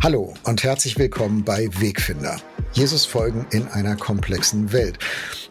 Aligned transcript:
Hallo 0.00 0.32
und 0.44 0.62
herzlich 0.62 0.96
willkommen 0.96 1.42
bei 1.42 1.68
Wegfinder. 1.80 2.36
Jesus 2.72 3.04
folgen 3.04 3.46
in 3.50 3.66
einer 3.66 3.96
komplexen 3.96 4.72
Welt. 4.72 4.96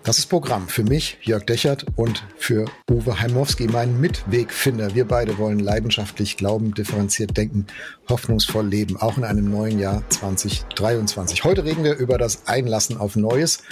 Das 0.04 0.20
ist 0.20 0.28
Programm 0.28 0.70
für 0.70 0.84
mich, 0.84 1.18
Jörg 1.22 1.44
Dechert, 1.46 1.86
und 1.98 2.24
für 2.38 2.64
Uwe 2.90 3.20
Heimowski, 3.20 3.68
mein 3.68 4.00
Mitwegfinder. 4.00 4.96
Wir 4.96 5.06
beide 5.06 5.38
wollen 5.38 5.60
leidenschaftlich 5.60 6.38
glauben, 6.38 6.74
differenziert 6.74 7.36
denken, 7.36 7.68
hoffnungsvoll 8.08 8.66
leben, 8.66 8.96
auch 8.96 9.18
in 9.18 9.26
einem 9.26 9.52
neuen 9.52 9.80
Jahr 9.80 10.02
2023. 10.10 11.44
Heute 11.44 11.66
reden 11.66 11.84
wir 11.84 11.98
über 11.98 12.18
das 12.18 12.48
Einlassen 12.48 12.98
auf 12.98 13.18
Neues 13.18 13.64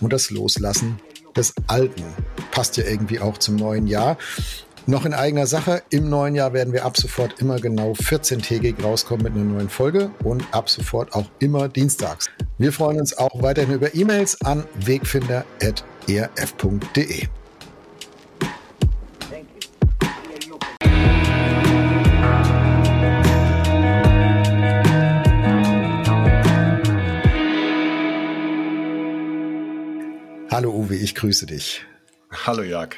und 0.00 0.14
das 0.14 0.30
Loslassen 0.30 0.98
des 1.36 1.52
Alten. 1.66 2.04
Passt 2.52 2.78
ja 2.78 2.84
irgendwie 2.84 3.20
auch 3.20 3.36
zum 3.36 3.56
neuen 3.56 3.86
Jahr. 3.86 4.16
Noch 4.86 5.04
in 5.04 5.14
eigener 5.14 5.46
Sache. 5.46 5.84
Im 5.90 6.10
neuen 6.10 6.34
Jahr 6.34 6.52
werden 6.52 6.72
wir 6.72 6.84
ab 6.84 6.96
sofort 6.96 7.40
immer 7.40 7.60
genau 7.60 7.92
14-tägig 7.92 8.82
rauskommen 8.82 9.22
mit 9.22 9.34
einer 9.34 9.44
neuen 9.44 9.68
Folge 9.68 10.10
und 10.24 10.42
ab 10.52 10.68
sofort 10.68 11.14
auch 11.14 11.26
immer 11.38 11.68
dienstags. 11.68 12.28
Wir 12.58 12.72
freuen 12.72 12.98
uns 12.98 13.16
auch 13.16 13.42
weiterhin 13.42 13.74
über 13.74 13.94
E-Mails 13.94 14.42
an 14.42 14.64
wegfinder.erf.de. 14.74 17.28
Hallo 30.50 30.70
Uwe, 30.70 30.96
ich 30.96 31.14
grüße 31.14 31.46
dich. 31.46 31.86
Hallo 32.44 32.62
Jörg. 32.62 32.96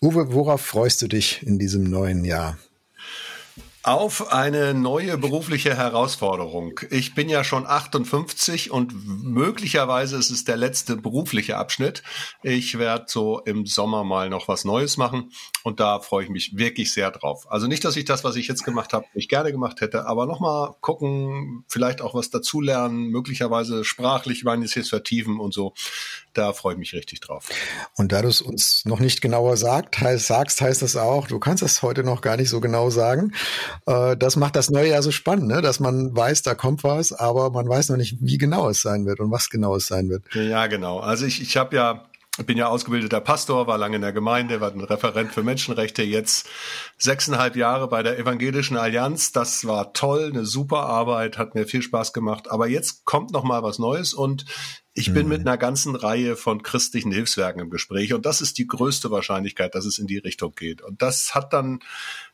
Uwe, 0.00 0.32
worauf 0.32 0.60
freust 0.60 1.02
du 1.02 1.08
dich 1.08 1.42
in 1.42 1.58
diesem 1.58 1.84
neuen 1.84 2.24
Jahr? 2.24 2.58
Auf 3.86 4.32
eine 4.32 4.72
neue 4.72 5.18
berufliche 5.18 5.76
Herausforderung. 5.76 6.80
Ich 6.88 7.14
bin 7.14 7.28
ja 7.28 7.44
schon 7.44 7.66
58 7.66 8.70
und 8.70 8.94
möglicherweise 9.22 10.16
ist 10.16 10.30
es 10.30 10.44
der 10.44 10.56
letzte 10.56 10.96
berufliche 10.96 11.58
Abschnitt. 11.58 12.02
Ich 12.42 12.78
werde 12.78 13.04
so 13.08 13.40
im 13.40 13.66
Sommer 13.66 14.02
mal 14.02 14.30
noch 14.30 14.48
was 14.48 14.64
Neues 14.64 14.96
machen 14.96 15.32
und 15.64 15.80
da 15.80 16.00
freue 16.00 16.24
ich 16.24 16.30
mich 16.30 16.56
wirklich 16.56 16.94
sehr 16.94 17.10
drauf. 17.10 17.44
Also 17.50 17.66
nicht, 17.66 17.84
dass 17.84 17.96
ich 17.96 18.06
das, 18.06 18.24
was 18.24 18.36
ich 18.36 18.48
jetzt 18.48 18.64
gemacht 18.64 18.94
habe, 18.94 19.04
nicht 19.12 19.28
gerne 19.28 19.52
gemacht 19.52 19.82
hätte, 19.82 20.06
aber 20.06 20.24
nochmal 20.24 20.74
gucken, 20.80 21.66
vielleicht 21.68 22.00
auch 22.00 22.14
was 22.14 22.30
dazulernen, 22.30 23.08
möglicherweise 23.08 23.84
sprachlich 23.84 24.44
meines 24.44 24.74
jetzt 24.74 24.88
vertiefen 24.88 25.38
und 25.38 25.52
so. 25.52 25.74
Da 26.32 26.54
freue 26.54 26.72
ich 26.72 26.78
mich 26.78 26.94
richtig 26.94 27.20
drauf. 27.20 27.50
Und 27.96 28.12
da 28.12 28.22
du 28.22 28.28
es 28.28 28.40
uns 28.40 28.86
noch 28.86 28.98
nicht 28.98 29.20
genauer 29.20 29.58
sagt, 29.58 30.00
heißt, 30.00 30.26
sagst, 30.26 30.62
heißt 30.62 30.80
das 30.80 30.96
auch, 30.96 31.28
du 31.28 31.38
kannst 31.38 31.62
es 31.62 31.82
heute 31.82 32.02
noch 32.02 32.22
gar 32.22 32.38
nicht 32.38 32.48
so 32.48 32.62
genau 32.62 32.88
sagen. 32.88 33.32
Äh, 33.86 34.16
das 34.16 34.36
macht 34.36 34.56
das 34.56 34.70
neue 34.70 34.90
Jahr 34.90 35.02
so 35.02 35.10
spannend, 35.10 35.48
ne? 35.48 35.62
dass 35.62 35.80
man 35.80 36.14
weiß, 36.14 36.42
da 36.42 36.54
kommt 36.54 36.84
was, 36.84 37.12
aber 37.12 37.50
man 37.50 37.68
weiß 37.68 37.88
noch 37.90 37.96
nicht, 37.96 38.16
wie 38.20 38.38
genau 38.38 38.68
es 38.68 38.82
sein 38.82 39.06
wird 39.06 39.20
und 39.20 39.30
was 39.30 39.50
genau 39.50 39.76
es 39.76 39.86
sein 39.86 40.08
wird. 40.08 40.24
Ja, 40.34 40.66
genau. 40.66 41.00
Also 41.00 41.26
ich, 41.26 41.40
ich 41.40 41.56
habe 41.56 41.76
ja 41.76 42.04
bin 42.42 42.58
ja 42.58 42.66
ausgebildeter 42.66 43.20
Pastor, 43.20 43.68
war 43.68 43.78
lange 43.78 43.96
in 43.96 44.02
der 44.02 44.12
Gemeinde, 44.12 44.60
war 44.60 44.72
ein 44.72 44.80
Referent 44.80 45.32
für 45.32 45.44
Menschenrechte, 45.44 46.02
jetzt 46.02 46.48
sechseinhalb 46.98 47.54
Jahre 47.54 47.86
bei 47.88 48.02
der 48.02 48.18
Evangelischen 48.18 48.76
Allianz. 48.76 49.30
Das 49.30 49.66
war 49.66 49.92
toll, 49.92 50.30
eine 50.32 50.44
super 50.44 50.80
Arbeit, 50.80 51.38
hat 51.38 51.54
mir 51.54 51.66
viel 51.66 51.82
Spaß 51.82 52.12
gemacht. 52.12 52.50
Aber 52.50 52.66
jetzt 52.66 53.04
kommt 53.04 53.30
noch 53.30 53.44
mal 53.44 53.62
was 53.62 53.78
Neues 53.78 54.14
und 54.14 54.46
ich 54.96 55.12
bin 55.12 55.26
mit 55.26 55.40
mhm. 55.40 55.48
einer 55.48 55.58
ganzen 55.58 55.96
Reihe 55.96 56.36
von 56.36 56.62
christlichen 56.62 57.10
Hilfswerken 57.10 57.60
im 57.60 57.68
Gespräch 57.68 58.14
und 58.14 58.24
das 58.24 58.40
ist 58.40 58.58
die 58.58 58.66
größte 58.68 59.10
Wahrscheinlichkeit, 59.10 59.74
dass 59.74 59.84
es 59.84 59.98
in 59.98 60.06
die 60.06 60.18
Richtung 60.18 60.54
geht. 60.54 60.82
Und 60.82 61.02
das 61.02 61.34
hat 61.34 61.52
dann, 61.52 61.80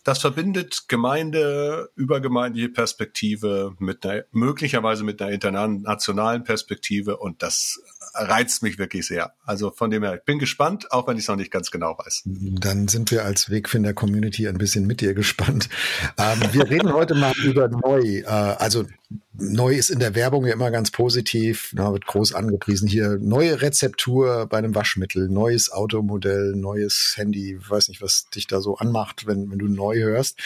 das 0.04 0.18
verbindet 0.18 0.84
Gemeinde, 0.86 1.90
übergemeindliche 1.96 2.68
Perspektive 2.68 3.74
mit 3.78 4.04
einer, 4.04 4.24
möglicherweise 4.32 5.04
mit 5.04 5.22
einer 5.22 5.32
internationalen 5.32 6.44
Perspektive 6.44 7.16
und 7.16 7.42
das 7.42 7.80
reizt 8.12 8.62
mich 8.62 8.78
wirklich 8.78 9.06
sehr. 9.06 9.32
Also 9.46 9.70
von 9.70 9.90
dem 9.90 10.02
her, 10.02 10.16
ich 10.16 10.24
bin 10.24 10.38
gespannt, 10.38 10.92
auch 10.92 11.06
wenn 11.08 11.16
ich 11.16 11.24
es 11.24 11.28
noch 11.28 11.36
nicht 11.36 11.50
ganz 11.50 11.70
genau 11.70 11.96
weiß. 11.96 12.24
Dann 12.26 12.88
sind 12.88 13.10
wir 13.10 13.24
als 13.24 13.50
Wegfinder-Community 13.50 14.48
ein 14.48 14.58
bisschen 14.58 14.86
mit 14.86 15.00
dir 15.00 15.14
gespannt. 15.14 15.70
Ähm, 16.18 16.40
wir 16.52 16.68
reden 16.68 16.92
heute 16.92 17.14
mal 17.14 17.32
über 17.42 17.68
neu. 17.68 18.18
Äh, 18.18 18.24
also 18.24 18.84
neu 19.32 19.74
ist 19.74 19.90
in 19.90 19.98
der 19.98 20.14
Werbung 20.14 20.46
ja 20.46 20.52
immer 20.52 20.70
ganz 20.70 20.90
positiv, 20.90 21.72
na, 21.74 21.92
wird 21.92 22.06
groß 22.06 22.34
angepriesen. 22.34 22.88
Hier 22.88 23.18
neue 23.20 23.62
Rezeptur 23.62 24.46
bei 24.46 24.58
einem 24.58 24.74
Waschmittel, 24.74 25.28
neues 25.28 25.72
Automodell, 25.72 26.54
neues 26.54 27.14
Handy. 27.16 27.58
Weiß 27.68 27.88
nicht, 27.88 28.02
was 28.02 28.28
dich 28.30 28.46
da 28.46 28.60
so 28.60 28.76
anmacht, 28.76 29.26
wenn, 29.26 29.50
wenn 29.50 29.58
du 29.58 29.66
neu 29.66 29.98
hörst. 29.98 30.38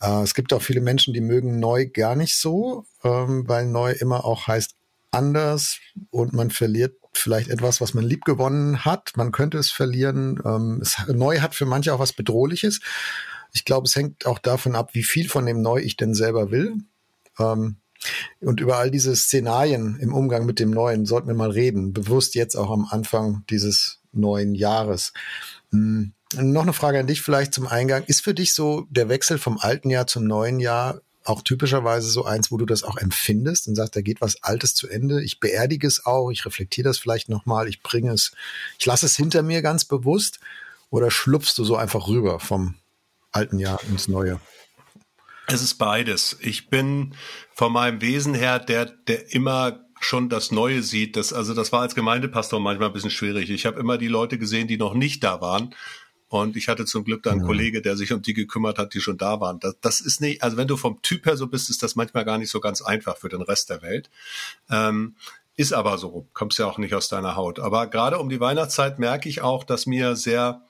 Äh, 0.00 0.22
es 0.22 0.34
gibt 0.34 0.52
auch 0.52 0.62
viele 0.62 0.80
Menschen, 0.80 1.12
die 1.12 1.20
mögen 1.20 1.58
neu 1.58 1.86
gar 1.86 2.16
nicht 2.16 2.36
so, 2.36 2.86
ähm, 3.04 3.44
weil 3.46 3.66
neu 3.66 3.92
immer 3.92 4.24
auch 4.24 4.46
heißt 4.46 4.74
anders 5.10 5.78
und 6.10 6.32
man 6.32 6.50
verliert 6.50 6.96
vielleicht 7.12 7.50
etwas, 7.50 7.80
was 7.80 7.94
man 7.94 8.04
lieb 8.04 8.24
gewonnen 8.24 8.84
hat. 8.84 9.16
Man 9.16 9.32
könnte 9.32 9.58
es 9.58 9.70
verlieren. 9.70 10.40
Ähm, 10.44 10.78
es, 10.80 10.96
neu 11.08 11.40
hat 11.40 11.54
für 11.54 11.66
manche 11.66 11.92
auch 11.92 11.98
was 11.98 12.12
Bedrohliches. 12.12 12.80
Ich 13.52 13.64
glaube, 13.64 13.86
es 13.86 13.96
hängt 13.96 14.26
auch 14.26 14.38
davon 14.38 14.76
ab, 14.76 14.90
wie 14.94 15.02
viel 15.02 15.28
von 15.28 15.44
dem 15.44 15.60
Neu 15.60 15.80
ich 15.80 15.96
denn 15.96 16.14
selber 16.14 16.52
will. 16.52 16.76
Ähm, 17.38 17.79
und 18.40 18.60
über 18.60 18.78
all 18.78 18.90
diese 18.90 19.14
Szenarien 19.14 19.98
im 20.00 20.14
Umgang 20.14 20.46
mit 20.46 20.58
dem 20.58 20.70
Neuen 20.70 21.06
sollten 21.06 21.28
wir 21.28 21.34
mal 21.34 21.50
reden, 21.50 21.92
bewusst 21.92 22.34
jetzt 22.34 22.56
auch 22.56 22.70
am 22.70 22.86
Anfang 22.88 23.44
dieses 23.50 24.00
neuen 24.12 24.54
Jahres. 24.54 25.12
Hm. 25.70 26.12
Noch 26.36 26.62
eine 26.62 26.72
Frage 26.72 27.00
an 27.00 27.08
dich 27.08 27.22
vielleicht 27.22 27.52
zum 27.52 27.66
Eingang. 27.66 28.04
Ist 28.04 28.22
für 28.22 28.34
dich 28.34 28.54
so 28.54 28.86
der 28.88 29.08
Wechsel 29.08 29.38
vom 29.38 29.58
alten 29.58 29.90
Jahr 29.90 30.06
zum 30.06 30.24
neuen 30.24 30.60
Jahr 30.60 31.00
auch 31.24 31.42
typischerweise 31.42 32.08
so 32.08 32.24
eins, 32.24 32.50
wo 32.50 32.56
du 32.56 32.66
das 32.66 32.82
auch 32.82 32.96
empfindest 32.96 33.68
und 33.68 33.74
sagst, 33.74 33.96
da 33.96 34.00
geht 34.00 34.20
was 34.20 34.42
Altes 34.42 34.74
zu 34.74 34.88
Ende. 34.88 35.22
Ich 35.22 35.40
beerdige 35.40 35.86
es 35.86 36.06
auch, 36.06 36.30
ich 36.30 36.46
reflektiere 36.46 36.88
das 36.88 36.98
vielleicht 36.98 37.28
nochmal, 37.28 37.68
ich 37.68 37.82
bringe 37.82 38.12
es, 38.12 38.32
ich 38.78 38.86
lasse 38.86 39.06
es 39.06 39.16
hinter 39.16 39.42
mir 39.42 39.60
ganz 39.60 39.84
bewusst 39.84 40.40
oder 40.88 41.10
schlupfst 41.10 41.54
du 41.56 41.64
so 41.64 41.76
einfach 41.76 42.08
rüber 42.08 42.40
vom 42.40 42.74
alten 43.32 43.58
Jahr 43.58 43.80
ins 43.88 44.08
neue? 44.08 44.40
Es 45.52 45.62
ist 45.62 45.74
beides. 45.74 46.36
Ich 46.40 46.68
bin 46.68 47.14
von 47.52 47.72
meinem 47.72 48.00
Wesen 48.00 48.34
her 48.34 48.58
der, 48.60 48.86
der 48.86 49.32
immer 49.34 49.84
schon 50.00 50.28
das 50.28 50.50
Neue 50.50 50.82
sieht. 50.82 51.16
Das, 51.16 51.32
also 51.32 51.54
das 51.54 51.72
war 51.72 51.82
als 51.82 51.94
Gemeindepastor 51.94 52.60
manchmal 52.60 52.88
ein 52.88 52.92
bisschen 52.92 53.10
schwierig. 53.10 53.50
Ich 53.50 53.66
habe 53.66 53.80
immer 53.80 53.98
die 53.98 54.08
Leute 54.08 54.38
gesehen, 54.38 54.68
die 54.68 54.76
noch 54.76 54.94
nicht 54.94 55.24
da 55.24 55.40
waren 55.40 55.74
und 56.28 56.56
ich 56.56 56.68
hatte 56.68 56.84
zum 56.84 57.02
Glück 57.02 57.24
da 57.24 57.32
einen 57.32 57.40
ja. 57.40 57.46
Kollege, 57.46 57.82
der 57.82 57.96
sich 57.96 58.12
um 58.12 58.22
die 58.22 58.34
gekümmert 58.34 58.78
hat, 58.78 58.94
die 58.94 59.00
schon 59.00 59.18
da 59.18 59.40
waren. 59.40 59.58
Das, 59.58 59.74
das 59.80 60.00
ist 60.00 60.20
nicht, 60.20 60.44
also 60.44 60.56
wenn 60.56 60.68
du 60.68 60.76
vom 60.76 61.02
Typ 61.02 61.26
her 61.26 61.36
so 61.36 61.48
bist, 61.48 61.68
ist 61.68 61.82
das 61.82 61.96
manchmal 61.96 62.24
gar 62.24 62.38
nicht 62.38 62.50
so 62.50 62.60
ganz 62.60 62.80
einfach 62.80 63.16
für 63.16 63.28
den 63.28 63.42
Rest 63.42 63.70
der 63.70 63.82
Welt. 63.82 64.08
Ähm, 64.70 65.16
ist 65.56 65.72
aber 65.72 65.98
so, 65.98 66.28
kommst 66.32 66.60
ja 66.60 66.66
auch 66.66 66.78
nicht 66.78 66.94
aus 66.94 67.08
deiner 67.08 67.34
Haut. 67.34 67.58
Aber 67.58 67.88
gerade 67.88 68.20
um 68.20 68.28
die 68.28 68.38
Weihnachtszeit 68.38 69.00
merke 69.00 69.28
ich 69.28 69.42
auch, 69.42 69.64
dass 69.64 69.86
mir 69.86 70.14
sehr 70.14 70.62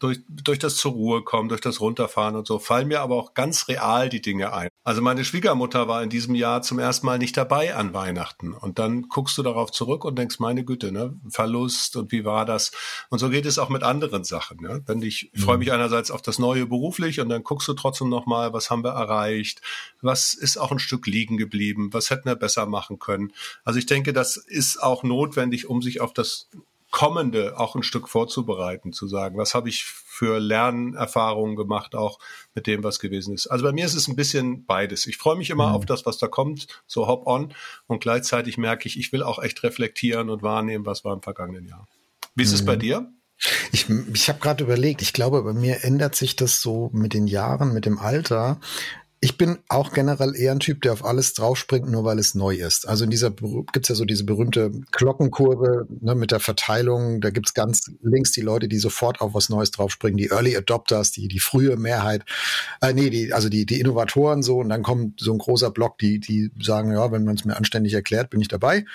durch, 0.00 0.20
durch 0.28 0.58
das 0.58 0.76
zur 0.76 0.92
Ruhe 0.92 1.22
kommen, 1.22 1.48
durch 1.48 1.60
das 1.60 1.80
Runterfahren 1.80 2.34
und 2.34 2.46
so, 2.46 2.58
fallen 2.58 2.88
mir 2.88 3.00
aber 3.00 3.16
auch 3.16 3.34
ganz 3.34 3.68
real 3.68 4.08
die 4.08 4.22
Dinge 4.22 4.52
ein. 4.52 4.70
Also 4.82 5.02
meine 5.02 5.24
Schwiegermutter 5.24 5.86
war 5.88 6.02
in 6.02 6.08
diesem 6.08 6.34
Jahr 6.34 6.62
zum 6.62 6.78
ersten 6.78 7.06
Mal 7.06 7.18
nicht 7.18 7.36
dabei 7.36 7.76
an 7.76 7.92
Weihnachten. 7.92 8.54
Und 8.54 8.78
dann 8.78 9.02
guckst 9.02 9.36
du 9.36 9.42
darauf 9.42 9.70
zurück 9.70 10.04
und 10.04 10.18
denkst, 10.18 10.40
meine 10.40 10.64
Güte, 10.64 10.90
ne, 10.90 11.14
Verlust 11.28 11.96
und 11.96 12.12
wie 12.12 12.24
war 12.24 12.46
das? 12.46 12.72
Und 13.10 13.18
so 13.18 13.28
geht 13.28 13.44
es 13.44 13.58
auch 13.58 13.68
mit 13.68 13.82
anderen 13.82 14.24
Sachen. 14.24 14.62
Ne? 14.62 14.82
Wenn 14.86 15.02
ich, 15.02 15.30
ich 15.34 15.40
freue 15.40 15.58
mich 15.58 15.70
einerseits 15.70 16.10
auf 16.10 16.22
das 16.22 16.38
Neue 16.38 16.66
beruflich 16.66 17.20
und 17.20 17.28
dann 17.28 17.44
guckst 17.44 17.68
du 17.68 17.74
trotzdem 17.74 18.08
nochmal, 18.08 18.54
was 18.54 18.70
haben 18.70 18.82
wir 18.82 18.92
erreicht? 18.92 19.60
Was 20.00 20.32
ist 20.32 20.56
auch 20.56 20.72
ein 20.72 20.78
Stück 20.78 21.06
liegen 21.06 21.36
geblieben? 21.36 21.92
Was 21.92 22.08
hätten 22.08 22.24
wir 22.24 22.36
besser 22.36 22.64
machen 22.64 22.98
können? 22.98 23.32
Also 23.64 23.78
ich 23.78 23.86
denke, 23.86 24.14
das 24.14 24.38
ist 24.38 24.82
auch 24.82 25.02
notwendig, 25.02 25.68
um 25.68 25.82
sich 25.82 26.00
auf 26.00 26.14
das 26.14 26.48
Kommende 26.90 27.58
auch 27.58 27.74
ein 27.74 27.82
Stück 27.82 28.08
vorzubereiten, 28.08 28.92
zu 28.92 29.06
sagen, 29.06 29.38
was 29.38 29.54
habe 29.54 29.68
ich 29.68 29.84
für 29.84 30.38
Lernerfahrungen 30.38 31.56
gemacht, 31.56 31.94
auch 31.94 32.18
mit 32.54 32.66
dem, 32.66 32.84
was 32.84 32.98
gewesen 32.98 33.34
ist. 33.34 33.46
Also 33.46 33.64
bei 33.64 33.72
mir 33.72 33.86
ist 33.86 33.94
es 33.94 34.08
ein 34.08 34.16
bisschen 34.16 34.66
beides. 34.66 35.06
Ich 35.06 35.16
freue 35.16 35.36
mich 35.36 35.50
immer 35.50 35.68
mhm. 35.68 35.74
auf 35.76 35.86
das, 35.86 36.04
was 36.04 36.18
da 36.18 36.26
kommt, 36.26 36.66
so 36.86 37.06
hop 37.06 37.26
on, 37.26 37.54
und 37.86 38.00
gleichzeitig 38.00 38.58
merke 38.58 38.86
ich, 38.86 38.98
ich 38.98 39.12
will 39.12 39.22
auch 39.22 39.38
echt 39.38 39.62
reflektieren 39.62 40.28
und 40.28 40.42
wahrnehmen, 40.42 40.84
was 40.84 41.04
war 41.04 41.14
im 41.14 41.22
vergangenen 41.22 41.66
Jahr. 41.66 41.86
Wie 42.34 42.42
ist 42.42 42.50
mhm. 42.50 42.54
es 42.56 42.64
bei 42.64 42.76
mhm. 42.76 42.80
dir? 42.80 43.12
Ich, 43.72 43.88
ich 43.88 44.28
habe 44.28 44.38
gerade 44.40 44.64
überlegt, 44.64 45.00
ich 45.00 45.14
glaube, 45.14 45.42
bei 45.42 45.54
mir 45.54 45.84
ändert 45.84 46.14
sich 46.14 46.36
das 46.36 46.60
so 46.60 46.90
mit 46.92 47.14
den 47.14 47.26
Jahren, 47.26 47.72
mit 47.72 47.86
dem 47.86 47.98
Alter, 47.98 48.60
ich 49.22 49.36
bin 49.36 49.58
auch 49.68 49.92
generell 49.92 50.34
eher 50.34 50.52
ein 50.52 50.60
Typ, 50.60 50.80
der 50.80 50.94
auf 50.94 51.04
alles 51.04 51.34
draufspringt, 51.34 51.90
nur 51.90 52.04
weil 52.04 52.18
es 52.18 52.34
neu 52.34 52.54
ist. 52.54 52.88
Also 52.88 53.04
in 53.04 53.10
dieser 53.10 53.30
gibt's 53.30 53.90
ja 53.90 53.94
so 53.94 54.06
diese 54.06 54.24
berühmte 54.24 54.70
Glockenkurve 54.92 55.86
ne, 56.00 56.14
mit 56.14 56.30
der 56.30 56.40
Verteilung. 56.40 57.20
Da 57.20 57.28
gibt's 57.28 57.52
ganz 57.52 57.90
links 58.00 58.32
die 58.32 58.40
Leute, 58.40 58.66
die 58.66 58.78
sofort 58.78 59.20
auf 59.20 59.34
was 59.34 59.50
Neues 59.50 59.72
draufspringen, 59.72 60.16
die 60.16 60.30
Early 60.30 60.56
Adopters, 60.56 61.12
die 61.12 61.28
die 61.28 61.38
frühe 61.38 61.76
Mehrheit, 61.76 62.24
äh, 62.80 62.94
nee, 62.94 63.10
die, 63.10 63.34
also 63.34 63.50
die, 63.50 63.66
die 63.66 63.78
Innovatoren 63.78 64.42
so. 64.42 64.60
Und 64.60 64.70
dann 64.70 64.82
kommt 64.82 65.20
so 65.20 65.32
ein 65.32 65.38
großer 65.38 65.70
Block, 65.70 65.98
die, 65.98 66.18
die 66.18 66.50
sagen, 66.58 66.90
ja, 66.92 67.12
wenn 67.12 67.24
man 67.24 67.34
es 67.34 67.44
mir 67.44 67.58
anständig 67.58 67.92
erklärt, 67.92 68.30
bin 68.30 68.40
ich 68.40 68.48
dabei. 68.48 68.78
Und 68.78 68.86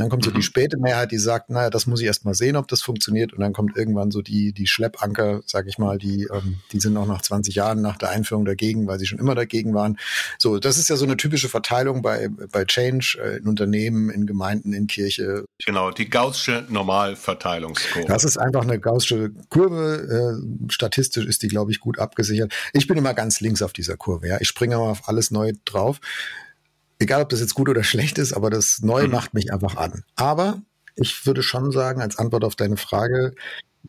dann 0.00 0.08
kommt 0.08 0.24
so 0.24 0.30
die 0.30 0.38
mhm. 0.38 0.42
späte 0.42 0.78
Mehrheit, 0.78 1.12
die 1.12 1.18
sagt, 1.18 1.50
naja, 1.50 1.68
das 1.68 1.86
muss 1.86 2.00
ich 2.00 2.06
erst 2.06 2.24
mal 2.24 2.34
sehen, 2.34 2.56
ob 2.56 2.66
das 2.68 2.80
funktioniert. 2.80 3.34
Und 3.34 3.40
dann 3.40 3.52
kommt 3.52 3.76
irgendwann 3.76 4.10
so 4.10 4.22
die, 4.22 4.54
die 4.54 4.68
Schleppanker, 4.68 5.42
sag 5.44 5.66
ich 5.66 5.76
mal, 5.76 5.98
die, 5.98 6.28
ähm, 6.32 6.60
die 6.72 6.80
sind 6.80 6.96
auch 6.96 7.06
nach 7.06 7.20
20 7.20 7.54
Jahren 7.54 7.82
nach 7.82 7.98
der 7.98 8.08
Einführung 8.08 8.46
dagegen, 8.46 8.86
weil 8.86 8.98
sie 8.98 9.04
schon 9.04 9.18
immer 9.18 9.34
dagegen 9.34 9.65
Kollegen 9.66 9.74
waren. 9.74 9.98
So, 10.38 10.58
das 10.58 10.78
ist 10.78 10.88
ja 10.88 10.96
so 10.96 11.04
eine 11.04 11.16
typische 11.16 11.48
Verteilung 11.48 12.02
bei, 12.02 12.28
bei 12.28 12.64
Change 12.64 13.18
äh, 13.22 13.36
in 13.38 13.48
Unternehmen, 13.48 14.10
in 14.10 14.26
Gemeinden, 14.26 14.72
in 14.72 14.86
Kirche. 14.86 15.44
Genau, 15.64 15.90
die 15.90 16.08
Gaußsche 16.08 16.64
Normalverteilungskurve. 16.68 18.08
Das 18.08 18.24
ist 18.24 18.36
einfach 18.38 18.62
eine 18.62 18.78
Gaußsche 18.78 19.30
Kurve. 19.50 20.38
Äh, 20.38 20.72
statistisch 20.72 21.26
ist 21.26 21.42
die, 21.42 21.48
glaube 21.48 21.70
ich, 21.70 21.80
gut 21.80 21.98
abgesichert. 21.98 22.52
Ich 22.72 22.86
bin 22.86 22.98
immer 22.98 23.14
ganz 23.14 23.40
links 23.40 23.62
auf 23.62 23.72
dieser 23.72 23.96
Kurve. 23.96 24.28
Ja. 24.28 24.40
Ich 24.40 24.48
springe 24.48 24.74
immer 24.74 24.84
auf 24.84 25.08
alles 25.08 25.30
neu 25.30 25.52
drauf. 25.64 26.00
Egal, 26.98 27.22
ob 27.22 27.28
das 27.28 27.40
jetzt 27.40 27.54
gut 27.54 27.68
oder 27.68 27.84
schlecht 27.84 28.18
ist, 28.18 28.32
aber 28.32 28.48
das 28.48 28.80
Neue 28.80 29.06
mhm. 29.06 29.12
macht 29.12 29.34
mich 29.34 29.52
einfach 29.52 29.76
an. 29.76 30.04
Aber 30.14 30.62
ich 30.94 31.26
würde 31.26 31.42
schon 31.42 31.70
sagen, 31.72 32.00
als 32.00 32.18
Antwort 32.18 32.44
auf 32.44 32.56
deine 32.56 32.78
Frage, 32.78 33.34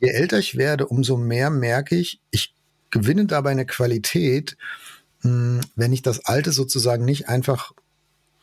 je 0.01 0.09
älter 0.09 0.39
ich 0.39 0.57
werde, 0.57 0.88
umso 0.88 1.15
mehr 1.15 1.50
merke 1.50 1.95
ich, 1.95 2.19
ich 2.31 2.53
gewinne 2.89 3.25
dabei 3.25 3.51
eine 3.51 3.65
Qualität, 3.65 4.57
wenn 5.21 5.93
ich 5.93 6.01
das 6.01 6.25
Alte 6.25 6.51
sozusagen 6.51 7.05
nicht 7.05 7.27
einfach 7.29 7.73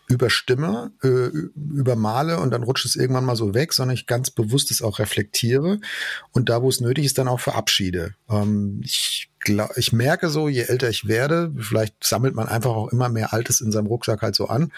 überstimme, 0.09 0.93
äh, 1.03 1.31
übermale 1.56 2.38
und 2.38 2.50
dann 2.50 2.62
rutscht 2.62 2.85
es 2.85 2.97
irgendwann 2.97 3.25
mal 3.25 3.37
so 3.37 3.55
weg, 3.55 3.73
sondern 3.73 3.94
ich 3.94 4.06
ganz 4.06 4.31
bewusst 4.31 4.71
es 4.71 4.82
auch 4.82 4.99
reflektiere 4.99 5.81
und 6.32 6.49
da, 6.49 6.62
wo 6.62 6.69
es 6.69 6.81
nötig 6.81 7.06
ist, 7.06 7.17
dann 7.17 7.29
auch 7.29 7.41
verabschiede. 7.41 8.15
Ähm, 8.29 8.81
ich, 8.85 9.31
glaub, 9.41 9.71
ich 9.76 9.93
merke 9.93 10.29
so, 10.29 10.49
je 10.49 10.62
älter 10.62 10.91
ich 10.91 11.09
werde, 11.09 11.53
vielleicht 11.59 12.05
sammelt 12.05 12.35
man 12.35 12.49
einfach 12.49 12.73
auch 12.73 12.88
immer 12.88 13.09
mehr 13.09 13.32
Altes 13.32 13.61
in 13.62 13.73
seinem 13.73 13.87
Rucksack 13.87 14.20
halt 14.20 14.35
so 14.35 14.49
an, 14.49 14.73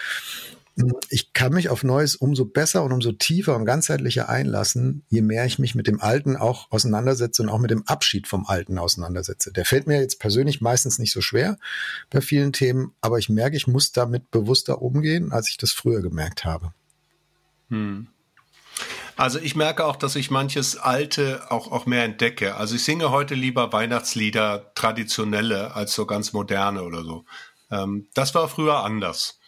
ich 1.09 1.33
kann 1.33 1.55
mich 1.55 1.71
auf 1.71 1.85
Neues 1.85 2.17
umso 2.17 2.45
besser 2.45 2.85
und 2.85 2.93
umso 2.93 3.13
tiefer 3.13 3.57
und 3.57 3.65
ganzheitlicher 3.65 4.29
einlassen, 4.29 5.05
je 5.09 5.23
mehr 5.23 5.47
ich 5.47 5.59
mich 5.59 5.75
mit 5.75 5.87
dem 5.87 6.03
Alten 6.03 6.37
auch 6.37 6.71
auseinandersetze 6.71 7.43
und 7.43 7.49
auch 7.49 7.59
mit 7.59 7.71
dem 7.71 7.87
Abschied 7.87 8.29
vom 8.29 8.47
Alten 8.47 8.79
auseinandersetze. 8.79 9.53
Der 9.53 9.65
fällt 9.65 9.87
mir 9.87 10.01
jetzt 10.01 10.21
persönlich 10.21 10.61
meistens 10.61 10.99
nicht 10.99 11.13
so 11.13 11.23
schwer 11.23 11.57
bei 12.11 12.21
vielen 12.21 12.53
Themen, 12.53 12.93
aber 13.01 13.19
ich 13.19 13.31
merke, 13.31 13.57
ich 13.57 13.67
muss 13.67 13.93
damit 13.93 14.31
bewusster 14.31 14.83
umgehen, 14.83 15.33
als 15.33 15.49
ich 15.49 15.57
das 15.57 15.73
früher 15.73 16.03
gemerkt 16.03 16.45
habe. 16.45 16.75
Hm. 17.71 18.09
Also 19.17 19.39
ich 19.39 19.57
merke 19.57 19.87
auch, 19.87 19.97
dass 19.97 20.15
ich 20.15 20.31
manches 20.31 20.77
Alte 20.77 21.51
auch, 21.51 21.73
auch 21.73 21.87
mehr 21.87 22.05
entdecke. 22.05 22.57
Also 22.57 22.75
ich 22.75 22.85
singe 22.85 23.11
heute 23.11 23.35
lieber 23.35 23.73
Weihnachtslieder, 23.73 24.73
traditionelle, 24.75 25.75
als 25.75 25.95
so 25.95 26.05
ganz 26.05 26.35
moderne 26.35 26.83
oder 26.83 27.03
so. 27.03 27.25
Ähm, 27.71 28.09
das 28.13 28.35
war 28.35 28.47
früher 28.49 28.85
anders. 28.85 29.39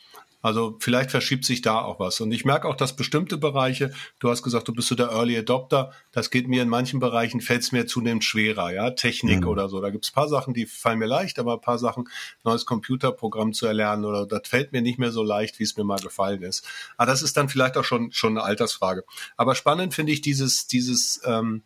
Also 0.41 0.77
vielleicht 0.79 1.11
verschiebt 1.11 1.45
sich 1.45 1.63
da 1.63 1.81
auch 1.81 1.99
was. 1.99 2.21
Und 2.21 2.31
ich 2.31 2.45
merke 2.45 2.69
auch, 2.69 2.77
dass 2.77 2.95
bestimmte 2.95 3.39
Bereiche, 3.39 3.93
du 4.21 4.31
hast 4.31 4.45
gesagt, 4.45 4.69
du 4.69 4.73
bist 4.73 4.89
so 4.89 4.95
der 4.95 5.09
Early 5.09 5.37
Adopter, 5.37 5.93
das 6.13 6.31
geht 6.31 6.47
mir 6.47 6.63
in 6.63 6.69
manchen 6.69 7.01
Bereichen, 7.01 7.41
fällt 7.41 7.63
es 7.63 7.73
mir 7.73 7.87
zunehmend 7.87 8.23
schwerer, 8.23 8.73
ja, 8.73 8.91
Technik 8.91 9.41
mhm. 9.41 9.49
oder 9.49 9.69
so. 9.69 9.81
Da 9.81 9.91
gibt 9.91 10.05
es 10.05 10.13
paar 10.13 10.29
Sachen, 10.29 10.55
die 10.55 10.67
fallen 10.67 11.01
mir 11.01 11.07
leicht, 11.07 11.41
aber 11.41 11.55
ein 11.55 11.61
paar 11.61 11.79
Sachen, 11.79 12.09
neues 12.45 12.67
Computerprogramm 12.67 13.53
zu 13.53 13.67
erlernen 13.67 14.05
oder 14.05 14.27
das 14.27 14.43
fällt 14.45 14.73
mir 14.73 14.81
nicht 14.81 14.99
mehr 14.99 15.11
so 15.11 15.25
leicht, 15.25 15.59
wie 15.59 15.65
es 15.65 15.77
mir 15.77 15.85
mal 15.85 15.99
gefallen 15.99 16.43
ist. 16.43 16.65
Aber 16.97 17.11
das 17.11 17.23
ist 17.23 17.37
dann 17.37 17.49
vielleicht 17.49 17.77
auch 17.77 17.85
schon, 17.85 18.13
schon 18.13 18.39
eine 18.39 18.45
Altersfrage. 18.45 19.05
Aber 19.37 19.57
spannend 19.57 19.93
finde 19.93 20.13
ich 20.13 20.21
dieses, 20.21 20.69
dieses, 20.69 21.21
ähm, 21.25 21.63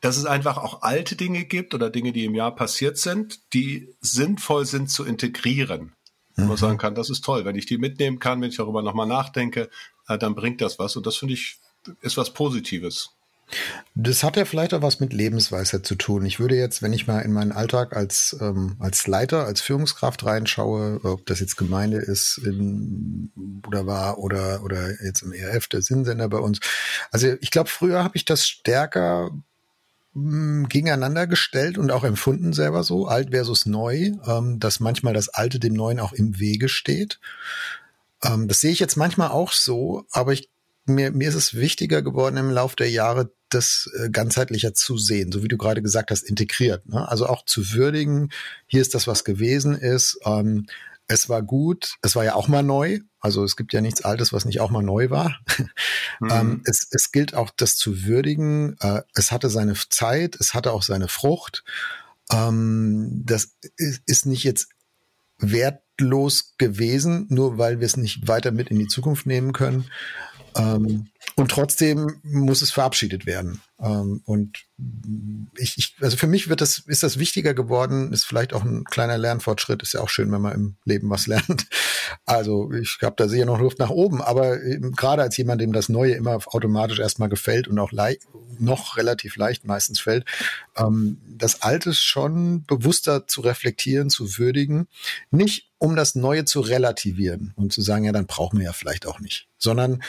dass 0.00 0.18
es 0.18 0.24
einfach 0.24 0.56
auch 0.58 0.82
alte 0.82 1.16
Dinge 1.16 1.44
gibt 1.44 1.74
oder 1.74 1.90
Dinge, 1.90 2.12
die 2.12 2.26
im 2.26 2.34
Jahr 2.36 2.54
passiert 2.54 2.96
sind, 2.96 3.40
die 3.54 3.88
sinnvoll 4.00 4.66
sind 4.66 4.88
zu 4.88 5.04
integrieren 5.04 5.96
wo 6.36 6.42
man 6.42 6.52
mhm. 6.52 6.56
sagen 6.56 6.78
kann, 6.78 6.94
das 6.94 7.10
ist 7.10 7.24
toll. 7.24 7.44
Wenn 7.44 7.56
ich 7.56 7.66
die 7.66 7.78
mitnehmen 7.78 8.18
kann, 8.18 8.40
wenn 8.40 8.50
ich 8.50 8.56
darüber 8.56 8.82
nochmal 8.82 9.06
nachdenke, 9.06 9.70
äh, 10.08 10.18
dann 10.18 10.34
bringt 10.34 10.60
das 10.60 10.78
was. 10.78 10.96
Und 10.96 11.06
das 11.06 11.16
finde 11.16 11.34
ich, 11.34 11.58
ist 12.02 12.16
was 12.16 12.32
Positives. 12.32 13.16
Das 13.94 14.24
hat 14.24 14.36
ja 14.36 14.44
vielleicht 14.44 14.74
auch 14.74 14.82
was 14.82 14.98
mit 14.98 15.12
Lebensweisheit 15.12 15.86
zu 15.86 15.94
tun. 15.94 16.26
Ich 16.26 16.40
würde 16.40 16.56
jetzt, 16.56 16.82
wenn 16.82 16.92
ich 16.92 17.06
mal 17.06 17.20
in 17.20 17.32
meinen 17.32 17.52
Alltag 17.52 17.96
als, 17.96 18.36
ähm, 18.40 18.76
als 18.80 19.06
Leiter, 19.06 19.44
als 19.44 19.60
Führungskraft 19.60 20.24
reinschaue, 20.24 21.00
ob 21.04 21.24
das 21.26 21.38
jetzt 21.40 21.56
Gemeinde 21.56 21.98
ist 21.98 22.38
in 22.38 23.30
oder 23.66 23.86
war 23.86 24.18
oder, 24.18 24.64
oder 24.64 25.02
jetzt 25.04 25.22
im 25.22 25.32
ERF, 25.32 25.68
der 25.68 25.82
Sinnsender 25.82 26.28
bei 26.28 26.38
uns. 26.38 26.58
Also 27.12 27.34
ich 27.40 27.52
glaube, 27.52 27.70
früher 27.70 28.02
habe 28.02 28.16
ich 28.16 28.24
das 28.24 28.46
stärker 28.46 29.30
gegeneinander 30.68 31.26
gestellt 31.26 31.76
und 31.76 31.90
auch 31.90 32.04
empfunden 32.04 32.52
selber 32.52 32.82
so, 32.84 33.06
alt 33.06 33.30
versus 33.30 33.66
neu, 33.66 34.12
ähm, 34.26 34.58
dass 34.58 34.80
manchmal 34.80 35.12
das 35.12 35.28
Alte 35.28 35.58
dem 35.58 35.74
Neuen 35.74 36.00
auch 36.00 36.12
im 36.12 36.38
Wege 36.38 36.68
steht. 36.68 37.20
Ähm, 38.22 38.48
das 38.48 38.60
sehe 38.60 38.70
ich 38.70 38.78
jetzt 38.78 38.96
manchmal 38.96 39.28
auch 39.28 39.52
so, 39.52 40.06
aber 40.10 40.32
ich, 40.32 40.48
mir, 40.86 41.10
mir 41.10 41.28
ist 41.28 41.34
es 41.34 41.54
wichtiger 41.54 42.00
geworden 42.00 42.38
im 42.38 42.50
Laufe 42.50 42.76
der 42.76 42.90
Jahre, 42.90 43.30
das 43.50 43.90
äh, 43.98 44.08
ganzheitlicher 44.08 44.72
zu 44.72 44.96
sehen, 44.96 45.32
so 45.32 45.42
wie 45.42 45.48
du 45.48 45.58
gerade 45.58 45.82
gesagt 45.82 46.10
hast, 46.10 46.22
integriert. 46.22 46.88
Ne? 46.88 47.06
Also 47.06 47.26
auch 47.26 47.44
zu 47.44 47.72
würdigen, 47.72 48.30
hier 48.66 48.80
ist 48.80 48.94
das, 48.94 49.06
was 49.06 49.22
gewesen 49.22 49.74
ist. 49.74 50.18
Ähm, 50.24 50.66
es 51.08 51.28
war 51.28 51.42
gut, 51.42 51.96
es 52.02 52.16
war 52.16 52.24
ja 52.24 52.34
auch 52.34 52.48
mal 52.48 52.62
neu, 52.62 53.00
also 53.26 53.42
es 53.42 53.56
gibt 53.56 53.72
ja 53.72 53.80
nichts 53.80 54.04
Altes, 54.04 54.32
was 54.32 54.44
nicht 54.44 54.60
auch 54.60 54.70
mal 54.70 54.82
neu 54.82 55.10
war. 55.10 55.38
Mhm. 56.18 56.30
ähm, 56.30 56.62
es, 56.64 56.88
es 56.92 57.12
gilt 57.12 57.34
auch, 57.34 57.50
das 57.54 57.76
zu 57.76 58.04
würdigen. 58.04 58.78
Äh, 58.80 59.02
es 59.12 59.32
hatte 59.32 59.50
seine 59.50 59.74
Zeit, 59.90 60.34
es 60.40 60.54
hatte 60.54 60.72
auch 60.72 60.82
seine 60.82 61.08
Frucht. 61.08 61.62
Ähm, 62.32 63.22
das 63.26 63.50
ist, 63.76 64.00
ist 64.06 64.24
nicht 64.24 64.42
jetzt 64.42 64.68
wertlos 65.38 66.54
gewesen, 66.56 67.26
nur 67.28 67.58
weil 67.58 67.80
wir 67.80 67.86
es 67.86 67.98
nicht 67.98 68.26
weiter 68.28 68.50
mit 68.50 68.70
in 68.70 68.78
die 68.78 68.86
Zukunft 68.86 69.26
nehmen 69.26 69.52
können. 69.52 69.90
Ähm, 70.56 71.08
und 71.34 71.50
trotzdem 71.50 72.18
muss 72.22 72.62
es 72.62 72.70
verabschiedet 72.70 73.26
werden. 73.26 73.60
Ähm, 73.78 74.22
und 74.24 74.64
ich, 75.56 75.76
ich, 75.76 75.96
also 76.00 76.16
für 76.16 76.26
mich 76.26 76.48
wird 76.48 76.60
das, 76.60 76.78
ist 76.86 77.02
das 77.02 77.18
wichtiger 77.18 77.52
geworden, 77.52 78.12
ist 78.12 78.24
vielleicht 78.24 78.54
auch 78.54 78.64
ein 78.64 78.84
kleiner 78.84 79.18
Lernfortschritt, 79.18 79.82
ist 79.82 79.92
ja 79.92 80.00
auch 80.00 80.08
schön, 80.08 80.32
wenn 80.32 80.40
man 80.40 80.54
im 80.54 80.76
Leben 80.84 81.10
was 81.10 81.26
lernt. 81.26 81.66
Also 82.24 82.72
ich 82.72 82.98
habe 83.02 83.16
da 83.16 83.28
sicher 83.28 83.46
noch 83.46 83.60
Luft 83.60 83.78
nach 83.78 83.90
oben, 83.90 84.22
aber 84.22 84.58
gerade 84.58 85.22
als 85.22 85.36
jemand, 85.36 85.60
dem 85.60 85.72
das 85.72 85.88
Neue 85.88 86.14
immer 86.14 86.38
automatisch 86.46 87.00
erstmal 87.00 87.28
gefällt 87.28 87.68
und 87.68 87.78
auch 87.78 87.92
noch 88.58 88.96
relativ 88.96 89.36
leicht 89.36 89.64
meistens 89.64 90.00
fällt, 90.00 90.24
ähm, 90.76 91.18
das 91.28 91.62
Alte 91.62 91.92
schon 91.94 92.64
bewusster 92.64 93.26
zu 93.26 93.40
reflektieren, 93.40 94.08
zu 94.08 94.38
würdigen, 94.38 94.86
nicht 95.30 95.70
um 95.78 95.96
das 95.96 96.14
Neue 96.14 96.44
zu 96.44 96.60
relativieren 96.60 97.52
und 97.56 97.72
zu 97.72 97.82
sagen, 97.82 98.04
ja, 98.04 98.12
dann 98.12 98.26
brauchen 98.26 98.58
wir 98.58 98.66
ja 98.66 98.72
vielleicht 98.72 99.06
auch 99.06 99.20
nicht, 99.20 99.48
sondern 99.58 100.02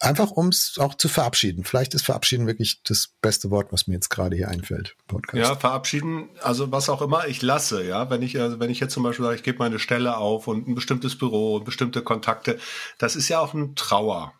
Einfach 0.00 0.30
um 0.30 0.48
es 0.48 0.78
auch 0.78 0.94
zu 0.94 1.08
verabschieden. 1.08 1.64
Vielleicht 1.64 1.92
ist 1.92 2.04
verabschieden 2.04 2.46
wirklich 2.46 2.82
das 2.84 3.10
beste 3.20 3.50
Wort, 3.50 3.72
was 3.72 3.88
mir 3.88 3.94
jetzt 3.94 4.10
gerade 4.10 4.36
hier 4.36 4.48
einfällt. 4.48 4.94
Podcast. 5.08 5.36
Ja, 5.36 5.56
verabschieden, 5.56 6.28
also 6.40 6.70
was 6.70 6.88
auch 6.88 7.02
immer 7.02 7.26
ich 7.26 7.42
lasse, 7.42 7.84
ja. 7.84 8.08
Wenn 8.08 8.22
ich, 8.22 8.38
also 8.40 8.60
wenn 8.60 8.70
ich 8.70 8.78
jetzt 8.78 8.94
zum 8.94 9.02
Beispiel 9.02 9.24
sage, 9.24 9.36
ich 9.36 9.42
gebe 9.42 9.58
meine 9.58 9.80
Stelle 9.80 10.16
auf 10.16 10.46
und 10.46 10.68
ein 10.68 10.76
bestimmtes 10.76 11.18
Büro 11.18 11.56
und 11.56 11.64
bestimmte 11.64 12.02
Kontakte, 12.02 12.60
das 12.98 13.16
ist 13.16 13.28
ja 13.28 13.40
auch 13.40 13.54
ein 13.54 13.74
Trauer. 13.74 14.34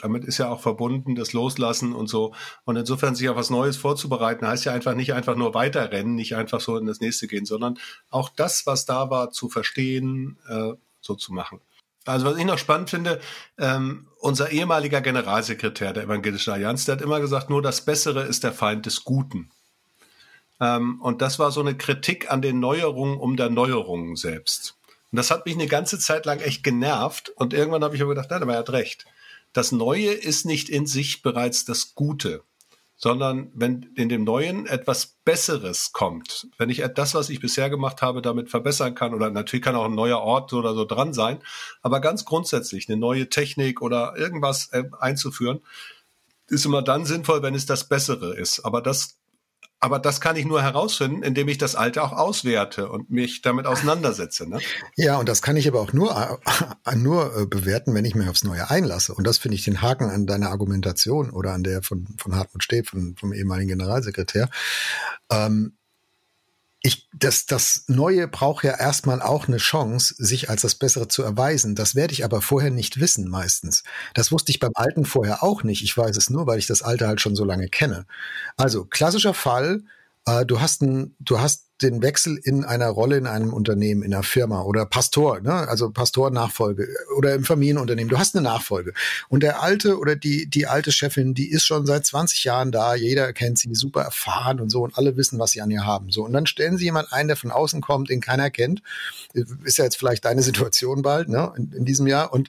Damit 0.00 0.24
ist 0.24 0.38
ja 0.38 0.50
auch 0.50 0.60
verbunden 0.60 1.14
das 1.14 1.32
Loslassen 1.32 1.94
und 1.94 2.08
so. 2.08 2.34
Und 2.64 2.76
insofern 2.76 3.14
sich 3.14 3.30
auf 3.30 3.36
was 3.36 3.48
Neues 3.48 3.78
vorzubereiten, 3.78 4.46
heißt 4.46 4.66
ja 4.66 4.72
einfach 4.72 4.94
nicht 4.94 5.14
einfach 5.14 5.36
nur 5.36 5.54
weiterrennen, 5.54 6.14
nicht 6.14 6.36
einfach 6.36 6.60
so 6.60 6.76
in 6.76 6.86
das 6.86 7.00
nächste 7.00 7.28
gehen, 7.28 7.46
sondern 7.46 7.78
auch 8.10 8.28
das, 8.28 8.66
was 8.66 8.84
da 8.84 9.08
war, 9.08 9.30
zu 9.30 9.48
verstehen, 9.48 10.38
äh, 10.48 10.74
so 11.00 11.14
zu 11.14 11.32
machen. 11.32 11.60
Also 12.04 12.26
was 12.26 12.38
ich 12.38 12.44
noch 12.44 12.58
spannend 12.58 12.90
finde, 12.90 13.20
ähm, 13.58 14.08
unser 14.18 14.50
ehemaliger 14.50 15.00
Generalsekretär 15.00 15.92
der 15.92 16.04
Evangelischen 16.04 16.52
Allianz, 16.52 16.84
der 16.84 16.96
hat 16.96 17.02
immer 17.02 17.20
gesagt, 17.20 17.50
nur 17.50 17.62
das 17.62 17.84
Bessere 17.84 18.22
ist 18.22 18.44
der 18.44 18.52
Feind 18.52 18.86
des 18.86 19.04
Guten. 19.04 19.50
Ähm, 20.60 21.00
und 21.02 21.22
das 21.22 21.38
war 21.38 21.50
so 21.50 21.60
eine 21.60 21.76
Kritik 21.76 22.30
an 22.30 22.42
den 22.42 22.60
Neuerungen 22.60 23.18
um 23.18 23.36
der 23.36 23.50
Neuerungen 23.50 24.16
selbst. 24.16 24.76
Und 25.10 25.16
das 25.16 25.30
hat 25.30 25.46
mich 25.46 25.54
eine 25.54 25.66
ganze 25.66 25.98
Zeit 25.98 26.26
lang 26.26 26.40
echt 26.40 26.62
genervt. 26.62 27.30
Und 27.30 27.54
irgendwann 27.54 27.84
habe 27.84 27.94
ich 27.94 28.02
aber 28.02 28.14
gedacht, 28.14 28.30
nein, 28.30 28.42
aber 28.42 28.54
er 28.54 28.60
hat 28.60 28.70
recht. 28.70 29.06
Das 29.52 29.72
Neue 29.72 30.10
ist 30.10 30.44
nicht 30.44 30.68
in 30.68 30.86
sich 30.86 31.22
bereits 31.22 31.64
das 31.64 31.94
Gute 31.94 32.42
sondern 32.98 33.52
wenn 33.54 33.92
in 33.94 34.08
dem 34.08 34.24
Neuen 34.24 34.66
etwas 34.66 35.18
Besseres 35.24 35.92
kommt, 35.92 36.48
wenn 36.58 36.68
ich 36.68 36.84
das, 36.94 37.14
was 37.14 37.30
ich 37.30 37.40
bisher 37.40 37.70
gemacht 37.70 38.02
habe, 38.02 38.20
damit 38.22 38.50
verbessern 38.50 38.96
kann, 38.96 39.14
oder 39.14 39.30
natürlich 39.30 39.64
kann 39.64 39.76
auch 39.76 39.84
ein 39.84 39.94
neuer 39.94 40.18
Ort 40.18 40.52
oder 40.52 40.74
so 40.74 40.84
dran 40.84 41.14
sein, 41.14 41.38
aber 41.80 42.00
ganz 42.00 42.24
grundsätzlich 42.24 42.88
eine 42.88 42.98
neue 42.98 43.30
Technik 43.30 43.82
oder 43.82 44.16
irgendwas 44.16 44.70
äh, 44.72 44.84
einzuführen, 44.98 45.60
ist 46.48 46.66
immer 46.66 46.82
dann 46.82 47.06
sinnvoll, 47.06 47.42
wenn 47.42 47.54
es 47.54 47.66
das 47.66 47.88
Bessere 47.88 48.36
ist. 48.36 48.60
Aber 48.64 48.82
das 48.82 49.17
aber 49.80 49.98
das 49.98 50.20
kann 50.20 50.36
ich 50.36 50.44
nur 50.44 50.62
herausfinden, 50.62 51.22
indem 51.22 51.48
ich 51.48 51.58
das 51.58 51.76
Alte 51.76 52.02
auch 52.02 52.12
auswerte 52.12 52.88
und 52.88 53.10
mich 53.10 53.42
damit 53.42 53.66
auseinandersetze. 53.66 54.48
Ne? 54.48 54.60
Ja, 54.96 55.18
und 55.18 55.28
das 55.28 55.40
kann 55.40 55.56
ich 55.56 55.68
aber 55.68 55.80
auch 55.80 55.92
nur, 55.92 56.40
äh, 56.84 56.96
nur 56.96 57.36
äh, 57.36 57.46
bewerten, 57.46 57.94
wenn 57.94 58.04
ich 58.04 58.14
mich 58.14 58.28
aufs 58.28 58.44
Neue 58.44 58.70
einlasse. 58.70 59.14
Und 59.14 59.26
das 59.26 59.38
finde 59.38 59.54
ich 59.54 59.64
den 59.64 59.80
Haken 59.80 60.10
an 60.10 60.26
deiner 60.26 60.50
Argumentation 60.50 61.30
oder 61.30 61.52
an 61.52 61.62
der 61.62 61.82
von, 61.82 62.06
von 62.18 62.34
Hartmut 62.34 62.64
Steb, 62.64 62.88
von, 62.88 63.14
vom 63.16 63.32
ehemaligen 63.32 63.68
Generalsekretär. 63.68 64.50
Ähm, 65.30 65.77
ich, 66.80 67.08
das, 67.12 67.46
das 67.46 67.84
Neue 67.88 68.28
braucht 68.28 68.64
ja 68.64 68.78
erstmal 68.78 69.20
auch 69.20 69.48
eine 69.48 69.56
Chance, 69.56 70.14
sich 70.16 70.48
als 70.48 70.62
das 70.62 70.76
Bessere 70.76 71.08
zu 71.08 71.22
erweisen. 71.22 71.74
Das 71.74 71.96
werde 71.96 72.12
ich 72.12 72.24
aber 72.24 72.40
vorher 72.40 72.70
nicht 72.70 73.00
wissen, 73.00 73.28
meistens. 73.28 73.82
Das 74.14 74.30
wusste 74.30 74.52
ich 74.52 74.60
beim 74.60 74.72
Alten 74.74 75.04
vorher 75.04 75.42
auch 75.42 75.64
nicht. 75.64 75.82
Ich 75.82 75.96
weiß 75.96 76.16
es 76.16 76.30
nur, 76.30 76.46
weil 76.46 76.58
ich 76.58 76.68
das 76.68 76.82
Alte 76.82 77.08
halt 77.08 77.20
schon 77.20 77.34
so 77.34 77.44
lange 77.44 77.68
kenne. 77.68 78.06
Also, 78.56 78.84
klassischer 78.84 79.34
Fall, 79.34 79.82
äh, 80.26 80.46
du 80.46 80.60
hast 80.60 80.82
ein, 80.82 81.16
du 81.18 81.40
hast 81.40 81.67
den 81.82 82.02
Wechsel 82.02 82.38
in 82.42 82.64
einer 82.64 82.88
Rolle 82.88 83.16
in 83.16 83.26
einem 83.26 83.52
Unternehmen, 83.52 84.02
in 84.02 84.12
einer 84.12 84.22
Firma 84.22 84.62
oder 84.62 84.84
Pastor, 84.84 85.40
ne? 85.40 85.52
also 85.52 85.90
Pastor-Nachfolge 85.90 86.88
oder 87.16 87.34
im 87.34 87.44
Familienunternehmen. 87.44 88.08
Du 88.08 88.18
hast 88.18 88.34
eine 88.34 88.42
Nachfolge. 88.42 88.92
Und 89.28 89.42
der 89.42 89.62
alte 89.62 89.98
oder 89.98 90.16
die, 90.16 90.46
die 90.46 90.66
alte 90.66 90.92
Chefin, 90.92 91.34
die 91.34 91.50
ist 91.50 91.64
schon 91.64 91.86
seit 91.86 92.04
20 92.04 92.44
Jahren 92.44 92.72
da. 92.72 92.94
Jeder 92.94 93.32
kennt 93.32 93.58
sie, 93.58 93.68
super 93.74 94.02
erfahren 94.02 94.60
und 94.60 94.70
so 94.70 94.82
und 94.82 94.98
alle 94.98 95.16
wissen, 95.16 95.38
was 95.38 95.52
sie 95.52 95.60
an 95.60 95.70
ihr 95.70 95.84
haben. 95.84 96.10
So. 96.10 96.24
Und 96.24 96.32
dann 96.32 96.46
stellen 96.46 96.78
sie 96.78 96.84
jemand 96.84 97.12
ein, 97.12 97.28
der 97.28 97.36
von 97.36 97.50
außen 97.50 97.80
kommt, 97.80 98.10
den 98.10 98.20
keiner 98.20 98.50
kennt. 98.50 98.82
Ist 99.64 99.78
ja 99.78 99.84
jetzt 99.84 99.96
vielleicht 99.96 100.24
deine 100.24 100.42
Situation 100.42 101.02
bald, 101.02 101.28
ne? 101.28 101.52
in, 101.56 101.72
in 101.72 101.84
diesem 101.84 102.06
Jahr. 102.06 102.32
Und 102.32 102.48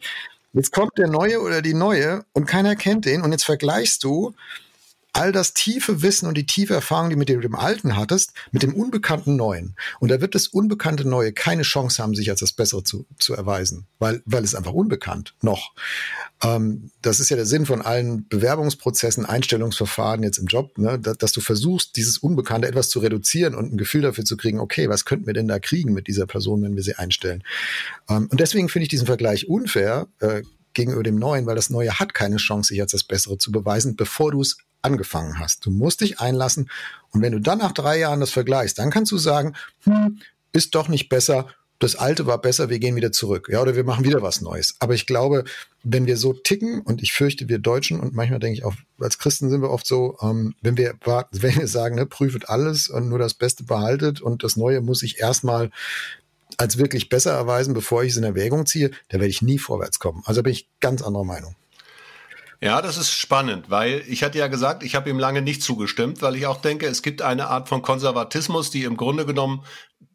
jetzt 0.54 0.72
kommt 0.72 0.98
der 0.98 1.08
Neue 1.08 1.42
oder 1.42 1.62
die 1.62 1.74
Neue 1.74 2.26
und 2.34 2.46
keiner 2.46 2.76
kennt 2.76 3.06
den. 3.06 3.22
Und 3.22 3.32
jetzt 3.32 3.46
vergleichst 3.46 4.04
du, 4.04 4.34
all 5.14 5.32
das 5.32 5.54
tiefe 5.54 6.02
Wissen 6.02 6.28
und 6.28 6.36
die 6.36 6.46
tiefe 6.46 6.74
Erfahrung, 6.74 7.10
die 7.10 7.16
mit 7.16 7.30
dem, 7.30 7.56
Alten 7.56 7.96
hattest, 7.96 8.34
mit 8.52 8.64
dem 8.64 8.74
unbekannten 8.74 9.36
Neuen. 9.36 9.76
Und 10.00 10.10
da 10.10 10.22
wird 10.22 10.36
das 10.36 10.48
unbekannte 10.48 11.08
Neue 11.08 11.34
keine 11.34 11.64
Chance 11.64 12.02
haben, 12.02 12.16
sich 12.16 12.30
als 12.30 12.42
das 12.42 12.54
Bessere 12.54 12.84
zu, 12.84 13.06
zu 13.18 13.34
erweisen, 13.34 13.88
weil, 13.98 14.22
weil 14.26 14.44
es 14.44 14.56
einfach 14.56 14.74
unbekannt 14.74 15.34
noch. 15.42 15.74
Ähm, 16.44 16.92
das 17.02 17.20
ist 17.20 17.30
ja 17.30 17.36
der 17.36 17.46
Sinn 17.46 17.66
von 17.66 17.82
allen 17.82 18.28
Bewerbungsprozessen, 18.28 19.26
Einstellungsverfahren 19.26 20.24
jetzt 20.24 20.38
im 20.38 20.46
Job, 20.46 20.78
ne, 20.78 21.00
dass, 21.00 21.18
dass, 21.18 21.32
du 21.32 21.42
versuchst, 21.42 21.96
dieses 21.96 22.18
Unbekannte 22.18 22.68
etwas 22.68 22.90
zu 22.90 23.00
reduzieren 23.00 23.56
und 23.56 23.74
ein 23.74 23.78
Gefühl 23.78 24.02
dafür 24.02 24.26
zu 24.26 24.38
kriegen, 24.38 24.60
okay, 24.60 24.90
was 24.90 25.06
könnten 25.06 25.28
wir 25.28 25.34
denn 25.34 25.48
da 25.48 25.60
kriegen 25.60 25.94
mit 25.94 26.08
dieser 26.08 26.28
Person, 26.28 26.62
wenn 26.62 26.76
wir 26.76 26.84
sie 26.84 26.96
einstellen? 26.96 27.44
Ähm, 28.10 28.28
und 28.32 28.40
deswegen 28.40 28.70
finde 28.70 28.84
ich 28.84 28.90
diesen 28.90 29.08
Vergleich 29.08 29.48
unfair. 29.50 30.08
Äh, 30.20 30.44
gegenüber 30.80 31.04
dem 31.04 31.18
Neuen, 31.18 31.46
weil 31.46 31.56
das 31.56 31.70
Neue 31.70 32.00
hat 32.00 32.14
keine 32.14 32.38
Chance, 32.38 32.70
sich 32.70 32.82
als 32.82 32.92
das 32.92 33.04
Bessere 33.04 33.38
zu 33.38 33.52
beweisen, 33.52 33.98
bevor 33.98 34.32
du 34.32 34.42
es 34.42 34.58
angefangen 34.82 35.38
hast. 35.38 35.66
Du 35.66 35.72
musst 35.72 36.00
dich 36.00 36.22
einlassen 36.22 36.70
und 37.12 37.22
wenn 37.22 37.34
du 37.34 37.40
dann 37.40 37.58
nach 37.58 37.74
drei 37.74 38.00
Jahren 38.00 38.22
das 38.22 38.32
vergleichst, 38.32 38.80
dann 38.80 38.90
kannst 38.90 39.12
du 39.12 39.18
sagen, 39.18 39.56
hm, 39.84 40.20
ist 40.54 40.76
doch 40.76 40.88
nicht 40.88 41.10
besser, 41.10 41.48
das 41.80 41.96
Alte 41.96 42.26
war 42.26 42.40
besser, 42.40 42.70
wir 42.70 42.80
gehen 42.80 42.96
wieder 42.96 43.12
zurück, 43.12 43.50
ja, 43.52 43.62
oder 43.62 43.76
wir 43.76 43.84
machen 43.84 44.06
wieder 44.06 44.22
was 44.22 44.42
Neues. 44.42 44.76
Aber 44.80 44.94
ich 44.94 45.06
glaube, 45.06 45.44
wenn 45.84 46.06
wir 46.06 46.18
so 46.18 46.34
ticken, 46.34 46.82
und 46.82 47.02
ich 47.02 47.14
fürchte, 47.14 47.50
wir 47.50 47.60
Deutschen, 47.60 48.00
und 48.00 48.14
manchmal 48.14 48.40
denke 48.40 48.58
ich 48.58 48.66
auch, 48.66 48.74
als 49.00 49.18
Christen 49.18 49.50
sind 49.50 49.62
wir 49.62 49.70
oft 49.70 49.88
so, 49.88 50.18
ähm, 50.22 50.56
wenn 50.62 50.78
wir, 50.78 50.96
wenn 51.32 51.56
wir 51.56 51.68
sagen, 51.68 51.96
ne, 51.96 52.06
prüft 52.06 52.50
alles 52.50 52.88
und 52.90 53.10
nur 53.10 53.20
das 53.20 53.34
Beste 53.34 53.64
behaltet 53.64 54.22
und 54.22 54.44
das 54.44 54.56
Neue 54.56 54.82
muss 54.82 55.04
ich 55.04 55.20
erstmal 55.20 55.72
als 56.58 56.78
wirklich 56.78 57.10
besser 57.10 57.32
erweisen, 57.32 57.74
bevor 57.74 58.04
ich 58.04 58.12
es 58.12 58.18
in 58.18 58.24
Erwägung 58.24 58.66
ziehe, 58.66 58.92
da 59.10 59.20
werde 59.20 59.28
ich 59.28 59.42
nie 59.42 59.60
vorwärts 59.60 60.00
kommen. 60.00 60.24
Also 60.26 60.44
bin 60.44 60.54
ich 60.54 60.68
ganz 60.80 61.02
anderer 61.02 61.26
Meinung. 61.26 61.56
Ja, 62.62 62.82
das 62.82 62.98
ist 62.98 63.12
spannend, 63.12 63.70
weil 63.70 64.04
ich 64.08 64.22
hatte 64.22 64.38
ja 64.38 64.48
gesagt, 64.48 64.84
ich 64.84 64.94
habe 64.94 65.10
ihm 65.10 65.18
lange 65.18 65.42
nicht 65.42 65.64
zugestimmt, 65.64 66.22
weil 66.22 66.36
ich 66.36 66.46
auch 66.46 66.60
denke, 66.60 66.88
es 66.88 67.02
gibt 67.02 67.22
eine 67.22 67.48
Art 67.48 67.70
von 67.70 67.82
Konservatismus, 67.82 68.70
die 68.70 68.84
im 68.84 68.98
Grunde 68.98 69.26
genommen, 69.26 69.64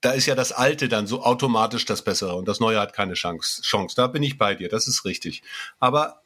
da 0.02 0.10
ist 0.10 0.26
ja 0.26 0.34
das 0.34 0.52
Alte 0.52 0.90
dann 0.90 1.06
so 1.06 1.22
automatisch 1.22 1.86
das 1.86 2.02
Bessere 2.02 2.34
und 2.36 2.46
das 2.46 2.60
Neue 2.60 2.78
hat 2.78 2.92
keine 2.92 3.14
Chance. 3.14 3.62
Chance. 3.62 3.96
Da 3.96 4.08
bin 4.08 4.22
ich 4.22 4.36
bei 4.36 4.54
dir, 4.54 4.68
das 4.68 4.86
ist 4.86 5.06
richtig. 5.06 5.42
Aber 5.80 6.20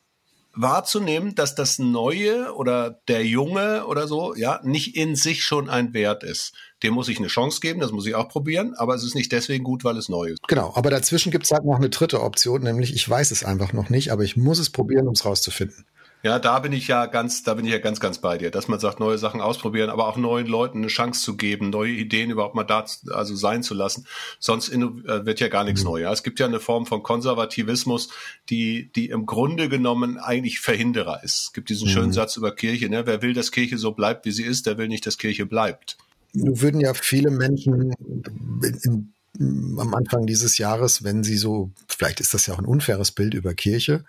wahrzunehmen, 0.54 1.36
dass 1.36 1.54
das 1.54 1.78
Neue 1.78 2.52
oder 2.52 3.00
der 3.06 3.24
Junge 3.24 3.86
oder 3.86 4.08
so, 4.08 4.34
ja, 4.34 4.60
nicht 4.64 4.96
in 4.96 5.14
sich 5.14 5.44
schon 5.44 5.70
ein 5.70 5.94
Wert 5.94 6.24
ist. 6.24 6.52
Dem 6.82 6.94
muss 6.94 7.08
ich 7.08 7.18
eine 7.18 7.28
Chance 7.28 7.60
geben, 7.60 7.80
das 7.80 7.92
muss 7.92 8.06
ich 8.06 8.14
auch 8.14 8.28
probieren, 8.28 8.74
aber 8.74 8.94
es 8.94 9.02
ist 9.02 9.14
nicht 9.14 9.32
deswegen 9.32 9.64
gut, 9.64 9.84
weil 9.84 9.96
es 9.96 10.08
neu 10.08 10.28
ist. 10.28 10.46
Genau, 10.46 10.72
aber 10.74 10.90
dazwischen 10.90 11.32
gibt 11.32 11.44
es 11.44 11.50
halt 11.50 11.64
noch 11.64 11.76
eine 11.76 11.90
dritte 11.90 12.22
Option, 12.22 12.62
nämlich 12.62 12.94
ich 12.94 13.08
weiß 13.08 13.30
es 13.30 13.44
einfach 13.44 13.72
noch 13.72 13.90
nicht, 13.90 14.12
aber 14.12 14.22
ich 14.22 14.36
muss 14.36 14.58
es 14.58 14.70
probieren, 14.70 15.08
um 15.08 15.14
es 15.14 15.24
rauszufinden. 15.24 15.84
Ja, 16.24 16.40
da 16.40 16.58
bin 16.58 16.72
ich 16.72 16.88
ja 16.88 17.06
ganz, 17.06 17.44
da 17.44 17.54
bin 17.54 17.64
ich 17.64 17.70
ja 17.70 17.78
ganz, 17.78 18.00
ganz 18.00 18.18
bei 18.18 18.38
dir, 18.38 18.50
dass 18.50 18.66
man 18.66 18.80
sagt, 18.80 18.98
neue 18.98 19.18
Sachen 19.18 19.40
ausprobieren, 19.40 19.88
aber 19.88 20.08
auch 20.08 20.16
neuen 20.16 20.48
Leuten 20.48 20.78
eine 20.78 20.88
Chance 20.88 21.22
zu 21.22 21.36
geben, 21.36 21.70
neue 21.70 21.92
Ideen 21.92 22.30
überhaupt 22.30 22.56
mal 22.56 22.64
da, 22.64 22.84
also 23.10 23.36
sein 23.36 23.62
zu 23.62 23.72
lassen. 23.74 24.04
Sonst 24.40 24.68
äh, 24.70 24.80
wird 25.26 25.38
ja 25.38 25.46
gar 25.46 25.62
nichts 25.62 25.82
mhm. 25.82 25.90
neu. 25.90 26.00
Ja. 26.00 26.12
Es 26.12 26.24
gibt 26.24 26.40
ja 26.40 26.46
eine 26.46 26.58
Form 26.58 26.86
von 26.86 27.04
Konservativismus, 27.04 28.08
die, 28.50 28.90
die 28.96 29.10
im 29.10 29.26
Grunde 29.26 29.68
genommen 29.68 30.18
eigentlich 30.18 30.58
Verhinderer 30.58 31.22
ist. 31.22 31.38
Es 31.38 31.52
gibt 31.52 31.68
diesen 31.68 31.86
mhm. 31.86 31.92
schönen 31.92 32.12
Satz 32.12 32.36
über 32.36 32.50
Kirche, 32.52 32.88
ne? 32.88 33.06
Wer 33.06 33.22
will, 33.22 33.32
dass 33.32 33.52
Kirche 33.52 33.78
so 33.78 33.92
bleibt, 33.92 34.26
wie 34.26 34.32
sie 34.32 34.44
ist, 34.44 34.66
der 34.66 34.76
will 34.76 34.88
nicht, 34.88 35.06
dass 35.06 35.18
Kirche 35.18 35.46
bleibt. 35.46 35.98
Würden 36.40 36.80
ja 36.80 36.94
viele 36.94 37.30
Menschen 37.30 37.92
in, 37.92 39.12
in, 39.38 39.78
am 39.78 39.94
Anfang 39.94 40.26
dieses 40.26 40.58
Jahres, 40.58 41.04
wenn 41.04 41.22
sie 41.22 41.36
so, 41.36 41.70
vielleicht 41.88 42.20
ist 42.20 42.34
das 42.34 42.46
ja 42.46 42.54
auch 42.54 42.58
ein 42.58 42.64
unfaires 42.64 43.12
Bild 43.12 43.34
über 43.34 43.54
Kirche, 43.54 44.04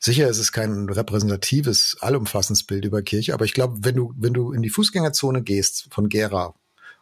Sicher 0.00 0.28
ist 0.28 0.38
es 0.38 0.52
kein 0.52 0.88
repräsentatives, 0.88 1.96
allumfassendes 2.00 2.62
Bild 2.62 2.84
über 2.84 3.02
Kirche, 3.02 3.34
aber 3.34 3.44
ich 3.44 3.52
glaube, 3.52 3.78
wenn 3.80 3.96
du, 3.96 4.14
wenn 4.16 4.32
du 4.32 4.52
in 4.52 4.62
die 4.62 4.70
Fußgängerzone 4.70 5.42
gehst 5.42 5.88
von 5.90 6.08
Gera 6.08 6.54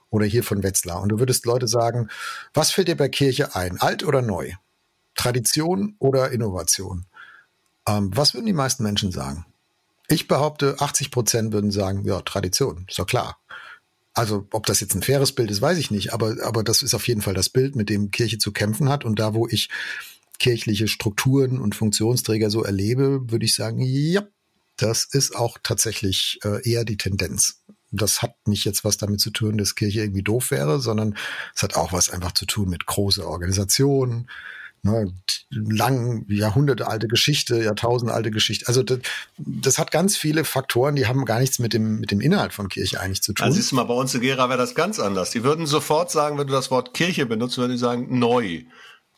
oder 0.09 0.25
hier 0.25 0.43
von 0.43 0.63
Wetzlar 0.63 1.03
und 1.03 1.11
du 1.11 1.19
würdest 1.19 1.45
Leute 1.45 1.69
sagen, 1.69 2.09
was 2.55 2.71
fällt 2.71 2.89
dir 2.89 2.97
bei 2.97 3.11
Kirche 3.11 3.55
ein, 3.55 3.79
alt 3.81 4.03
oder 4.03 4.23
neu? 4.23 4.53
Tradition 5.15 5.97
oder 5.99 6.31
Innovation? 6.31 7.05
Ähm, 7.87 8.11
was 8.15 8.33
würden 8.33 8.47
die 8.47 8.55
meisten 8.55 8.83
Menschen 8.83 9.13
sagen? 9.13 9.45
Ich 10.09 10.27
behaupte, 10.27 10.77
80 10.79 11.11
Prozent 11.11 11.53
würden 11.53 11.71
sagen, 11.71 12.05
ja, 12.05 12.23
Tradition, 12.23 12.87
ist 12.89 12.99
doch 12.99 13.07
klar. 13.07 13.39
Also, 14.17 14.49
ob 14.51 14.65
das 14.65 14.81
jetzt 14.81 14.95
ein 14.95 15.03
faires 15.03 15.33
Bild 15.33 15.51
ist, 15.51 15.61
weiß 15.61 15.77
ich 15.77 15.91
nicht, 15.91 16.15
aber, 16.15 16.37
aber 16.43 16.65
das 16.65 16.81
ist 16.81 16.95
auf 16.95 17.07
jeden 17.07 17.21
Fall 17.21 17.35
das 17.35 17.51
Bild, 17.51 17.77
mit 17.77 17.91
dem 17.91 18.11
Kirche 18.11 18.39
zu 18.39 18.51
kämpfen 18.51 18.89
hat. 18.89 19.05
Und 19.05 19.19
da, 19.19 19.35
wo 19.35 19.47
ich 19.47 19.69
kirchliche 20.39 20.89
Strukturen 20.89 21.61
und 21.61 21.75
Funktionsträger 21.75 22.49
so 22.49 22.65
erlebe, 22.65 23.31
würde 23.31 23.45
ich 23.45 23.55
sagen, 23.55 23.79
ja, 23.83 24.27
das 24.77 25.05
ist 25.05 25.37
auch 25.37 25.59
tatsächlich 25.63 26.39
äh, 26.45 26.67
eher 26.67 26.87
die 26.87 26.97
Tendenz. 26.97 27.63
Das 27.91 28.23
hat 28.23 28.35
nicht 28.47 28.65
jetzt 28.65 28.85
was 28.85 28.97
damit 28.97 29.21
zu 29.21 29.31
tun, 29.31 29.59
dass 29.59 29.75
Kirche 29.75 30.01
irgendwie 30.01 30.23
doof 30.23 30.51
wäre, 30.51 30.81
sondern 30.81 31.15
es 31.55 31.63
hat 31.63 31.77
auch 31.77 31.93
was 31.93 32.09
einfach 32.09 32.33
zu 32.33 32.47
tun 32.47 32.71
mit 32.71 32.87
große 32.87 33.27
Organisationen, 33.27 34.31
ne, 34.87 35.13
lang, 35.51 36.25
Jahrhunderte 36.29 36.87
alte 36.87 37.09
Geschichte, 37.09 37.63
Jahrtausende 37.63 38.15
alte 38.15 38.31
Geschichte. 38.31 38.67
Also 38.69 38.83
das, 38.83 39.01
das, 39.37 39.79
hat 39.79 39.91
ganz 39.91 40.17
viele 40.17 40.45
Faktoren, 40.45 40.97
die 40.97 41.07
haben 41.07 41.25
gar 41.25 41.41
nichts 41.41 41.59
mit 41.59 41.73
dem, 41.73 42.01
mit 42.01 42.11
dem 42.11 42.21
Inhalt 42.21 42.53
von 42.53 42.69
Kirche 42.69 43.01
eigentlich 43.01 43.23
zu 43.23 43.33
tun. 43.33 43.45
Also 43.45 43.57
siehst 43.57 43.73
du 43.73 43.77
mal, 43.77 43.85
bei 43.85 43.95
uns 43.95 44.15
in 44.15 44.21
Gera 44.23 44.49
wäre 44.49 44.59
das 44.59 44.75
ganz 44.75 44.99
anders. 44.99 45.31
Die 45.31 45.45
würden 45.45 45.67
sofort 45.67 46.11
sagen, 46.11 46.39
wenn 46.39 46.47
du 46.47 46.53
das 46.53 46.71
Wort 46.71 46.95
Kirche 46.95 47.27
benutzt, 47.27 47.59
würden 47.59 47.73
die 47.73 47.79
sagen, 47.79 48.19
neu. 48.19 48.63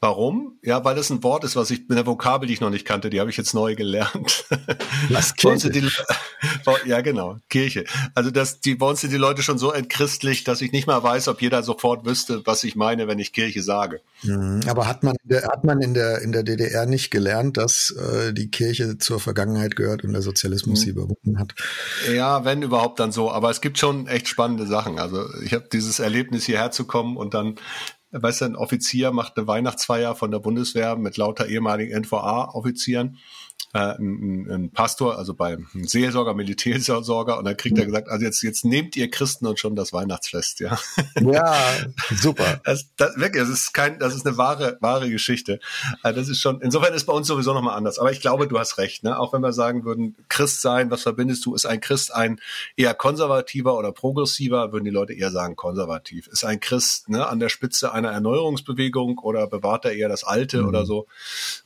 Warum? 0.01 0.59
Ja, 0.63 0.85
weil 0.85 0.95
das 0.95 1.11
ein 1.11 1.25
Wort 1.25 1.43
ist, 1.43 1.57
was 1.57 1.73
ich 1.73 1.89
mit 1.89 1.99
der 1.99 2.07
Vokabel, 2.07 2.47
die 2.47 2.53
ich 2.53 2.61
noch 2.61 2.71
nicht 2.71 2.85
kannte, 2.85 3.11
die 3.11 3.19
habe 3.19 3.31
ich 3.31 3.37
jetzt 3.37 3.53
neu 3.53 3.75
gelernt. 3.75 4.45
Was 5.09 5.35
Kirche? 5.35 5.71
Die, 5.71 5.89
ja, 6.87 7.01
genau, 7.01 7.39
Kirche. 7.49 7.85
Also 8.15 8.31
das, 8.31 8.61
die, 8.61 8.77
bei 8.77 8.87
uns 8.87 9.01
sind 9.01 9.13
die 9.13 9.17
Leute 9.17 9.43
schon 9.43 9.59
so 9.59 9.73
entchristlich, 9.73 10.45
dass 10.45 10.61
ich 10.61 10.71
nicht 10.71 10.87
mal 10.87 11.03
weiß, 11.03 11.27
ob 11.27 11.43
jeder 11.43 11.65
sofort 11.65 12.07
wüsste, 12.07 12.43
was 12.45 12.63
ich 12.63 12.77
meine, 12.77 13.09
wenn 13.09 13.19
ich 13.19 13.33
Kirche 13.33 13.61
sage. 13.61 14.01
Mhm, 14.23 14.61
aber 14.69 14.87
hat 14.87 15.03
man, 15.03 15.17
hat 15.31 15.65
man 15.65 15.81
in 15.81 15.95
der, 15.95 16.23
in 16.23 16.31
der 16.31 16.45
DDR 16.45 16.87
nicht 16.87 17.11
gelernt, 17.11 17.57
dass 17.57 17.91
äh, 17.91 18.33
die 18.33 18.51
Kirche 18.51 18.99
zur 18.99 19.19
Vergangenheit 19.19 19.75
gehört 19.75 20.05
und 20.05 20.13
der 20.13 20.23
Sozialismus 20.23 20.79
mhm. 20.81 20.85
sie 20.85 20.91
überwunden 20.91 21.41
hat? 21.41 21.55
Ja, 22.13 22.45
wenn 22.45 22.63
überhaupt 22.63 23.01
dann 23.01 23.11
so. 23.11 23.33
Aber 23.33 23.51
es 23.51 23.61
gibt 23.61 23.79
schon 23.79 24.07
echt 24.07 24.29
spannende 24.29 24.67
Sachen. 24.67 25.01
Also 25.01 25.27
ich 25.43 25.55
habe 25.55 25.69
dieses 25.73 25.99
Erlebnis, 25.99 26.45
hierher 26.45 26.71
zu 26.71 26.85
kommen 26.85 27.17
und 27.17 27.35
dann 27.35 27.57
weißt 28.11 28.41
du, 28.41 28.45
ein 28.47 28.57
Offizier 28.57 29.13
macht 29.13 29.37
eine 29.37 29.47
Weihnachtsfeier 29.47 30.15
von 30.15 30.31
der 30.31 30.39
Bundeswehr 30.39 30.97
mit 30.97 31.17
lauter 31.17 31.47
ehemaligen 31.47 32.01
NVA-Offizieren 32.03 33.19
äh, 33.79 33.97
ein, 33.99 34.51
ein 34.51 34.71
Pastor, 34.71 35.17
also 35.19 35.35
beim 35.35 35.69
Seelsorger, 35.73 36.35
Militärseelsorger, 36.35 37.39
und 37.39 37.45
dann 37.45 37.57
kriegt 37.57 37.79
er 37.79 37.85
mhm. 37.85 37.89
gesagt, 37.89 38.09
also 38.09 38.25
jetzt, 38.25 38.43
jetzt 38.43 38.65
nehmt 38.65 38.97
ihr 38.97 39.09
Christen 39.09 39.47
und 39.47 39.61
schon 39.61 39.77
das 39.77 39.93
Weihnachtsfest, 39.93 40.61
ja. 40.61 40.79
Ja, 41.21 41.55
super. 42.11 42.61
Das, 42.65 42.87
das, 42.97 43.17
wirklich, 43.17 43.43
das 43.43 43.51
ist 43.51 43.73
kein, 43.73 43.99
das 43.99 44.17
ist 44.17 44.27
eine 44.27 44.37
wahre, 44.37 44.79
wahre 44.81 45.09
Geschichte. 45.09 45.61
Also 46.03 46.21
das 46.21 46.29
ist 46.29 46.41
schon, 46.41 46.61
insofern 46.61 46.93
ist 46.93 47.05
bei 47.05 47.13
uns 47.13 47.29
sowieso 47.29 47.55
nochmal 47.55 47.77
anders. 47.77 47.99
Aber 47.99 48.11
ich 48.11 48.21
glaube, 48.21 48.49
du 48.49 48.59
hast 48.59 48.79
recht, 48.79 49.05
ne? 49.05 49.19
Auch 49.19 49.33
wenn 49.33 49.43
wir 49.43 49.53
sagen 49.53 49.85
würden, 49.85 50.17
Christ 50.29 50.61
sein, 50.61 50.91
was 50.91 51.03
verbindest 51.03 51.47
du? 51.47 51.55
Ist 51.55 51.67
ein 51.67 51.81
Christ 51.81 52.13
ein 52.13 52.41
eher 52.77 52.95
konservativer 52.95 53.77
oder 53.79 53.93
progressiver? 53.93 54.73
Würden 54.73 54.85
die 54.85 54.91
Leute 54.91 55.13
eher 55.13 55.31
sagen 55.31 55.55
konservativ. 55.55 56.27
Ist 56.27 56.45
ein 56.45 56.59
Christ, 56.61 57.09
ne, 57.09 57.29
an 57.29 57.39
der 57.39 57.49
Spitze 57.49 57.93
einer 57.93 58.11
Erneuerungsbewegung 58.11 59.19
oder 59.19 59.47
bewahrt 59.47 59.85
er 59.85 59.93
eher 59.93 60.09
das 60.09 60.25
Alte 60.25 60.63
mhm. 60.63 60.69
oder 60.69 60.85
so? 60.85 61.07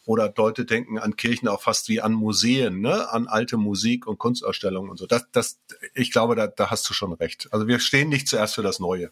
Oder 0.04 0.32
Leute 0.36 0.64
denken 0.64 0.98
an 0.98 1.16
Kirchen 1.16 1.48
auch 1.48 1.62
fast 1.62 1.88
wie 1.88 2.01
an 2.02 2.12
Museen, 2.12 2.80
ne? 2.80 3.10
an 3.10 3.26
alte 3.26 3.56
Musik- 3.56 4.06
und 4.06 4.18
Kunstausstellungen 4.18 4.90
und 4.90 4.98
so. 4.98 5.06
Das, 5.06 5.26
das, 5.32 5.58
ich 5.94 6.12
glaube, 6.12 6.36
da, 6.36 6.46
da 6.46 6.70
hast 6.70 6.88
du 6.88 6.94
schon 6.94 7.12
recht. 7.12 7.48
Also 7.50 7.66
wir 7.66 7.78
stehen 7.78 8.08
nicht 8.08 8.28
zuerst 8.28 8.54
für 8.54 8.62
das 8.62 8.78
Neue. 8.78 9.10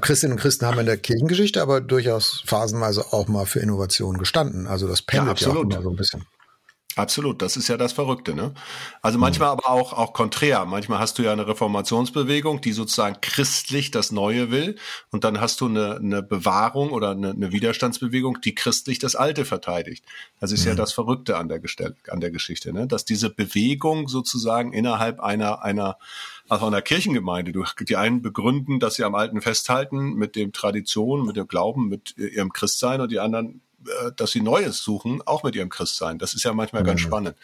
Christinnen 0.00 0.34
und 0.34 0.40
Christen 0.40 0.66
haben 0.66 0.78
in 0.78 0.86
der 0.86 0.98
Kirchengeschichte 0.98 1.62
aber 1.62 1.80
durchaus 1.80 2.42
phasenweise 2.46 3.12
auch 3.12 3.28
mal 3.28 3.46
für 3.46 3.60
Innovation 3.60 4.18
gestanden. 4.18 4.66
Also 4.66 4.86
das 4.86 5.02
pendelt 5.02 5.40
ja, 5.40 5.48
ja 5.48 5.54
auch 5.54 5.62
immer 5.62 5.82
so 5.82 5.90
ein 5.90 5.96
bisschen. 5.96 6.24
Absolut, 6.96 7.42
das 7.42 7.58
ist 7.58 7.68
ja 7.68 7.76
das 7.76 7.92
Verrückte, 7.92 8.34
ne? 8.34 8.54
Also 9.02 9.18
manchmal 9.18 9.50
aber 9.50 9.68
auch, 9.68 9.92
auch 9.92 10.14
konträr. 10.14 10.64
Manchmal 10.64 10.98
hast 10.98 11.18
du 11.18 11.22
ja 11.22 11.30
eine 11.30 11.46
Reformationsbewegung, 11.46 12.62
die 12.62 12.72
sozusagen 12.72 13.20
christlich 13.20 13.90
das 13.90 14.12
Neue 14.12 14.50
will. 14.50 14.76
Und 15.10 15.22
dann 15.22 15.38
hast 15.38 15.60
du 15.60 15.66
eine, 15.66 15.96
eine 15.96 16.22
Bewahrung 16.22 16.92
oder 16.92 17.10
eine, 17.10 17.32
eine 17.32 17.52
Widerstandsbewegung, 17.52 18.40
die 18.40 18.54
christlich 18.54 18.98
das 18.98 19.14
Alte 19.14 19.44
verteidigt. 19.44 20.06
Das 20.40 20.52
ist 20.52 20.62
mhm. 20.62 20.70
ja 20.70 20.74
das 20.74 20.94
Verrückte 20.94 21.36
an 21.36 21.50
der, 21.50 21.58
Gestell 21.58 21.96
an 22.08 22.20
der 22.20 22.30
Geschichte, 22.30 22.72
ne? 22.72 22.86
Dass 22.86 23.04
diese 23.04 23.28
Bewegung 23.28 24.08
sozusagen 24.08 24.72
innerhalb 24.72 25.20
einer, 25.20 25.62
einer, 25.62 25.98
also 26.48 26.66
einer 26.66 26.80
Kirchengemeinde, 26.80 27.52
du, 27.52 27.62
die 27.86 27.96
einen 27.96 28.22
begründen, 28.22 28.80
dass 28.80 28.94
sie 28.94 29.04
am 29.04 29.14
Alten 29.14 29.42
festhalten 29.42 30.14
mit 30.14 30.34
dem 30.34 30.50
Tradition, 30.54 31.26
mit 31.26 31.36
dem 31.36 31.46
Glauben, 31.46 31.90
mit 31.90 32.16
ihrem 32.16 32.54
Christsein 32.54 33.02
und 33.02 33.12
die 33.12 33.20
anderen 33.20 33.60
äh, 33.84 34.12
dass 34.16 34.32
sie 34.32 34.40
Neues 34.40 34.78
suchen, 34.78 35.22
auch 35.26 35.42
mit 35.42 35.54
ihrem 35.54 35.68
Christsein. 35.68 36.18
Das 36.18 36.34
ist 36.34 36.44
ja 36.44 36.52
manchmal 36.52 36.82
mhm. 36.82 36.86
ganz 36.86 37.00
spannend. 37.00 37.36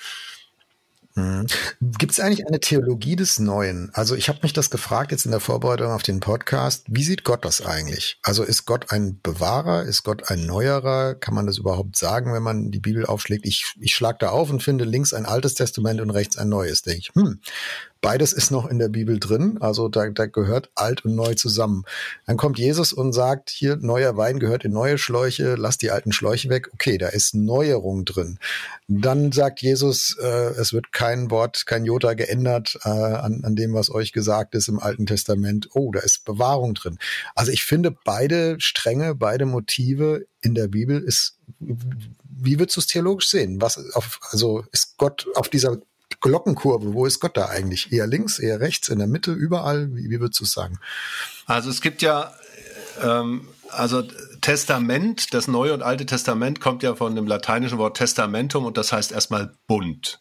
Mhm. 1.14 1.46
Gibt 1.80 2.12
es 2.12 2.20
eigentlich 2.20 2.46
eine 2.46 2.60
Theologie 2.60 3.16
des 3.16 3.38
Neuen? 3.38 3.90
Also 3.92 4.14
ich 4.14 4.28
habe 4.28 4.38
mich 4.42 4.54
das 4.54 4.70
gefragt 4.70 5.12
jetzt 5.12 5.26
in 5.26 5.30
der 5.30 5.40
Vorbereitung 5.40 5.92
auf 5.92 6.02
den 6.02 6.20
Podcast. 6.20 6.86
Wie 6.88 7.04
sieht 7.04 7.24
Gott 7.24 7.44
das 7.44 7.64
eigentlich? 7.64 8.18
Also 8.22 8.42
ist 8.42 8.64
Gott 8.64 8.90
ein 8.90 9.20
Bewahrer? 9.22 9.82
Ist 9.82 10.04
Gott 10.04 10.30
ein 10.30 10.46
Neuerer? 10.46 11.14
Kann 11.14 11.34
man 11.34 11.46
das 11.46 11.58
überhaupt 11.58 11.96
sagen, 11.96 12.32
wenn 12.32 12.42
man 12.42 12.70
die 12.70 12.80
Bibel 12.80 13.04
aufschlägt? 13.04 13.44
Ich, 13.46 13.74
ich 13.78 13.94
schlag 13.94 14.18
da 14.20 14.30
auf 14.30 14.50
und 14.50 14.62
finde 14.62 14.84
links 14.84 15.12
ein 15.12 15.26
altes 15.26 15.54
Testament 15.54 16.00
und 16.00 16.10
rechts 16.10 16.38
ein 16.38 16.48
neues. 16.48 16.80
Denke 16.80 17.00
ich, 17.00 17.14
hm, 17.14 17.40
Beides 18.02 18.32
ist 18.32 18.50
noch 18.50 18.68
in 18.68 18.80
der 18.80 18.88
Bibel 18.88 19.20
drin, 19.20 19.58
also 19.60 19.88
da, 19.88 20.10
da 20.10 20.26
gehört 20.26 20.70
alt 20.74 21.04
und 21.04 21.14
neu 21.14 21.34
zusammen. 21.34 21.84
Dann 22.26 22.36
kommt 22.36 22.58
Jesus 22.58 22.92
und 22.92 23.12
sagt, 23.12 23.48
hier 23.48 23.76
neuer 23.76 24.16
Wein 24.16 24.40
gehört 24.40 24.64
in 24.64 24.72
neue 24.72 24.98
Schläuche, 24.98 25.54
lass 25.54 25.78
die 25.78 25.92
alten 25.92 26.10
Schläuche 26.10 26.48
weg. 26.48 26.70
Okay, 26.74 26.98
da 26.98 27.06
ist 27.06 27.36
Neuerung 27.36 28.04
drin. 28.04 28.40
Dann 28.88 29.30
sagt 29.30 29.62
Jesus, 29.62 30.16
äh, 30.20 30.26
es 30.26 30.72
wird 30.72 30.92
kein 30.92 31.30
Wort, 31.30 31.64
kein 31.64 31.84
Jota 31.84 32.14
geändert 32.14 32.76
äh, 32.82 32.88
an, 32.88 33.44
an 33.44 33.54
dem, 33.54 33.72
was 33.72 33.88
euch 33.88 34.12
gesagt 34.12 34.56
ist 34.56 34.66
im 34.66 34.80
Alten 34.80 35.06
Testament. 35.06 35.68
Oh, 35.72 35.92
da 35.92 36.00
ist 36.00 36.24
Bewahrung 36.24 36.74
drin. 36.74 36.98
Also 37.36 37.52
ich 37.52 37.62
finde 37.62 37.94
beide 38.04 38.58
Stränge, 38.58 39.14
beide 39.14 39.46
Motive 39.46 40.26
in 40.40 40.56
der 40.56 40.66
Bibel 40.66 41.00
ist, 41.00 41.38
wie 41.60 42.58
würdest 42.58 42.76
du 42.76 42.80
es 42.80 42.88
theologisch 42.88 43.28
sehen? 43.28 43.60
Was 43.60 43.78
auf, 43.94 44.18
also 44.32 44.64
ist 44.72 44.96
Gott 44.98 45.28
auf 45.36 45.48
dieser 45.48 45.78
Glockenkurve, 46.22 46.94
wo 46.94 47.04
ist 47.04 47.20
Gott 47.20 47.36
da 47.36 47.46
eigentlich? 47.46 47.92
Eher 47.92 48.06
links, 48.06 48.38
eher 48.38 48.60
rechts, 48.60 48.88
in 48.88 48.98
der 48.98 49.08
Mitte, 49.08 49.32
überall? 49.32 49.94
Wie, 49.94 50.08
wie 50.08 50.20
würdest 50.20 50.40
du 50.40 50.44
es 50.44 50.52
sagen? 50.52 50.78
Also 51.46 51.68
es 51.68 51.82
gibt 51.82 52.00
ja, 52.00 52.32
ähm, 53.02 53.48
also 53.68 54.02
Testament, 54.40 55.34
das 55.34 55.48
Neue 55.48 55.74
und 55.74 55.82
Alte 55.82 56.06
Testament 56.06 56.60
kommt 56.60 56.82
ja 56.82 56.94
von 56.94 57.14
dem 57.14 57.26
lateinischen 57.26 57.78
Wort 57.78 57.96
Testamentum 57.96 58.64
und 58.64 58.76
das 58.76 58.92
heißt 58.92 59.12
erstmal 59.12 59.54
Bund. 59.66 60.20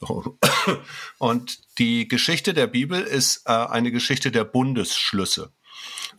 Und 1.18 1.78
die 1.78 2.06
Geschichte 2.06 2.54
der 2.54 2.68
Bibel 2.68 3.00
ist 3.00 3.42
äh, 3.46 3.52
eine 3.52 3.90
Geschichte 3.90 4.30
der 4.30 4.44
Bundesschlüsse. 4.44 5.50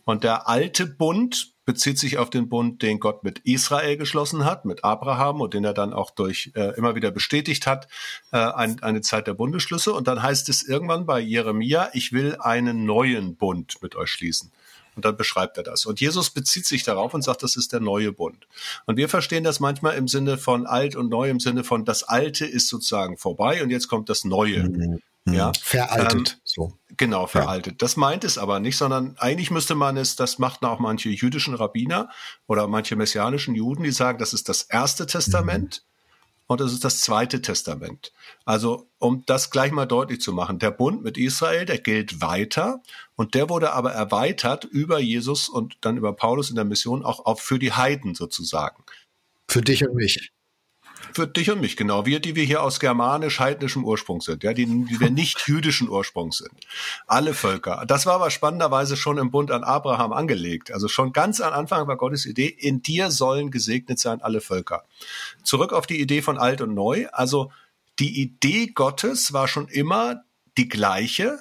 Und 0.04 0.22
der 0.22 0.48
alte 0.48 0.86
Bund 0.86 1.54
bezieht 1.70 2.00
sich 2.00 2.18
auf 2.18 2.30
den 2.30 2.48
Bund, 2.48 2.82
den 2.82 2.98
Gott 2.98 3.22
mit 3.22 3.38
Israel 3.44 3.96
geschlossen 3.96 4.44
hat, 4.44 4.64
mit 4.64 4.82
Abraham 4.82 5.40
und 5.40 5.54
den 5.54 5.62
er 5.62 5.72
dann 5.72 5.92
auch 5.92 6.10
durch 6.10 6.50
äh, 6.56 6.76
immer 6.76 6.96
wieder 6.96 7.12
bestätigt 7.12 7.64
hat, 7.64 7.86
äh, 8.32 8.38
ein, 8.38 8.82
eine 8.82 9.02
Zeit 9.02 9.28
der 9.28 9.34
Bundesschlüsse. 9.34 9.92
Und 9.92 10.08
dann 10.08 10.20
heißt 10.20 10.48
es 10.48 10.64
irgendwann 10.64 11.06
bei 11.06 11.20
Jeremia, 11.20 11.90
ich 11.92 12.10
will 12.10 12.36
einen 12.40 12.86
neuen 12.86 13.36
Bund 13.36 13.76
mit 13.82 13.94
euch 13.94 14.10
schließen. 14.10 14.50
Und 14.96 15.04
dann 15.04 15.16
beschreibt 15.16 15.58
er 15.58 15.62
das. 15.62 15.86
Und 15.86 16.00
Jesus 16.00 16.30
bezieht 16.30 16.66
sich 16.66 16.82
darauf 16.82 17.14
und 17.14 17.22
sagt, 17.22 17.44
das 17.44 17.54
ist 17.54 17.72
der 17.72 17.78
neue 17.78 18.10
Bund. 18.10 18.48
Und 18.86 18.96
wir 18.96 19.08
verstehen 19.08 19.44
das 19.44 19.60
manchmal 19.60 19.96
im 19.96 20.08
Sinne 20.08 20.38
von 20.38 20.66
alt 20.66 20.96
und 20.96 21.08
neu, 21.08 21.30
im 21.30 21.38
Sinne 21.38 21.62
von 21.62 21.84
das 21.84 22.02
Alte 22.02 22.46
ist 22.46 22.66
sozusagen 22.66 23.16
vorbei 23.16 23.62
und 23.62 23.70
jetzt 23.70 23.86
kommt 23.86 24.08
das 24.08 24.24
Neue. 24.24 24.64
Mhm. 24.64 25.00
Ja, 25.26 25.52
veraltet. 25.60 26.32
Ähm, 26.32 26.40
so. 26.44 26.72
Genau, 26.96 27.26
veraltet. 27.26 27.74
Ja. 27.74 27.78
Das 27.78 27.96
meint 27.96 28.24
es 28.24 28.38
aber 28.38 28.60
nicht, 28.60 28.76
sondern 28.76 29.16
eigentlich 29.18 29.50
müsste 29.50 29.74
man 29.74 29.96
es, 29.96 30.16
das 30.16 30.38
machten 30.38 30.66
auch 30.66 30.78
manche 30.80 31.08
jüdischen 31.10 31.54
Rabbiner 31.54 32.10
oder 32.46 32.66
manche 32.66 32.96
messianischen 32.96 33.54
Juden, 33.54 33.84
die 33.84 33.90
sagen, 33.90 34.18
das 34.18 34.32
ist 34.32 34.48
das 34.48 34.62
erste 34.62 35.06
Testament 35.06 35.82
mhm. 35.82 36.44
und 36.48 36.60
das 36.60 36.72
ist 36.72 36.84
das 36.84 37.00
zweite 37.00 37.42
Testament. 37.42 38.12
Also, 38.44 38.88
um 38.98 39.24
das 39.26 39.50
gleich 39.50 39.72
mal 39.72 39.86
deutlich 39.86 40.20
zu 40.20 40.32
machen, 40.32 40.58
der 40.58 40.70
Bund 40.70 41.02
mit 41.02 41.16
Israel, 41.16 41.64
der 41.64 41.78
gilt 41.78 42.20
weiter 42.20 42.82
und 43.14 43.34
der 43.34 43.48
wurde 43.48 43.72
aber 43.72 43.92
erweitert 43.92 44.64
über 44.64 44.98
Jesus 44.98 45.48
und 45.48 45.76
dann 45.82 45.96
über 45.96 46.14
Paulus 46.14 46.50
in 46.50 46.56
der 46.56 46.64
Mission 46.64 47.04
auch, 47.04 47.24
auch 47.26 47.40
für 47.40 47.58
die 47.58 47.72
Heiden 47.72 48.14
sozusagen. 48.14 48.84
Für 49.48 49.60
dich 49.60 49.86
und 49.86 49.94
mich. 49.94 50.32
Für 51.12 51.26
dich 51.26 51.50
und 51.50 51.60
mich, 51.60 51.76
genau. 51.76 52.06
Wir, 52.06 52.20
die 52.20 52.36
wir 52.36 52.44
hier 52.44 52.62
aus 52.62 52.80
germanisch-heidnischem 52.80 53.84
Ursprung 53.84 54.20
sind, 54.20 54.42
ja, 54.42 54.52
die, 54.52 54.66
die 54.66 55.00
wir 55.00 55.10
nicht 55.10 55.40
jüdischen 55.46 55.88
Ursprung 55.88 56.32
sind. 56.32 56.50
Alle 57.06 57.34
Völker. 57.34 57.84
Das 57.86 58.06
war 58.06 58.14
aber 58.14 58.30
spannenderweise 58.30 58.96
schon 58.96 59.18
im 59.18 59.30
Bund 59.30 59.50
an 59.50 59.64
Abraham 59.64 60.12
angelegt. 60.12 60.72
Also 60.72 60.88
schon 60.88 61.12
ganz 61.12 61.40
am 61.40 61.52
Anfang 61.52 61.86
war 61.86 61.96
Gottes 61.96 62.26
Idee, 62.26 62.46
in 62.46 62.82
dir 62.82 63.10
sollen 63.10 63.50
gesegnet 63.50 63.98
sein 63.98 64.22
alle 64.22 64.40
Völker. 64.40 64.84
Zurück 65.42 65.72
auf 65.72 65.86
die 65.86 66.00
Idee 66.00 66.22
von 66.22 66.38
alt 66.38 66.60
und 66.60 66.74
neu. 66.74 67.06
Also 67.12 67.50
die 67.98 68.20
Idee 68.20 68.68
Gottes 68.68 69.32
war 69.32 69.48
schon 69.48 69.68
immer 69.68 70.22
die 70.56 70.68
gleiche, 70.68 71.38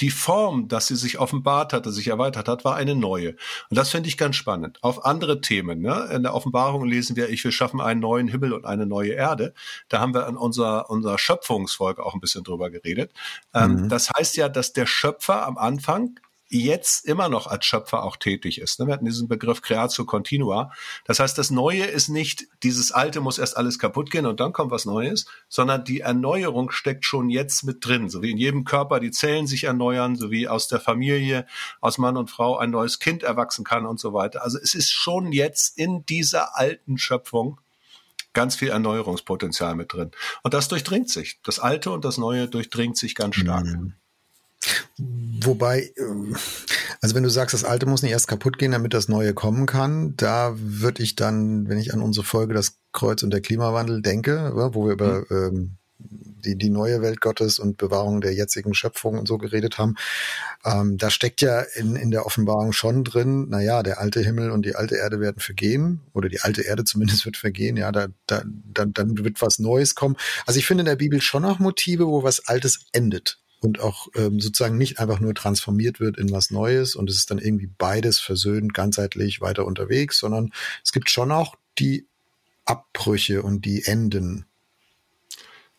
die 0.00 0.10
Form, 0.10 0.68
dass 0.68 0.88
sie 0.88 0.96
sich 0.96 1.18
offenbart 1.18 1.72
hat, 1.72 1.86
dass 1.86 1.94
sich 1.94 2.08
erweitert 2.08 2.48
hat, 2.48 2.64
war 2.64 2.76
eine 2.76 2.94
neue. 2.94 3.30
Und 3.70 3.78
das 3.78 3.90
finde 3.90 4.08
ich 4.08 4.18
ganz 4.18 4.36
spannend. 4.36 4.78
Auf 4.82 5.04
andere 5.04 5.40
Themen, 5.40 5.80
ne? 5.80 6.08
in 6.12 6.22
der 6.22 6.34
Offenbarung 6.34 6.84
lesen 6.84 7.16
wir, 7.16 7.30
ich 7.30 7.44
will 7.44 7.52
schaffen 7.52 7.80
einen 7.80 8.00
neuen 8.00 8.28
Himmel 8.28 8.52
und 8.52 8.66
eine 8.66 8.86
neue 8.86 9.12
Erde. 9.12 9.54
Da 9.88 10.00
haben 10.00 10.14
wir 10.14 10.26
in 10.28 10.36
unserer, 10.36 10.90
unserer 10.90 11.18
Schöpfungsfolge 11.18 12.04
auch 12.04 12.14
ein 12.14 12.20
bisschen 12.20 12.44
drüber 12.44 12.70
geredet. 12.70 13.12
Ähm, 13.54 13.84
mhm. 13.84 13.88
Das 13.88 14.10
heißt 14.10 14.36
ja, 14.36 14.48
dass 14.48 14.72
der 14.72 14.86
Schöpfer 14.86 15.46
am 15.46 15.56
Anfang 15.56 16.18
jetzt 16.48 17.04
immer 17.06 17.28
noch 17.28 17.46
als 17.46 17.64
Schöpfer 17.64 18.04
auch 18.04 18.16
tätig 18.16 18.60
ist. 18.60 18.78
Ne? 18.78 18.86
Wir 18.86 18.94
hatten 18.94 19.04
diesen 19.04 19.28
Begriff 19.28 19.62
Creatio 19.62 20.04
Continua. 20.04 20.72
Das 21.04 21.18
heißt, 21.18 21.36
das 21.36 21.50
Neue 21.50 21.84
ist 21.84 22.08
nicht, 22.08 22.46
dieses 22.62 22.92
Alte 22.92 23.20
muss 23.20 23.38
erst 23.38 23.56
alles 23.56 23.78
kaputt 23.78 24.10
gehen 24.10 24.26
und 24.26 24.38
dann 24.40 24.52
kommt 24.52 24.70
was 24.70 24.84
Neues, 24.84 25.26
sondern 25.48 25.84
die 25.84 26.00
Erneuerung 26.00 26.70
steckt 26.70 27.04
schon 27.04 27.30
jetzt 27.30 27.64
mit 27.64 27.84
drin. 27.84 28.08
So 28.08 28.22
wie 28.22 28.30
in 28.30 28.38
jedem 28.38 28.64
Körper 28.64 29.00
die 29.00 29.10
Zellen 29.10 29.46
sich 29.46 29.64
erneuern, 29.64 30.16
so 30.16 30.30
wie 30.30 30.48
aus 30.48 30.68
der 30.68 30.80
Familie, 30.80 31.46
aus 31.80 31.98
Mann 31.98 32.16
und 32.16 32.30
Frau 32.30 32.56
ein 32.56 32.70
neues 32.70 32.98
Kind 32.98 33.22
erwachsen 33.22 33.64
kann 33.64 33.86
und 33.86 33.98
so 33.98 34.12
weiter. 34.12 34.42
Also 34.42 34.58
es 34.58 34.74
ist 34.74 34.92
schon 34.92 35.32
jetzt 35.32 35.76
in 35.76 36.06
dieser 36.06 36.56
alten 36.56 36.98
Schöpfung 36.98 37.60
ganz 38.32 38.54
viel 38.54 38.68
Erneuerungspotenzial 38.68 39.74
mit 39.74 39.92
drin. 39.92 40.10
Und 40.42 40.54
das 40.54 40.68
durchdringt 40.68 41.08
sich. 41.08 41.40
Das 41.42 41.58
Alte 41.58 41.90
und 41.90 42.04
das 42.04 42.18
Neue 42.18 42.48
durchdringt 42.48 42.98
sich 42.98 43.14
ganz 43.14 43.36
stark. 43.36 43.64
Mhm. 43.64 43.94
Wobei, 44.98 45.92
ähm, 45.98 46.36
also 47.00 47.14
wenn 47.14 47.22
du 47.22 47.30
sagst, 47.30 47.54
das 47.54 47.64
Alte 47.64 47.86
muss 47.86 48.02
nicht 48.02 48.12
erst 48.12 48.28
kaputt 48.28 48.58
gehen, 48.58 48.72
damit 48.72 48.94
das 48.94 49.08
Neue 49.08 49.34
kommen 49.34 49.66
kann, 49.66 50.14
da 50.16 50.54
würde 50.56 51.02
ich 51.02 51.16
dann, 51.16 51.68
wenn 51.68 51.78
ich 51.78 51.92
an 51.92 52.02
unsere 52.02 52.24
Folge 52.24 52.54
Das 52.54 52.78
Kreuz 52.92 53.22
und 53.22 53.30
der 53.30 53.40
Klimawandel 53.40 54.02
denke, 54.02 54.52
wo 54.54 54.86
wir 54.86 54.92
über 54.92 55.20
mhm. 55.20 55.26
ähm, 55.30 55.76
die, 55.98 56.56
die 56.56 56.70
neue 56.70 57.02
Welt 57.02 57.20
Gottes 57.20 57.58
und 57.58 57.76
Bewahrung 57.76 58.20
der 58.20 58.34
jetzigen 58.34 58.74
Schöpfung 58.74 59.18
und 59.18 59.26
so 59.26 59.38
geredet 59.38 59.78
haben, 59.78 59.96
ähm, 60.64 60.96
da 60.96 61.10
steckt 61.10 61.42
ja 61.42 61.60
in, 61.60 61.96
in 61.96 62.10
der 62.10 62.26
Offenbarung 62.26 62.72
schon 62.72 63.04
drin, 63.04 63.48
naja, 63.48 63.82
der 63.82 64.00
alte 64.00 64.20
Himmel 64.20 64.50
und 64.50 64.64
die 64.64 64.74
alte 64.74 64.96
Erde 64.96 65.20
werden 65.20 65.40
vergehen, 65.40 66.00
oder 66.12 66.28
die 66.28 66.40
alte 66.40 66.62
Erde 66.62 66.84
zumindest 66.84 67.24
wird 67.24 67.36
vergehen, 67.36 67.76
ja, 67.76 67.92
da, 67.92 68.08
da, 68.26 68.42
dann, 68.44 68.92
dann 68.92 69.18
wird 69.18 69.42
was 69.42 69.58
Neues 69.58 69.94
kommen. 69.94 70.16
Also 70.46 70.58
ich 70.58 70.66
finde 70.66 70.82
in 70.82 70.86
der 70.86 70.96
Bibel 70.96 71.20
schon 71.20 71.44
auch 71.44 71.58
Motive, 71.58 72.06
wo 72.06 72.22
was 72.22 72.46
Altes 72.46 72.86
endet 72.92 73.38
und 73.60 73.80
auch 73.80 74.08
ähm, 74.14 74.40
sozusagen 74.40 74.76
nicht 74.76 74.98
einfach 74.98 75.20
nur 75.20 75.34
transformiert 75.34 76.00
wird 76.00 76.18
in 76.18 76.30
was 76.30 76.50
Neues 76.50 76.94
und 76.94 77.08
es 77.10 77.16
ist 77.16 77.30
dann 77.30 77.38
irgendwie 77.38 77.70
beides 77.78 78.20
versöhnt, 78.20 78.74
ganzheitlich 78.74 79.40
weiter 79.40 79.64
unterwegs, 79.64 80.18
sondern 80.18 80.52
es 80.84 80.92
gibt 80.92 81.10
schon 81.10 81.32
auch 81.32 81.56
die 81.78 82.06
Abbrüche 82.64 83.42
und 83.42 83.64
die 83.64 83.84
Enden. 83.84 84.46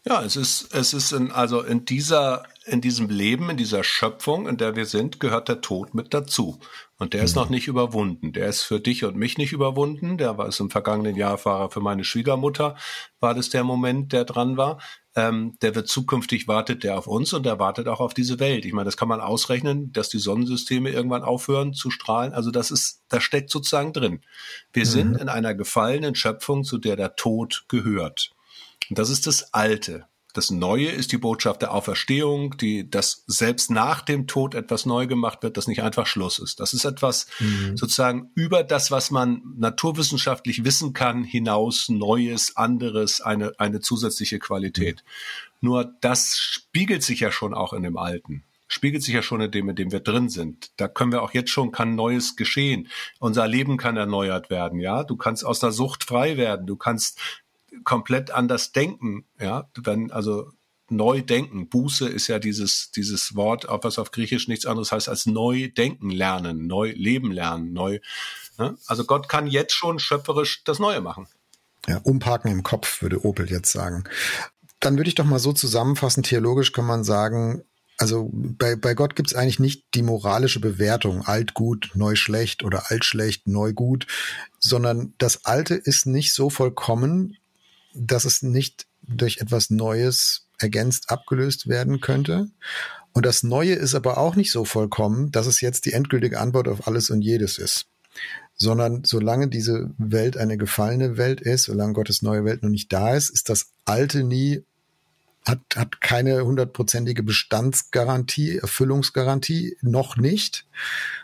Ja, 0.07 0.23
es 0.23 0.35
ist, 0.35 0.73
es 0.73 0.93
ist 0.93 1.11
in, 1.11 1.31
also 1.31 1.61
in 1.61 1.85
dieser, 1.85 2.43
in 2.65 2.81
diesem 2.81 3.09
Leben, 3.09 3.49
in 3.49 3.57
dieser 3.57 3.83
Schöpfung, 3.83 4.47
in 4.47 4.57
der 4.57 4.75
wir 4.75 4.85
sind, 4.85 5.19
gehört 5.19 5.49
der 5.49 5.61
Tod 5.61 5.93
mit 5.93 6.13
dazu. 6.13 6.59
Und 6.97 7.13
der 7.13 7.21
mhm. 7.21 7.25
ist 7.25 7.35
noch 7.35 7.49
nicht 7.49 7.67
überwunden. 7.67 8.31
Der 8.33 8.47
ist 8.47 8.63
für 8.63 8.79
dich 8.79 9.03
und 9.03 9.17
mich 9.17 9.37
nicht 9.37 9.51
überwunden. 9.51 10.17
Der 10.17 10.37
war 10.37 10.47
es 10.47 10.59
im 10.59 10.69
vergangenen 10.69 11.15
Jahr, 11.15 11.43
war 11.45 11.69
für 11.69 11.81
meine 11.81 12.03
Schwiegermutter, 12.03 12.75
war 13.19 13.33
das 13.33 13.49
der 13.49 13.63
Moment, 13.63 14.13
der 14.13 14.23
dran 14.25 14.57
war 14.57 14.79
ähm, 15.17 15.57
der 15.63 15.73
wird 15.73 15.87
zukünftig 15.87 16.47
wartet 16.47 16.83
der 16.83 16.97
auf 16.97 17.07
uns 17.07 17.33
und 17.33 17.43
der 17.43 17.57
wartet 17.57 17.87
auch 17.87 17.99
auf 17.99 18.13
diese 18.13 18.39
Welt. 18.39 18.65
Ich 18.65 18.73
meine, 18.73 18.85
das 18.85 18.97
kann 18.97 19.07
man 19.07 19.19
ausrechnen, 19.19 19.91
dass 19.91 20.09
die 20.09 20.19
Sonnensysteme 20.19 20.91
irgendwann 20.91 21.23
aufhören 21.23 21.73
zu 21.73 21.89
strahlen. 21.89 22.33
Also 22.33 22.51
das 22.51 22.69
ist, 22.69 23.01
das 23.09 23.23
steckt 23.23 23.49
sozusagen 23.49 23.93
drin. 23.93 24.21
Wir 24.71 24.85
mhm. 24.85 24.89
sind 24.89 25.17
in 25.17 25.27
einer 25.27 25.55
gefallenen 25.55 26.13
Schöpfung, 26.13 26.63
zu 26.63 26.77
der 26.77 26.95
der 26.95 27.15
Tod 27.15 27.65
gehört. 27.67 28.35
Und 28.89 28.99
das 28.99 29.09
ist 29.09 29.27
das 29.27 29.53
Alte. 29.53 30.07
Das 30.37 30.51
Neue 30.51 30.89
ist 30.89 31.11
die 31.11 31.17
Botschaft 31.17 31.63
der 31.63 31.73
Auferstehung, 31.73 32.57
die, 32.57 32.87
dass 32.87 33.23
selbst 33.25 33.71
nach 33.71 34.01
dem 34.01 34.27
Tod 34.27 34.53
etwas 34.53 34.85
neu 34.85 35.07
gemacht 35.07 35.41
wird, 35.41 35.57
das 35.57 35.67
nicht 35.67 35.81
einfach 35.81 36.05
Schluss 36.05 36.37
ist. 36.37 36.59
Das 36.59 36.73
ist 36.73 36.85
etwas 36.85 37.25
mhm. 37.39 37.75
sozusagen 37.75 38.29
über 38.35 38.63
das, 38.63 38.91
was 38.91 39.09
man 39.09 39.41
naturwissenschaftlich 39.57 40.63
wissen 40.63 40.93
kann, 40.93 41.23
hinaus 41.23 41.89
Neues, 41.89 42.55
anderes, 42.55 43.19
eine, 43.19 43.53
eine 43.57 43.79
zusätzliche 43.79 44.37
Qualität. 44.37 45.03
Mhm. 45.03 45.69
Nur 45.69 45.95
das 46.01 46.37
spiegelt 46.37 47.01
sich 47.01 47.21
ja 47.21 47.31
schon 47.31 47.55
auch 47.55 47.73
in 47.73 47.81
dem 47.81 47.97
Alten 47.97 48.43
spiegelt 48.69 49.01
sich 49.01 49.13
ja 49.13 49.21
schon 49.21 49.39
in 49.39 49.49
dem, 49.49 49.69
in 49.69 49.77
dem 49.77 49.91
wir 49.93 50.01
drin 50.01 50.27
sind. 50.27 50.71
Da 50.75 50.89
können 50.89 51.13
wir 51.13 51.23
auch 51.23 51.33
jetzt 51.33 51.51
schon, 51.51 51.71
kann 51.71 51.95
Neues 51.95 52.35
geschehen. 52.35 52.89
Unser 53.17 53.47
Leben 53.47 53.77
kann 53.77 53.95
erneuert 53.95 54.49
werden, 54.49 54.81
ja. 54.81 55.05
Du 55.05 55.15
kannst 55.15 55.45
aus 55.45 55.59
der 55.59 55.71
Sucht 55.71 56.03
frei 56.03 56.35
werden. 56.35 56.67
Du 56.67 56.75
kannst 56.75 57.17
komplett 57.83 58.31
anders 58.31 58.71
denken, 58.71 59.25
ja. 59.39 59.69
Wenn, 59.75 60.11
also 60.11 60.51
neu 60.89 61.21
denken. 61.21 61.69
Buße 61.69 62.07
ist 62.07 62.27
ja 62.27 62.39
dieses, 62.39 62.91
dieses 62.91 63.35
Wort, 63.35 63.67
was 63.69 63.99
auf 63.99 64.11
Griechisch 64.11 64.47
nichts 64.47 64.65
anderes 64.65 64.91
heißt 64.91 65.09
als 65.09 65.25
neu 65.25 65.69
denken 65.69 66.09
lernen, 66.09 66.67
neu 66.67 66.91
leben 66.95 67.31
lernen, 67.31 67.73
neu. 67.73 67.99
Ne? 68.57 68.77
Also 68.87 69.05
Gott 69.05 69.29
kann 69.29 69.47
jetzt 69.47 69.73
schon 69.73 69.99
schöpferisch 69.99 70.63
das 70.63 70.79
Neue 70.79 71.01
machen. 71.01 71.27
Ja, 71.87 71.99
umparken 72.03 72.51
im 72.51 72.63
Kopf, 72.63 73.01
würde 73.01 73.23
Opel 73.25 73.49
jetzt 73.49 73.71
sagen. 73.71 74.03
Dann 74.79 74.97
würde 74.97 75.09
ich 75.09 75.15
doch 75.15 75.25
mal 75.25 75.39
so 75.39 75.53
zusammenfassen, 75.53 76.23
theologisch 76.23 76.71
kann 76.71 76.85
man 76.85 77.03
sagen, 77.03 77.63
also 77.97 78.29
bei, 78.31 78.75
bei 78.75 78.93
Gott 78.93 79.15
gibt 79.15 79.29
es 79.29 79.35
eigentlich 79.35 79.59
nicht 79.59 79.85
die 79.95 80.03
moralische 80.03 80.59
Bewertung, 80.59 81.25
alt 81.25 81.55
gut, 81.55 81.91
neu 81.95 82.15
schlecht 82.15 82.63
oder 82.63 82.91
alt 82.91 83.05
schlecht, 83.05 83.47
neu 83.47 83.73
gut, 83.73 84.05
sondern 84.59 85.13
das 85.17 85.45
Alte 85.45 85.73
ist 85.73 86.05
nicht 86.05 86.33
so 86.33 86.49
vollkommen, 86.49 87.37
dass 87.97 88.25
es 88.25 88.41
nicht 88.41 88.87
durch 89.01 89.37
etwas 89.37 89.69
Neues 89.69 90.47
ergänzt 90.59 91.09
abgelöst 91.09 91.67
werden 91.67 92.01
könnte. 92.01 92.49
Und 93.13 93.25
das 93.25 93.43
Neue 93.43 93.73
ist 93.73 93.95
aber 93.95 94.17
auch 94.17 94.35
nicht 94.35 94.51
so 94.51 94.65
vollkommen, 94.65 95.31
dass 95.31 95.47
es 95.47 95.61
jetzt 95.61 95.85
die 95.85 95.93
endgültige 95.93 96.39
Antwort 96.39 96.67
auf 96.67 96.87
alles 96.87 97.09
und 97.09 97.21
jedes 97.21 97.57
ist. 97.57 97.87
Sondern 98.55 99.03
solange 99.03 99.47
diese 99.47 99.91
Welt 99.97 100.37
eine 100.37 100.57
gefallene 100.57 101.17
Welt 101.17 101.41
ist, 101.41 101.63
solange 101.63 101.93
Gottes 101.93 102.21
neue 102.21 102.45
Welt 102.45 102.63
noch 102.63 102.69
nicht 102.69 102.91
da 102.91 103.15
ist, 103.15 103.29
ist 103.29 103.49
das 103.49 103.71
Alte 103.85 104.23
nie 104.23 104.63
hat, 105.47 105.59
hat 105.75 106.01
keine 106.01 106.43
hundertprozentige 106.43 107.23
Bestandsgarantie, 107.23 108.57
Erfüllungsgarantie, 108.57 109.77
noch 109.81 110.17
nicht. 110.17 110.65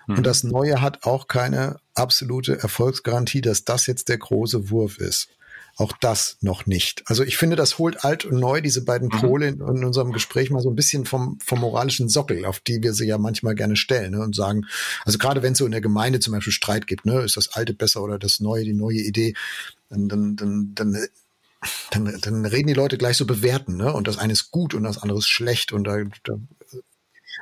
Mhm. 0.07 0.17
Und 0.17 0.23
das 0.25 0.43
Neue 0.43 0.81
hat 0.81 1.03
auch 1.03 1.27
keine 1.27 1.77
absolute 1.93 2.57
Erfolgsgarantie, 2.59 3.41
dass 3.41 3.65
das 3.65 3.85
jetzt 3.85 4.09
der 4.09 4.17
große 4.17 4.69
Wurf 4.69 4.97
ist. 4.97 5.27
Auch 5.75 5.93
das 5.99 6.37
noch 6.41 6.67
nicht. 6.67 7.01
Also 7.07 7.23
ich 7.23 7.37
finde, 7.37 7.55
das 7.55 7.79
holt 7.79 8.05
alt 8.05 8.25
und 8.25 8.39
neu 8.39 8.61
diese 8.61 8.85
beiden 8.85 9.07
mhm. 9.07 9.19
Pole 9.19 9.47
in, 9.47 9.55
in, 9.55 9.83
unserem 9.83 10.11
Gespräch 10.11 10.51
mal 10.51 10.61
so 10.61 10.69
ein 10.69 10.75
bisschen 10.75 11.05
vom, 11.05 11.39
vom 11.43 11.59
moralischen 11.59 12.09
Sockel, 12.09 12.45
auf 12.45 12.59
die 12.59 12.83
wir 12.83 12.93
sie 12.93 13.07
ja 13.07 13.17
manchmal 13.17 13.55
gerne 13.55 13.75
stellen 13.75 14.11
ne, 14.11 14.21
und 14.21 14.35
sagen, 14.35 14.67
also 15.03 15.17
gerade 15.17 15.41
wenn 15.41 15.53
es 15.53 15.57
so 15.59 15.65
in 15.65 15.71
der 15.71 15.81
Gemeinde 15.81 16.19
zum 16.19 16.33
Beispiel 16.33 16.53
Streit 16.53 16.85
gibt, 16.85 17.05
ne, 17.05 17.21
ist 17.21 17.37
das 17.37 17.53
Alte 17.53 17.73
besser 17.73 18.03
oder 18.03 18.19
das 18.19 18.39
Neue, 18.39 18.63
die 18.63 18.73
neue 18.73 18.99
Idee, 18.99 19.33
dann, 19.89 20.09
dann, 20.09 20.35
dann, 20.35 20.71
dann 20.75 21.07
dann, 21.91 22.19
dann 22.19 22.45
reden 22.45 22.67
die 22.67 22.73
Leute 22.73 22.97
gleich 22.97 23.15
so 23.15 23.25
bewerten, 23.25 23.77
ne? 23.77 23.93
Und 23.93 24.09
das 24.09 24.17
eine 24.17 24.33
ist 24.33 24.51
gut 24.51 24.73
und 24.73 24.83
das 24.83 24.97
andere 24.97 25.19
ist 25.19 25.29
schlecht 25.29 25.71
und 25.71 25.85
da, 25.85 26.03
da 26.25 26.33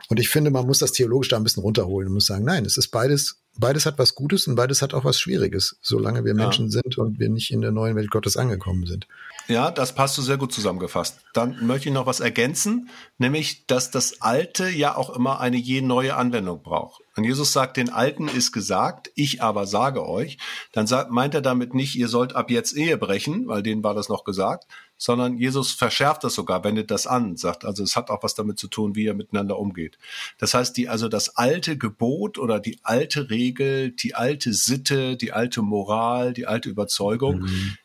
und 0.09 0.19
ich 0.19 0.29
finde, 0.29 0.51
man 0.51 0.65
muss 0.65 0.79
das 0.79 0.91
theologisch 0.91 1.29
da 1.29 1.37
ein 1.37 1.43
bisschen 1.43 1.63
runterholen 1.63 2.07
und 2.07 2.13
muss 2.15 2.25
sagen, 2.25 2.45
nein, 2.45 2.65
es 2.65 2.77
ist 2.77 2.89
beides, 2.89 3.40
beides 3.57 3.85
hat 3.85 3.97
was 3.99 4.15
Gutes 4.15 4.47
und 4.47 4.55
beides 4.55 4.81
hat 4.81 4.93
auch 4.93 5.03
was 5.03 5.19
Schwieriges, 5.19 5.77
solange 5.81 6.23
wir 6.23 6.33
Menschen 6.33 6.65
ja. 6.65 6.81
sind 6.81 6.97
und 6.97 7.19
wir 7.19 7.29
nicht 7.29 7.51
in 7.51 7.61
der 7.61 7.71
neuen 7.71 7.95
Welt 7.95 8.09
Gottes 8.09 8.37
angekommen 8.37 8.85
sind. 8.85 9.07
Ja, 9.47 9.71
das 9.71 9.93
passt 9.93 10.17
du 10.17 10.21
sehr 10.21 10.37
gut 10.37 10.53
zusammengefasst. 10.53 11.19
Dann 11.33 11.65
möchte 11.65 11.89
ich 11.89 11.93
noch 11.93 12.05
was 12.05 12.19
ergänzen, 12.19 12.89
nämlich, 13.17 13.65
dass 13.67 13.91
das 13.91 14.21
Alte 14.21 14.69
ja 14.69 14.95
auch 14.95 15.09
immer 15.09 15.39
eine 15.39 15.57
je 15.57 15.81
neue 15.81 16.15
Anwendung 16.15 16.61
braucht. 16.61 17.01
Wenn 17.15 17.25
Jesus 17.25 17.51
sagt, 17.51 17.75
den 17.75 17.89
Alten 17.89 18.27
ist 18.27 18.53
gesagt, 18.53 19.11
ich 19.15 19.43
aber 19.43 19.67
sage 19.67 20.07
euch, 20.07 20.37
dann 20.71 20.87
sagt, 20.87 21.11
meint 21.11 21.33
er 21.33 21.41
damit 21.41 21.73
nicht, 21.73 21.95
ihr 21.95 22.07
sollt 22.07 22.35
ab 22.35 22.49
jetzt 22.49 22.75
Ehe 22.77 22.97
brechen, 22.97 23.47
weil 23.47 23.63
denen 23.63 23.83
war 23.83 23.93
das 23.93 24.07
noch 24.07 24.23
gesagt, 24.23 24.65
sondern 25.01 25.39
Jesus 25.39 25.71
verschärft 25.71 26.23
das 26.23 26.35
sogar, 26.35 26.63
wendet 26.63 26.91
das 26.91 27.07
an, 27.07 27.35
sagt, 27.35 27.65
also 27.65 27.81
es 27.81 27.95
hat 27.95 28.11
auch 28.11 28.21
was 28.21 28.35
damit 28.35 28.59
zu 28.59 28.67
tun, 28.67 28.93
wie 28.95 29.05
ihr 29.05 29.15
miteinander 29.15 29.57
umgeht. 29.57 29.97
Das 30.37 30.53
heißt, 30.53 30.77
die, 30.77 30.89
also 30.89 31.07
das 31.07 31.37
alte 31.37 31.75
Gebot 31.75 32.37
oder 32.37 32.59
die 32.59 32.77
alte 32.83 33.31
Regel, 33.31 33.89
die 33.89 34.13
alte 34.13 34.53
Sitte, 34.53 35.17
die 35.17 35.31
alte 35.31 35.63
Moral, 35.63 36.33
die 36.33 36.45
alte 36.45 36.69
Überzeugung 36.69 37.39
mhm. 37.39 37.77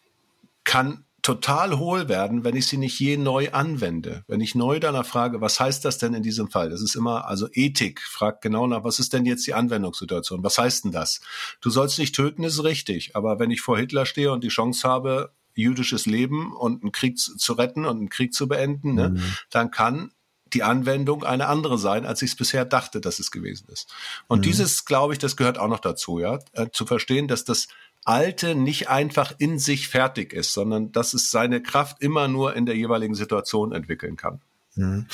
kann 0.65 1.05
total 1.23 1.79
hohl 1.79 2.11
werden, 2.11 2.45
wenn 2.45 2.55
ich 2.55 2.67
sie 2.67 2.77
nicht 2.77 3.01
je 3.01 3.17
neu 3.17 3.51
anwende. 3.51 4.23
Wenn 4.29 4.43
ich 4.43 4.55
neu 4.55 4.79
danach 4.79 5.07
frage, 5.07 5.41
was 5.41 5.59
heißt 5.59 5.87
das 5.87 5.97
denn 5.97 6.13
in 6.13 6.23
diesem 6.23 6.51
Fall? 6.51 6.69
Das 6.69 6.83
ist 6.83 6.97
immer, 6.97 7.27
also 7.27 7.49
Ethik 7.51 8.03
fragt 8.03 8.43
genau 8.43 8.67
nach, 8.67 8.85
was 8.85 8.99
ist 8.99 9.15
denn 9.15 9.25
jetzt 9.25 9.47
die 9.47 9.55
Anwendungssituation? 9.55 10.45
Was 10.45 10.59
heißt 10.59 10.85
denn 10.85 10.93
das? 10.93 11.23
Du 11.63 11.71
sollst 11.71 11.99
nicht 11.99 12.15
töten, 12.15 12.45
ist 12.45 12.63
richtig. 12.63 13.17
Aber 13.17 13.39
wenn 13.39 13.51
ich 13.51 13.63
vor 13.63 13.79
Hitler 13.79 14.05
stehe 14.05 14.33
und 14.33 14.45
die 14.45 14.49
Chance 14.49 14.87
habe, 14.87 15.33
jüdisches 15.63 16.07
Leben 16.07 16.53
und 16.53 16.83
einen 16.83 16.93
Krieg 16.93 17.19
zu 17.19 17.53
retten 17.53 17.85
und 17.85 17.99
einen 17.99 18.09
Krieg 18.09 18.33
zu 18.33 18.49
beenden, 18.49 18.95
ne, 18.95 19.11
mhm. 19.11 19.23
dann 19.51 19.71
kann 19.71 20.13
die 20.53 20.63
Anwendung 20.63 21.25
eine 21.25 21.49
andere 21.49 21.77
sein, 21.77 22.07
als 22.07 22.23
ich 22.23 22.31
es 22.31 22.37
bisher 22.37 22.65
dachte, 22.65 23.01
dass 23.01 23.19
es 23.19 23.31
gewesen 23.31 23.67
ist. 23.73 23.93
Und 24.29 24.39
mhm. 24.39 24.43
dieses, 24.43 24.85
glaube 24.85 25.13
ich, 25.13 25.19
das 25.19 25.37
gehört 25.37 25.59
auch 25.59 25.69
noch 25.69 25.81
dazu, 25.81 26.21
ja, 26.21 26.39
äh, 26.53 26.69
zu 26.73 26.87
verstehen, 26.87 27.27
dass 27.27 27.45
das 27.45 27.69
Alte 28.05 28.55
nicht 28.55 28.89
einfach 28.89 29.35
in 29.39 29.59
sich 29.59 29.89
fertig 29.89 30.33
ist, 30.33 30.53
sondern 30.53 30.93
dass 30.93 31.15
es 31.15 31.31
seine 31.31 31.61
Kraft 31.61 32.01
immer 32.01 32.29
nur 32.29 32.55
in 32.55 32.65
der 32.65 32.77
jeweiligen 32.77 33.17
Situation 33.17 33.73
entwickeln 33.73 34.17
kann. 34.17 34.41
Mhm. 34.77 35.07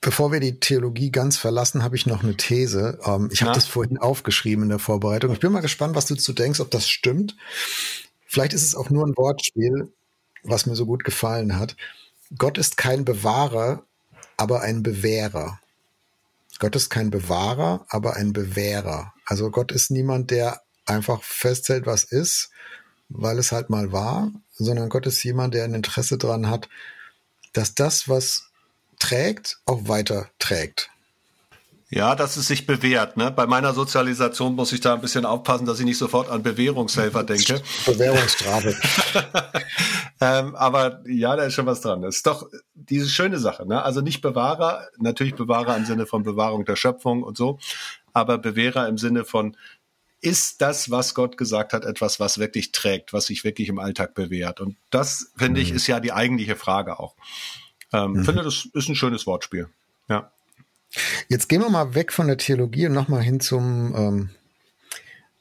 Bevor 0.00 0.32
wir 0.32 0.40
die 0.40 0.58
Theologie 0.60 1.10
ganz 1.10 1.36
verlassen, 1.36 1.82
habe 1.82 1.96
ich 1.96 2.06
noch 2.06 2.22
eine 2.22 2.36
These. 2.36 2.98
Ähm, 3.04 3.28
ich 3.30 3.42
habe 3.42 3.52
das 3.52 3.66
vorhin 3.66 3.98
aufgeschrieben 3.98 4.64
in 4.64 4.68
der 4.70 4.78
Vorbereitung. 4.78 5.32
Ich 5.32 5.40
bin 5.40 5.52
mal 5.52 5.60
gespannt, 5.60 5.96
was 5.96 6.06
du 6.06 6.14
dazu 6.14 6.32
denkst, 6.32 6.60
ob 6.60 6.70
das 6.70 6.88
stimmt. 6.88 7.36
Vielleicht 8.28 8.52
ist 8.52 8.62
es 8.62 8.74
auch 8.74 8.90
nur 8.90 9.06
ein 9.06 9.16
Wortspiel, 9.16 9.90
was 10.42 10.66
mir 10.66 10.76
so 10.76 10.84
gut 10.84 11.02
gefallen 11.02 11.58
hat. 11.58 11.76
Gott 12.36 12.58
ist 12.58 12.76
kein 12.76 13.04
Bewahrer, 13.06 13.82
aber 14.36 14.60
ein 14.60 14.82
Bewährer. 14.82 15.58
Gott 16.58 16.76
ist 16.76 16.90
kein 16.90 17.10
Bewahrer, 17.10 17.86
aber 17.88 18.16
ein 18.16 18.34
Bewährer. 18.34 19.14
Also 19.24 19.50
Gott 19.50 19.72
ist 19.72 19.90
niemand, 19.90 20.30
der 20.30 20.60
einfach 20.84 21.22
festhält, 21.22 21.86
was 21.86 22.04
ist, 22.04 22.50
weil 23.08 23.38
es 23.38 23.50
halt 23.50 23.70
mal 23.70 23.92
war, 23.92 24.30
sondern 24.54 24.90
Gott 24.90 25.06
ist 25.06 25.22
jemand, 25.22 25.54
der 25.54 25.64
ein 25.64 25.74
Interesse 25.74 26.18
daran 26.18 26.50
hat, 26.50 26.68
dass 27.54 27.74
das, 27.74 28.08
was 28.08 28.50
trägt, 28.98 29.58
auch 29.64 29.88
weiter 29.88 30.28
trägt. 30.38 30.90
Ja, 31.90 32.14
dass 32.14 32.36
es 32.36 32.46
sich 32.46 32.66
bewährt. 32.66 33.16
Ne? 33.16 33.30
Bei 33.30 33.46
meiner 33.46 33.72
Sozialisation 33.72 34.54
muss 34.54 34.72
ich 34.72 34.80
da 34.80 34.92
ein 34.92 35.00
bisschen 35.00 35.24
aufpassen, 35.24 35.64
dass 35.64 35.78
ich 35.78 35.86
nicht 35.86 35.96
sofort 35.96 36.28
an 36.28 36.42
Bewährungshelfer 36.42 37.24
denke. 37.24 37.62
Bewährungsstrafe. 37.86 38.76
ähm, 40.20 40.54
aber 40.54 41.00
ja, 41.06 41.34
da 41.34 41.44
ist 41.44 41.54
schon 41.54 41.64
was 41.64 41.80
dran. 41.80 42.02
Das 42.02 42.16
ist 42.16 42.26
doch 42.26 42.46
diese 42.74 43.08
schöne 43.08 43.38
Sache. 43.38 43.66
Ne? 43.66 43.82
Also 43.82 44.02
nicht 44.02 44.20
Bewahrer, 44.20 44.86
natürlich 44.98 45.34
Bewahrer 45.34 45.78
im 45.78 45.86
Sinne 45.86 46.04
von 46.04 46.24
Bewahrung 46.24 46.66
der 46.66 46.76
Schöpfung 46.76 47.22
und 47.22 47.38
so, 47.38 47.58
aber 48.12 48.36
Bewährer 48.36 48.86
im 48.86 48.98
Sinne 48.98 49.24
von 49.24 49.56
ist 50.20 50.60
das, 50.60 50.90
was 50.90 51.14
Gott 51.14 51.36
gesagt 51.36 51.72
hat, 51.72 51.84
etwas, 51.84 52.20
was 52.20 52.38
wirklich 52.38 52.72
trägt, 52.72 53.12
was 53.12 53.26
sich 53.26 53.44
wirklich 53.44 53.68
im 53.68 53.78
Alltag 53.78 54.14
bewährt? 54.14 54.60
Und 54.60 54.76
das, 54.90 55.32
finde 55.36 55.60
mhm. 55.60 55.66
ich, 55.66 55.72
ist 55.72 55.86
ja 55.86 56.00
die 56.00 56.12
eigentliche 56.12 56.56
Frage 56.56 56.98
auch. 56.98 57.14
Ähm, 57.92 58.12
mhm. 58.12 58.24
finde, 58.24 58.42
das 58.42 58.68
ist 58.72 58.88
ein 58.88 58.96
schönes 58.96 59.26
Wortspiel. 59.26 59.68
Ja. 60.08 60.30
Jetzt 61.28 61.48
gehen 61.48 61.60
wir 61.60 61.68
mal 61.68 61.94
weg 61.94 62.12
von 62.12 62.26
der 62.26 62.38
Theologie 62.38 62.86
und 62.86 62.94
nochmal 62.94 63.22
hin 63.22 63.40
zum, 63.40 63.94
ähm, 63.94 64.30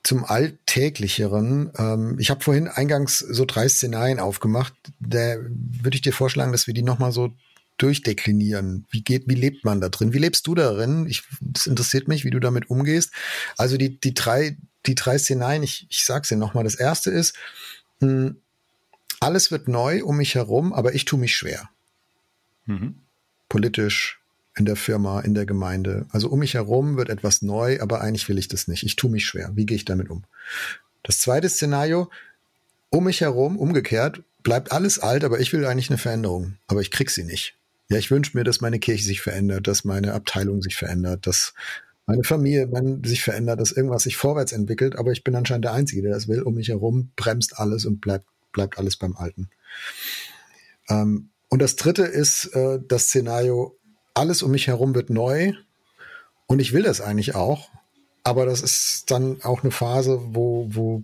zum 0.03 0.25
Alltäglicheren. 0.25 1.71
Ähm, 1.77 2.17
ich 2.19 2.29
habe 2.29 2.43
vorhin 2.43 2.67
eingangs 2.67 3.19
so 3.19 3.45
drei 3.45 3.67
Szenarien 3.67 4.19
aufgemacht. 4.19 4.73
Da 4.99 5.35
würde 5.39 5.95
ich 5.95 6.01
dir 6.01 6.13
vorschlagen, 6.13 6.51
dass 6.51 6.67
wir 6.67 6.73
die 6.73 6.83
nochmal 6.83 7.11
so 7.11 7.33
durchdeklinieren. 7.77 8.85
Wie 8.89 9.01
geht, 9.01 9.27
wie 9.27 9.35
lebt 9.35 9.63
man 9.63 9.81
da 9.81 9.89
drin? 9.89 10.13
Wie 10.13 10.19
lebst 10.19 10.47
du 10.47 10.55
darin? 10.55 11.05
Ich, 11.07 11.23
das 11.39 11.67
interessiert 11.67 12.07
mich, 12.07 12.25
wie 12.25 12.31
du 12.31 12.39
damit 12.39 12.69
umgehst. 12.69 13.11
Also 13.55 13.77
die, 13.77 13.99
die 13.99 14.13
drei, 14.13 14.57
die 14.85 14.95
drei 14.95 15.17
Szenarien, 15.17 15.63
ich, 15.63 15.85
ich 15.89 16.03
sag's 16.03 16.29
dir 16.29 16.37
nochmal. 16.37 16.63
Das 16.63 16.75
erste 16.75 17.11
ist, 17.11 17.35
mh, 17.99 18.09
hm, 18.09 18.41
alles 19.19 19.51
wird 19.51 19.67
neu 19.67 20.03
um 20.03 20.17
mich 20.17 20.35
herum, 20.35 20.73
aber 20.73 20.93
ich 20.93 21.05
tue 21.05 21.19
mich 21.19 21.35
schwer. 21.35 21.69
Mhm. 22.65 22.99
Politisch, 23.49 24.19
in 24.57 24.65
der 24.65 24.75
Firma, 24.75 25.19
in 25.21 25.33
der 25.33 25.45
Gemeinde. 25.45 26.07
Also 26.09 26.29
um 26.29 26.39
mich 26.39 26.55
herum 26.55 26.97
wird 26.97 27.09
etwas 27.09 27.41
neu, 27.41 27.79
aber 27.79 28.01
eigentlich 28.01 28.27
will 28.27 28.37
ich 28.37 28.47
das 28.47 28.67
nicht. 28.67 28.83
Ich 28.83 28.95
tue 28.95 29.11
mich 29.11 29.25
schwer. 29.25 29.51
Wie 29.55 29.65
gehe 29.65 29.77
ich 29.77 29.85
damit 29.85 30.09
um? 30.09 30.23
Das 31.03 31.19
zweite 31.19 31.47
Szenario, 31.47 32.09
um 32.89 33.03
mich 33.03 33.21
herum, 33.21 33.57
umgekehrt, 33.57 34.23
bleibt 34.43 34.71
alles 34.71 34.99
alt, 34.99 35.23
aber 35.23 35.39
ich 35.39 35.53
will 35.53 35.65
eigentlich 35.65 35.89
eine 35.89 35.97
Veränderung, 35.97 36.55
aber 36.67 36.81
ich 36.81 36.91
krieg 36.91 37.09
sie 37.09 37.23
nicht. 37.23 37.55
Ja, 37.89 37.97
ich 37.97 38.11
wünsche 38.11 38.35
mir, 38.35 38.43
dass 38.43 38.59
meine 38.59 38.79
Kirche 38.79 39.05
sich 39.05 39.21
verändert, 39.21 39.67
dass 39.67 39.85
meine 39.85 40.13
Abteilung 40.13 40.61
sich 40.61 40.75
verändert, 40.75 41.27
dass 41.27 41.53
meine 42.05 42.23
Familie 42.23 42.69
sich 43.03 43.23
verändert, 43.23 43.59
dass 43.61 43.71
irgendwas 43.71 44.03
sich 44.03 44.17
vorwärts 44.17 44.53
entwickelt, 44.53 44.95
aber 44.95 45.11
ich 45.11 45.23
bin 45.23 45.35
anscheinend 45.35 45.65
der 45.65 45.73
Einzige, 45.73 46.01
der 46.01 46.11
das 46.11 46.27
will. 46.27 46.41
Um 46.41 46.55
mich 46.55 46.69
herum 46.69 47.11
bremst 47.15 47.59
alles 47.59 47.85
und 47.85 48.01
bleibt, 48.01 48.25
bleibt 48.53 48.77
alles 48.77 48.97
beim 48.97 49.15
Alten. 49.15 49.49
Ähm, 50.89 51.29
Und 51.49 51.61
das 51.61 51.75
dritte 51.75 52.03
ist 52.03 52.45
äh, 52.55 52.79
das 52.85 53.07
Szenario, 53.07 53.76
alles 54.17 54.43
um 54.43 54.51
mich 54.51 54.67
herum 54.67 54.95
wird 54.95 55.09
neu 55.09 55.53
und 56.47 56.59
ich 56.59 56.73
will 56.73 56.83
das 56.83 57.01
eigentlich 57.01 57.35
auch. 57.35 57.69
Aber 58.23 58.45
das 58.45 58.61
ist 58.61 59.09
dann 59.09 59.41
auch 59.43 59.63
eine 59.63 59.71
Phase, 59.71 60.19
wo, 60.31 60.67
wo 60.69 61.03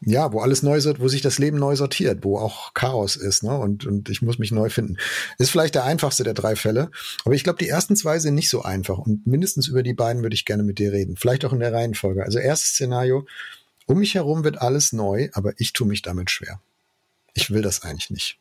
ja, 0.00 0.32
wo 0.32 0.40
alles 0.40 0.62
neu 0.62 0.82
wird, 0.82 1.00
wo 1.00 1.08
sich 1.08 1.22
das 1.22 1.38
Leben 1.38 1.58
neu 1.58 1.74
sortiert, 1.74 2.22
wo 2.22 2.38
auch 2.38 2.72
Chaos 2.72 3.16
ist, 3.16 3.42
ne? 3.42 3.56
Und, 3.56 3.84
und 3.84 4.08
ich 4.08 4.22
muss 4.22 4.38
mich 4.38 4.52
neu 4.52 4.70
finden. 4.70 4.96
Ist 5.38 5.50
vielleicht 5.50 5.74
der 5.74 5.84
einfachste 5.84 6.22
der 6.22 6.34
drei 6.34 6.54
Fälle, 6.54 6.90
aber 7.24 7.34
ich 7.34 7.42
glaube, 7.42 7.58
die 7.58 7.68
ersten 7.68 7.96
zwei 7.96 8.18
sind 8.20 8.36
nicht 8.36 8.48
so 8.48 8.62
einfach 8.62 8.98
und 8.98 9.26
mindestens 9.26 9.66
über 9.66 9.82
die 9.82 9.94
beiden 9.94 10.22
würde 10.22 10.34
ich 10.34 10.44
gerne 10.44 10.62
mit 10.62 10.78
dir 10.78 10.92
reden. 10.92 11.16
Vielleicht 11.16 11.44
auch 11.44 11.52
in 11.52 11.60
der 11.60 11.72
Reihenfolge. 11.72 12.22
Also 12.22 12.38
erstes 12.38 12.70
Szenario, 12.70 13.26
um 13.86 13.98
mich 13.98 14.14
herum 14.14 14.44
wird 14.44 14.62
alles 14.62 14.92
neu, 14.92 15.30
aber 15.32 15.52
ich 15.56 15.72
tue 15.72 15.86
mich 15.86 16.02
damit 16.02 16.30
schwer. 16.30 16.60
Ich 17.34 17.50
will 17.50 17.62
das 17.62 17.82
eigentlich 17.82 18.10
nicht. 18.10 18.38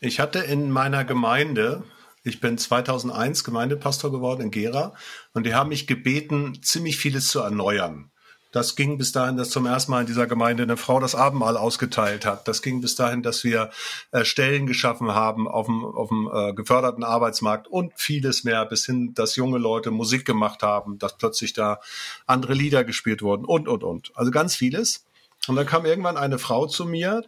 Ich 0.00 0.18
hatte 0.18 0.38
in 0.38 0.70
meiner 0.70 1.04
Gemeinde, 1.04 1.84
ich 2.24 2.40
bin 2.40 2.58
2001 2.58 3.44
Gemeindepastor 3.44 4.10
geworden 4.10 4.42
in 4.42 4.50
Gera 4.50 4.94
und 5.34 5.44
die 5.44 5.54
haben 5.54 5.68
mich 5.68 5.86
gebeten, 5.86 6.58
ziemlich 6.62 6.96
vieles 6.96 7.28
zu 7.28 7.40
erneuern. 7.40 8.10
Das 8.54 8.76
ging 8.76 8.98
bis 8.98 9.10
dahin, 9.10 9.36
dass 9.36 9.50
zum 9.50 9.66
ersten 9.66 9.90
Mal 9.90 10.02
in 10.02 10.06
dieser 10.06 10.28
Gemeinde 10.28 10.62
eine 10.62 10.76
Frau 10.76 11.00
das 11.00 11.16
Abendmahl 11.16 11.56
ausgeteilt 11.56 12.24
hat. 12.24 12.46
Das 12.46 12.62
ging 12.62 12.80
bis 12.80 12.94
dahin, 12.94 13.20
dass 13.20 13.42
wir 13.42 13.70
äh, 14.12 14.24
Stellen 14.24 14.68
geschaffen 14.68 15.12
haben 15.12 15.48
auf 15.48 15.66
dem, 15.66 15.84
auf 15.84 16.08
dem 16.08 16.30
äh, 16.32 16.52
geförderten 16.54 17.02
Arbeitsmarkt 17.02 17.66
und 17.66 17.92
vieles 17.96 18.44
mehr, 18.44 18.64
bis 18.64 18.86
hin, 18.86 19.12
dass 19.12 19.34
junge 19.34 19.58
Leute 19.58 19.90
Musik 19.90 20.24
gemacht 20.24 20.62
haben, 20.62 21.00
dass 21.00 21.18
plötzlich 21.18 21.52
da 21.52 21.80
andere 22.26 22.54
Lieder 22.54 22.84
gespielt 22.84 23.22
wurden 23.22 23.44
und, 23.44 23.66
und, 23.66 23.82
und. 23.82 24.12
Also 24.14 24.30
ganz 24.30 24.54
vieles. 24.54 25.04
Und 25.48 25.56
dann 25.56 25.66
kam 25.66 25.84
irgendwann 25.84 26.16
eine 26.16 26.38
Frau 26.38 26.66
zu 26.66 26.86
mir 26.86 27.24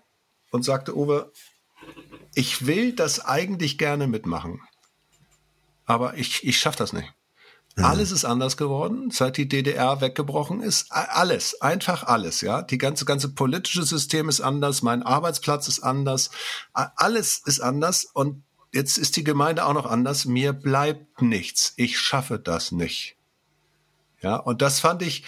und 0.53 0.65
sagte, 0.65 0.97
Uwe, 0.97 1.33
ich 2.37 2.67
will 2.69 2.93
das 2.93 3.25
eigentlich 3.25 3.79
gerne 3.79 4.07
mitmachen, 4.07 4.61
aber 5.87 6.17
ich, 6.17 6.45
ich 6.47 6.59
schaffe 6.59 6.79
das 6.79 6.93
nicht. 6.93 7.13
Mhm. 7.77 7.85
Alles 7.85 8.11
ist 8.11 8.25
anders 8.25 8.57
geworden, 8.57 9.11
seit 9.11 9.37
die 9.37 9.49
DDR 9.49 10.01
weggebrochen 10.01 10.63
ist. 10.63 10.87
Alles, 10.91 11.61
einfach 11.61 12.05
alles, 12.05 12.41
ja. 12.41 12.63
Die 12.63 12.79
ganze, 12.79 13.05
ganze 13.05 13.31
politische 13.31 13.85
System 13.85 14.29
ist 14.29 14.41
anders, 14.41 14.83
mein 14.83 15.03
Arbeitsplatz 15.03 15.69
ist 15.69 15.81
anders, 15.81 16.31
alles 16.73 17.43
ist 17.45 17.61
anders 17.61 18.05
und 18.05 18.43
jetzt 18.73 18.99
ist 18.99 19.17
die 19.17 19.25
Gemeinde 19.25 19.65
auch 19.65 19.75
noch 19.75 19.87
anders. 19.87 20.25
Mir 20.25 20.53
bleibt 20.53 21.23
nichts. 21.23 21.73
Ich 21.77 21.99
schaffe 21.99 22.39
das 22.39 22.73
nicht. 22.73 23.17
Ja, 24.23 24.37
und 24.37 24.63
das 24.63 24.81
fand 24.81 25.03
ich, 25.03 25.25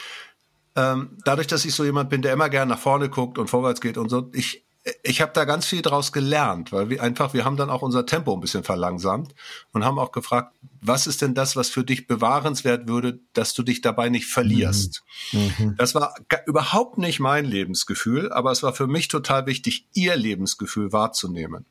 ähm, 0.75 1.19
dadurch, 1.25 1.47
dass 1.47 1.65
ich 1.65 1.75
so 1.75 1.85
jemand 1.85 2.09
bin, 2.09 2.23
der 2.23 2.33
immer 2.33 2.49
gerne 2.49 2.71
nach 2.71 2.81
vorne 2.81 3.09
guckt 3.09 3.39
und 3.39 3.49
vorwärts 3.49 3.81
geht 3.81 3.99
und 3.99 4.09
so, 4.09 4.31
ich, 4.33 4.65
ich 5.03 5.21
habe 5.21 5.33
da 5.35 5.45
ganz 5.45 5.67
viel 5.67 5.83
draus 5.83 6.13
gelernt, 6.13 6.73
weil 6.73 6.89
wir 6.89 7.03
einfach, 7.03 7.35
wir 7.35 7.45
haben 7.45 7.57
dann 7.57 7.71
auch 7.71 7.83
unser 7.83 8.07
Tempo 8.07 8.33
ein 8.33 8.41
bisschen 8.41 8.65
verlangsamt 8.65 9.35
und 9.73 9.85
haben 9.85 9.99
auch 9.99 10.13
gefragt, 10.13 10.57
was 10.81 11.07
ist 11.07 11.21
denn 11.21 11.35
das, 11.35 11.57
was 11.57 11.69
für 11.69 11.85
dich 11.85 12.07
bewahrenswert 12.07 12.89
würde, 12.89 13.21
dass 13.33 13.55
du 13.55 13.63
dich 13.63 13.81
dabei 13.81 14.09
nicht 14.09 14.27
verlierst? 14.27 15.03
Mhm. 15.33 15.53
mhm. 15.59 15.75
Das 15.77 15.95
war 15.95 16.15
überhaupt 16.47 16.99
nicht 16.99 17.21
mein 17.21 17.45
Lebensgefühl, 17.45 18.33
aber 18.33 18.51
es 18.51 18.63
war 18.63 18.73
für 18.73 18.87
mich 18.87 19.09
total 19.09 19.47
wichtig, 19.47 19.89
ihr 19.93 20.17
Lebensgefühl 20.17 20.93
wahrzunehmen. 20.93 21.67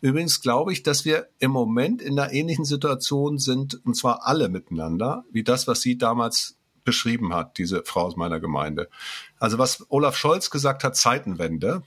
Übrigens 0.00 0.40
glaube 0.40 0.72
ich, 0.72 0.82
dass 0.82 1.04
wir 1.04 1.28
im 1.38 1.50
Moment 1.50 2.00
in 2.00 2.18
einer 2.18 2.32
ähnlichen 2.32 2.64
Situation 2.64 3.38
sind, 3.38 3.84
und 3.84 3.94
zwar 3.94 4.26
alle 4.26 4.48
miteinander, 4.48 5.24
wie 5.30 5.42
das, 5.42 5.66
was 5.66 5.80
sie 5.80 5.98
damals 5.98 6.56
beschrieben 6.84 7.34
hat, 7.34 7.58
diese 7.58 7.82
Frau 7.84 8.06
aus 8.06 8.16
meiner 8.16 8.40
Gemeinde. 8.40 8.88
Also 9.38 9.58
was 9.58 9.84
Olaf 9.90 10.16
Scholz 10.16 10.48
gesagt 10.50 10.84
hat, 10.84 10.96
Zeitenwende, 10.96 11.82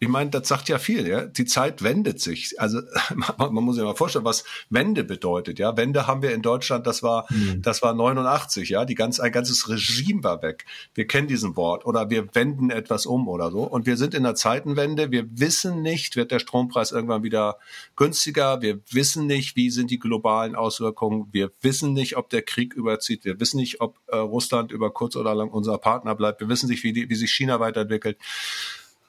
ich 0.00 0.08
meine, 0.08 0.30
das 0.30 0.46
sagt 0.46 0.68
ja 0.68 0.78
viel, 0.78 1.08
ja. 1.08 1.26
Die 1.26 1.44
Zeit 1.44 1.82
wendet 1.82 2.20
sich. 2.20 2.60
Also 2.60 2.80
man, 3.38 3.52
muss 3.64 3.76
sich 3.76 3.84
mal 3.84 3.96
vorstellen, 3.96 4.24
was 4.24 4.44
Wende 4.70 5.02
bedeutet, 5.02 5.58
ja. 5.58 5.76
Wende 5.76 6.06
haben 6.06 6.22
wir 6.22 6.32
in 6.32 6.42
Deutschland, 6.42 6.86
das 6.86 7.02
war, 7.02 7.26
mhm. 7.30 7.62
das 7.62 7.82
war 7.82 7.94
89, 7.94 8.68
ja. 8.68 8.84
Die 8.84 8.94
ganz, 8.94 9.18
ein 9.18 9.32
ganzes 9.32 9.68
Regime 9.68 10.22
war 10.22 10.42
weg. 10.42 10.66
Wir 10.94 11.06
kennen 11.06 11.26
diesen 11.26 11.56
Wort 11.56 11.84
oder 11.84 12.10
wir 12.10 12.34
wenden 12.34 12.70
etwas 12.70 13.06
um 13.06 13.26
oder 13.26 13.50
so. 13.50 13.62
Und 13.62 13.86
wir 13.86 13.96
sind 13.96 14.14
in 14.14 14.22
der 14.22 14.36
Zeitenwende. 14.36 15.10
Wir 15.10 15.26
wissen 15.30 15.82
nicht, 15.82 16.14
wird 16.14 16.30
der 16.30 16.38
Strompreis 16.38 16.92
irgendwann 16.92 17.24
wieder 17.24 17.58
günstiger. 17.96 18.62
Wir 18.62 18.80
wissen 18.90 19.26
nicht, 19.26 19.56
wie 19.56 19.70
sind 19.70 19.90
die 19.90 19.98
globalen 19.98 20.54
Auswirkungen. 20.54 21.28
Wir 21.32 21.50
wissen 21.60 21.92
nicht, 21.92 22.16
ob 22.16 22.30
der 22.30 22.42
Krieg 22.42 22.72
überzieht. 22.74 23.24
Wir 23.24 23.40
wissen 23.40 23.58
nicht, 23.58 23.80
ob 23.80 23.98
äh, 24.06 24.16
Russland 24.16 24.70
über 24.70 24.92
kurz 24.92 25.16
oder 25.16 25.34
lang 25.34 25.50
unser 25.50 25.78
Partner 25.78 26.14
bleibt. 26.14 26.40
Wir 26.40 26.48
wissen 26.48 26.68
nicht, 26.68 26.84
wie, 26.84 26.92
die, 26.92 27.10
wie 27.10 27.16
sich 27.16 27.32
China 27.32 27.58
weiterentwickelt. 27.58 28.16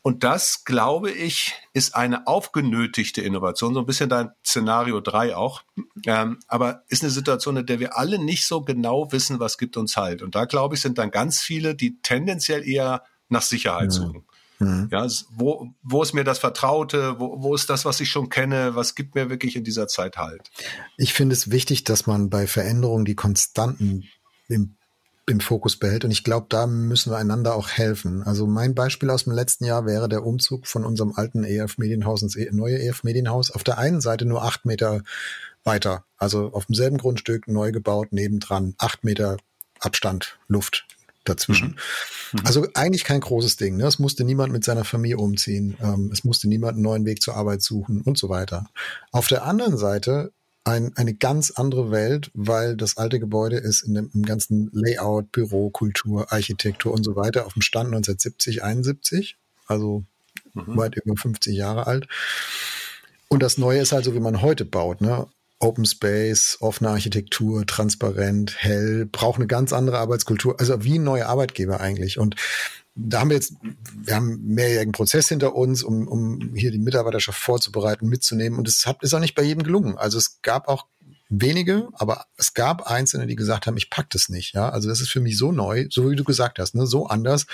Und 0.01 0.23
das, 0.23 0.63
glaube 0.63 1.11
ich, 1.11 1.53
ist 1.73 1.95
eine 1.95 2.25
aufgenötigte 2.27 3.21
Innovation, 3.21 3.73
so 3.73 3.81
ein 3.81 3.85
bisschen 3.85 4.09
dein 4.09 4.31
Szenario 4.45 5.01
drei 5.01 5.35
auch. 5.35 5.63
Ähm, 6.05 6.39
aber 6.47 6.83
ist 6.87 7.03
eine 7.03 7.11
Situation, 7.11 7.57
in 7.57 7.65
der 7.65 7.79
wir 7.79 7.97
alle 7.97 8.17
nicht 8.17 8.45
so 8.45 8.61
genau 8.61 9.11
wissen, 9.11 9.39
was 9.39 9.57
gibt 9.57 9.77
uns 9.77 9.97
halt. 9.97 10.21
Und 10.21 10.35
da, 10.35 10.45
glaube 10.45 10.75
ich, 10.75 10.81
sind 10.81 10.97
dann 10.97 11.11
ganz 11.11 11.41
viele, 11.41 11.75
die 11.75 12.01
tendenziell 12.01 12.67
eher 12.67 13.03
nach 13.27 13.41
Sicherheit 13.41 13.87
mhm. 13.87 13.91
suchen. 13.91 14.25
Mhm. 14.59 14.89
Ja, 14.91 15.07
wo, 15.31 15.69
wo 15.81 16.01
ist 16.01 16.13
mir 16.13 16.23
das 16.23 16.39
Vertraute? 16.39 17.19
Wo, 17.19 17.41
wo 17.41 17.55
ist 17.55 17.69
das, 17.69 17.85
was 17.85 17.99
ich 17.99 18.09
schon 18.09 18.29
kenne? 18.29 18.75
Was 18.75 18.95
gibt 18.95 19.15
mir 19.15 19.29
wirklich 19.29 19.55
in 19.55 19.63
dieser 19.63 19.87
Zeit 19.87 20.17
halt? 20.17 20.49
Ich 20.97 21.13
finde 21.13 21.33
es 21.33 21.51
wichtig, 21.51 21.85
dass 21.85 22.07
man 22.07 22.29
bei 22.29 22.45
Veränderungen 22.45 23.05
die 23.05 23.15
Konstanten 23.15 24.03
im 24.47 24.75
im 25.29 25.39
Fokus 25.39 25.77
behält. 25.77 26.05
Und 26.05 26.11
ich 26.11 26.23
glaube, 26.23 26.47
da 26.49 26.67
müssen 26.67 27.11
wir 27.11 27.17
einander 27.17 27.55
auch 27.55 27.69
helfen. 27.69 28.23
Also 28.23 28.47
mein 28.47 28.75
Beispiel 28.75 29.09
aus 29.09 29.25
dem 29.25 29.33
letzten 29.33 29.65
Jahr 29.65 29.85
wäre 29.85 30.09
der 30.09 30.25
Umzug 30.25 30.67
von 30.67 30.85
unserem 30.85 31.13
alten 31.15 31.43
EF 31.43 31.77
Medienhaus 31.77 32.21
ins 32.21 32.35
e, 32.35 32.49
neue 32.51 32.79
EF 32.79 33.03
Medienhaus. 33.03 33.51
Auf 33.51 33.63
der 33.63 33.77
einen 33.77 34.01
Seite 34.01 34.25
nur 34.25 34.43
acht 34.43 34.65
Meter 34.65 35.03
weiter, 35.63 36.05
also 36.17 36.51
auf 36.53 36.65
demselben 36.65 36.97
Grundstück 36.97 37.47
neu 37.47 37.71
gebaut, 37.71 38.11
nebendran 38.11 38.75
acht 38.77 39.03
Meter 39.03 39.37
Abstand, 39.79 40.37
Luft 40.47 40.85
dazwischen. 41.25 41.77
Mhm. 42.33 42.39
Mhm. 42.39 42.45
Also 42.45 42.67
eigentlich 42.73 43.03
kein 43.03 43.21
großes 43.21 43.57
Ding. 43.57 43.77
Ne? 43.77 43.85
Es 43.85 43.99
musste 43.99 44.23
niemand 44.23 44.51
mit 44.51 44.63
seiner 44.63 44.83
Familie 44.83 45.17
umziehen. 45.17 45.77
Ähm, 45.81 46.09
es 46.11 46.23
musste 46.23 46.47
niemand 46.47 46.73
einen 46.73 46.83
neuen 46.83 47.05
Weg 47.05 47.21
zur 47.21 47.35
Arbeit 47.35 47.61
suchen 47.61 48.01
und 48.01 48.17
so 48.17 48.29
weiter. 48.29 48.67
Auf 49.11 49.27
der 49.27 49.43
anderen 49.43 49.77
Seite 49.77 50.31
ein, 50.63 50.95
eine 50.95 51.13
ganz 51.13 51.51
andere 51.51 51.91
Welt, 51.91 52.31
weil 52.33 52.75
das 52.75 52.97
alte 52.97 53.19
Gebäude 53.19 53.57
ist 53.57 53.81
in 53.81 53.95
dem 53.95 54.11
im 54.13 54.23
ganzen 54.23 54.69
Layout, 54.73 55.31
Büro, 55.31 55.69
Kultur, 55.69 56.31
Architektur 56.31 56.93
und 56.93 57.03
so 57.03 57.15
weiter 57.15 57.45
auf 57.45 57.53
dem 57.53 57.61
Stand 57.61 57.87
1970, 57.87 58.63
71, 58.63 59.37
also 59.67 60.03
mhm. 60.53 60.77
weit 60.77 60.95
über 60.95 61.15
50 61.15 61.55
Jahre 61.55 61.87
alt. 61.87 62.07
Und 63.27 63.43
das 63.43 63.57
Neue 63.57 63.79
ist 63.79 63.91
halt 63.91 64.05
so, 64.05 64.13
wie 64.13 64.19
man 64.19 64.41
heute 64.41 64.65
baut, 64.65 65.01
ne? 65.01 65.27
Open 65.61 65.85
Space, 65.85 66.57
offene 66.61 66.89
Architektur, 66.89 67.65
transparent, 67.65 68.55
hell, 68.57 69.05
braucht 69.05 69.39
eine 69.39 69.47
ganz 69.47 69.73
andere 69.73 69.97
Arbeitskultur, 69.97 70.57
also 70.57 70.85
wie 70.85 70.97
ein 70.97 71.03
neuer 71.03 71.27
Arbeitgeber 71.27 71.81
eigentlich. 71.81 72.17
Und 72.17 72.35
da 73.07 73.21
haben 73.21 73.29
wir 73.29 73.35
jetzt, 73.35 73.53
wir 73.95 74.15
haben 74.15 74.33
einen 74.33 74.53
mehrjährigen 74.53 74.91
Prozess 74.91 75.29
hinter 75.29 75.55
uns, 75.55 75.83
um, 75.83 76.07
um 76.07 76.53
hier 76.55 76.71
die 76.71 76.79
Mitarbeiterschaft 76.79 77.39
vorzubereiten, 77.39 78.07
mitzunehmen. 78.07 78.59
Und 78.59 78.67
es 78.67 78.85
hat, 78.85 79.03
ist 79.03 79.13
auch 79.13 79.19
nicht 79.19 79.35
bei 79.35 79.43
jedem 79.43 79.63
gelungen. 79.63 79.97
Also 79.97 80.17
es 80.17 80.41
gab 80.41 80.67
auch 80.67 80.85
wenige, 81.29 81.89
aber 81.93 82.25
es 82.37 82.53
gab 82.53 82.89
Einzelne, 82.89 83.27
die 83.27 83.35
gesagt 83.35 83.67
haben, 83.67 83.77
ich 83.77 83.89
pack 83.89 84.09
das 84.09 84.29
nicht. 84.29 84.53
Ja, 84.53 84.69
also 84.69 84.89
das 84.89 84.99
ist 84.99 85.09
für 85.09 85.19
mich 85.19 85.37
so 85.37 85.51
neu, 85.51 85.85
so 85.89 86.09
wie 86.09 86.15
du 86.15 86.23
gesagt 86.23 86.59
hast, 86.59 86.75
ne, 86.75 86.87
so 86.87 87.07
anders. 87.07 87.45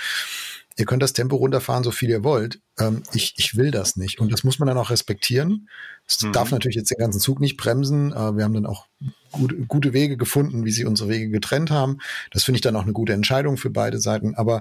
Ihr 0.78 0.84
könnt 0.84 1.02
das 1.02 1.14
Tempo 1.14 1.36
runterfahren, 1.36 1.84
so 1.84 1.90
viel 1.90 2.10
ihr 2.10 2.22
wollt. 2.22 2.60
Ähm, 2.78 3.02
ich, 3.14 3.34
ich 3.38 3.56
will 3.56 3.70
das 3.70 3.96
nicht. 3.96 4.18
Und 4.18 4.30
das 4.30 4.44
muss 4.44 4.58
man 4.58 4.66
dann 4.66 4.76
auch 4.76 4.90
respektieren. 4.90 5.68
Es 6.06 6.20
mhm. 6.22 6.32
darf 6.32 6.50
natürlich 6.50 6.76
jetzt 6.76 6.90
den 6.90 6.98
ganzen 6.98 7.20
Zug 7.20 7.40
nicht 7.40 7.56
bremsen. 7.56 8.12
Äh, 8.12 8.36
wir 8.36 8.44
haben 8.44 8.52
dann 8.52 8.66
auch 8.66 8.86
gute, 9.32 9.56
gute 9.56 9.92
Wege 9.94 10.18
gefunden, 10.18 10.66
wie 10.66 10.70
sie 10.70 10.84
unsere 10.84 11.08
Wege 11.08 11.30
getrennt 11.30 11.70
haben. 11.70 11.98
Das 12.30 12.44
finde 12.44 12.56
ich 12.56 12.62
dann 12.62 12.76
auch 12.76 12.82
eine 12.82 12.92
gute 12.92 13.14
Entscheidung 13.14 13.56
für 13.56 13.70
beide 13.70 14.00
Seiten. 14.00 14.34
Aber 14.34 14.60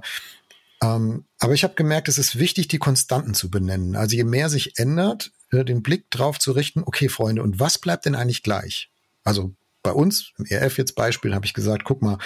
ähm, 0.86 1.26
aber 1.40 1.54
ich 1.54 1.64
habe 1.64 1.76
gemerkt, 1.76 2.08
es 2.08 2.18
ist 2.18 2.38
wichtig, 2.38 2.68
die 2.68 2.78
Konstanten 2.78 3.34
zu 3.34 3.50
benennen. 3.50 3.96
Also 3.96 4.16
je 4.16 4.24
mehr 4.24 4.50
sich 4.50 4.78
ändert, 4.78 5.32
äh, 5.52 5.66
den 5.66 5.82
Blick 5.84 6.10
drauf 6.12 6.40
zu 6.40 6.52
richten, 6.52 6.84
okay, 6.86 7.10
Freunde, 7.10 7.44
und 7.44 7.60
was 7.60 7.78
bleibt 7.78 8.06
denn 8.06 8.16
eigentlich 8.16 8.44
gleich? 8.44 8.90
Also 9.24 9.54
bei 9.84 9.92
uns, 9.92 10.32
im 10.38 10.46
ERF 10.46 10.78
jetzt 10.78 10.96
Beispiel, 10.96 11.36
habe 11.36 11.46
ich 11.46 11.54
gesagt, 11.54 11.84
guck 11.84 12.02
mal, 12.02 12.18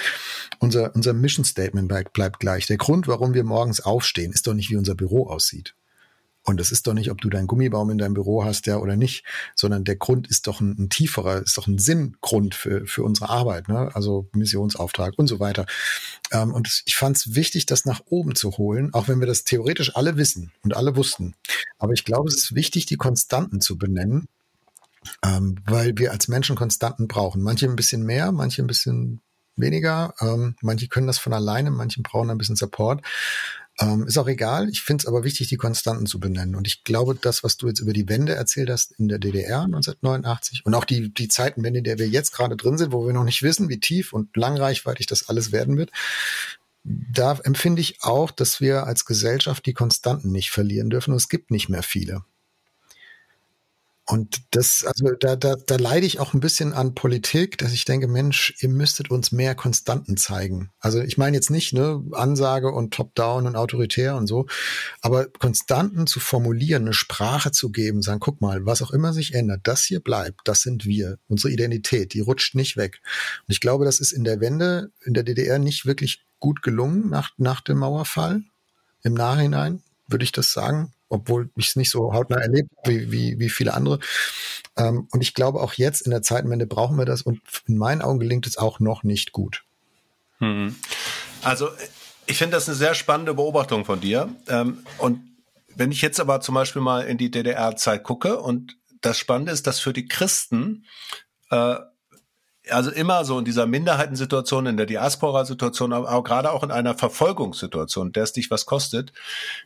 unser, 0.59 0.95
unser 0.95 1.13
Mission 1.13 1.45
Statement 1.45 1.87
bleibt, 1.87 2.13
bleibt 2.13 2.39
gleich. 2.39 2.67
Der 2.67 2.77
Grund, 2.77 3.07
warum 3.07 3.33
wir 3.33 3.43
morgens 3.43 3.81
aufstehen, 3.81 4.31
ist 4.31 4.47
doch 4.47 4.53
nicht, 4.53 4.69
wie 4.69 4.77
unser 4.77 4.95
Büro 4.95 5.27
aussieht. 5.27 5.75
Und 6.43 6.62
es 6.62 6.71
ist 6.71 6.88
doch 6.88 6.93
nicht, 6.93 7.12
ob 7.12 7.21
du 7.21 7.30
deinen 7.30 7.47
Gummibaum 7.47 7.89
in 7.89 7.97
deinem 7.97 8.13
Büro 8.13 8.43
hast, 8.43 8.65
ja 8.65 8.78
oder 8.78 8.95
nicht, 8.95 9.25
sondern 9.56 9.84
der 9.84 9.97
Grund 9.97 10.28
ist 10.28 10.47
doch 10.47 10.62
ein, 10.62 10.75
ein 10.80 10.89
tieferer, 10.89 11.41
ist 11.41 11.58
doch 11.58 11.67
ein 11.67 11.78
Sinngrund 11.78 12.56
für, 12.56 12.86
für 12.88 13.04
unsere 13.04 13.30
Arbeit, 13.30 13.67
ne? 13.67 13.91
also 13.93 14.30
Missionsauftrag 14.34 15.13
und 15.17 15.28
so 15.28 15.39
weiter. 15.39 15.65
Ähm, 16.32 16.54
und 16.54 16.82
ich 16.86 16.95
fand 16.95 17.17
es 17.17 17.36
wichtig, 17.36 17.65
das 17.65 17.86
nach 17.86 18.02
oben 18.06 18.36
zu 18.36 18.58
holen, 18.58 18.93
auch 18.93 19.08
wenn 19.08 19.19
wir 19.19 19.28
das 19.28 19.43
theoretisch 19.43 19.95
alle 19.95 20.17
wissen 20.17 20.52
und 20.63 20.75
alle 20.75 20.95
wussten. 20.95 21.36
Aber 21.78 21.93
ich 21.93 22.06
glaube, 22.06 22.30
es 22.30 22.36
ist 22.36 22.56
wichtig, 22.56 22.86
die 22.86 22.97
Konstanten 22.97 23.62
zu 23.62 23.78
benennen, 23.78 24.28
ähm, 25.23 25.58
weil 25.65 25.97
wir 25.97 26.12
als 26.12 26.28
Menschen 26.30 26.56
Konstanten 26.56 27.08
brauchen. 27.08 27.41
Manche 27.41 27.67
ein 27.67 27.75
bisschen 27.75 28.04
mehr, 28.04 28.32
manche 28.32 28.63
ein 28.63 28.67
bisschen 28.67 29.21
weniger. 29.56 30.13
Ähm, 30.19 30.56
manche 30.62 30.88
können 30.88 31.08
das 31.08 31.19
von 31.19 31.34
alleine, 31.34 31.71
manche 31.71 32.02
brauchen 32.02 32.30
ein 32.30 32.38
bisschen 32.38 32.56
Support. 32.56 33.02
Ähm, 33.81 34.05
ist 34.07 34.17
auch 34.17 34.27
egal. 34.27 34.69
Ich 34.69 34.81
finde 34.81 35.03
es 35.03 35.07
aber 35.07 35.23
wichtig, 35.23 35.47
die 35.47 35.57
Konstanten 35.57 36.05
zu 36.05 36.19
benennen. 36.19 36.55
Und 36.55 36.67
ich 36.67 36.83
glaube, 36.83 37.15
das, 37.15 37.43
was 37.43 37.55
du 37.55 37.67
jetzt 37.67 37.79
über 37.79 37.93
die 37.93 38.09
Wende 38.09 38.35
erzählt 38.35 38.69
hast 38.69 38.91
in 38.99 39.07
der 39.07 39.19
DDR 39.19 39.61
1989 39.61 40.65
und 40.65 40.73
auch 40.73 40.83
die, 40.83 41.13
die 41.13 41.29
Zeitenwende, 41.29 41.79
in 41.79 41.85
der 41.85 41.97
wir 41.97 42.07
jetzt 42.07 42.33
gerade 42.33 42.57
drin 42.57 42.77
sind, 42.77 42.91
wo 42.91 43.05
wir 43.05 43.13
noch 43.13 43.23
nicht 43.23 43.41
wissen, 43.41 43.69
wie 43.69 43.79
tief 43.79 44.11
und 44.11 44.35
langreichweitig 44.35 45.05
das 45.05 45.29
alles 45.29 45.51
werden 45.53 45.77
wird, 45.77 45.91
da 46.83 47.37
empfinde 47.43 47.81
ich 47.81 48.03
auch, 48.03 48.31
dass 48.31 48.59
wir 48.59 48.85
als 48.85 49.05
Gesellschaft 49.05 49.65
die 49.65 49.73
Konstanten 49.73 50.31
nicht 50.31 50.51
verlieren 50.51 50.89
dürfen. 50.89 51.11
Und 51.11 51.17
es 51.17 51.29
gibt 51.29 51.51
nicht 51.51 51.69
mehr 51.69 51.83
viele. 51.83 52.23
Und 54.11 54.41
das, 54.55 54.83
also 54.85 55.11
da, 55.19 55.35
da, 55.35 55.55
da 55.55 55.75
leide 55.75 56.07
ich 56.07 56.19
auch 56.19 56.33
ein 56.33 56.39
bisschen 56.39 56.73
an 56.73 56.95
Politik, 56.95 57.59
dass 57.59 57.73
ich 57.73 57.85
denke, 57.85 58.07
Mensch, 58.07 58.55
ihr 58.59 58.69
müsstet 58.69 59.11
uns 59.11 59.31
mehr 59.31 59.53
Konstanten 59.53 60.17
zeigen. 60.17 60.71
Also 60.79 60.99
ich 60.99 61.19
meine 61.19 61.37
jetzt 61.37 61.51
nicht, 61.51 61.73
ne, 61.73 62.03
Ansage 62.13 62.71
und 62.71 62.91
Top-Down 62.91 63.45
und 63.45 63.55
autoritär 63.55 64.15
und 64.15 64.25
so, 64.25 64.47
aber 65.01 65.27
Konstanten 65.27 66.07
zu 66.07 66.19
formulieren, 66.19 66.85
eine 66.85 66.93
Sprache 66.93 67.51
zu 67.51 67.69
geben, 67.69 68.01
sagen, 68.01 68.19
guck 68.19 68.41
mal, 68.41 68.65
was 68.65 68.81
auch 68.81 68.89
immer 68.89 69.13
sich 69.13 69.35
ändert, 69.35 69.61
das 69.65 69.83
hier 69.83 69.99
bleibt, 69.99 70.41
das 70.45 70.61
sind 70.61 70.87
wir, 70.87 71.19
unsere 71.27 71.53
Identität, 71.53 72.15
die 72.15 72.21
rutscht 72.21 72.55
nicht 72.55 72.77
weg. 72.77 73.01
Und 73.47 73.51
ich 73.51 73.59
glaube, 73.59 73.85
das 73.85 73.99
ist 73.99 74.11
in 74.11 74.23
der 74.23 74.41
Wende 74.41 74.89
in 75.05 75.13
der 75.13 75.21
DDR 75.21 75.59
nicht 75.59 75.85
wirklich 75.85 76.25
gut 76.39 76.63
gelungen 76.63 77.09
nach, 77.09 77.29
nach 77.37 77.61
dem 77.61 77.77
Mauerfall. 77.77 78.41
Im 79.03 79.13
Nachhinein 79.13 79.83
würde 80.07 80.23
ich 80.23 80.31
das 80.31 80.51
sagen 80.51 80.95
obwohl 81.09 81.49
ich 81.55 81.69
es 81.69 81.75
nicht 81.75 81.89
so 81.89 82.13
hautnah 82.13 82.39
erlebt 82.39 82.69
wie, 82.85 83.11
wie, 83.11 83.39
wie 83.39 83.49
viele 83.49 83.73
andere. 83.73 83.99
Ähm, 84.77 85.07
und 85.11 85.21
ich 85.21 85.33
glaube, 85.33 85.59
auch 85.59 85.73
jetzt 85.73 86.01
in 86.01 86.11
der 86.11 86.21
Zeitenwende 86.21 86.67
brauchen 86.67 86.97
wir 86.97 87.05
das 87.05 87.21
und 87.21 87.41
in 87.67 87.77
meinen 87.77 88.01
Augen 88.01 88.19
gelingt 88.19 88.47
es 88.47 88.57
auch 88.57 88.79
noch 88.79 89.03
nicht 89.03 89.31
gut. 89.31 89.63
Hm. 90.37 90.75
Also 91.43 91.69
ich 92.25 92.37
finde 92.37 92.55
das 92.55 92.67
eine 92.67 92.75
sehr 92.75 92.93
spannende 92.93 93.33
Beobachtung 93.33 93.85
von 93.85 93.99
dir. 93.99 94.29
Ähm, 94.47 94.85
und 94.99 95.21
wenn 95.75 95.91
ich 95.91 96.01
jetzt 96.01 96.19
aber 96.19 96.41
zum 96.41 96.55
Beispiel 96.55 96.81
mal 96.81 97.01
in 97.01 97.17
die 97.17 97.31
DDR-Zeit 97.31 98.03
gucke 98.03 98.39
und 98.39 98.77
das 99.01 99.17
Spannende 99.17 99.51
ist, 99.51 99.65
dass 99.65 99.79
für 99.79 99.93
die 99.93 100.07
Christen 100.07 100.85
äh, 101.51 101.75
also 102.71 102.91
immer 102.91 103.25
so 103.25 103.39
in 103.39 103.45
dieser 103.45 103.65
Minderheitensituation, 103.65 104.65
in 104.65 104.77
der 104.77 104.86
Diaspora-Situation, 104.86 105.93
aber 105.93 106.12
auch 106.12 106.23
gerade 106.23 106.51
auch 106.51 106.63
in 106.63 106.71
einer 106.71 106.95
Verfolgungssituation, 106.95 108.12
der 108.12 108.23
es 108.23 108.34
dich 108.34 108.51
was 108.51 108.65
kostet, 108.65 109.13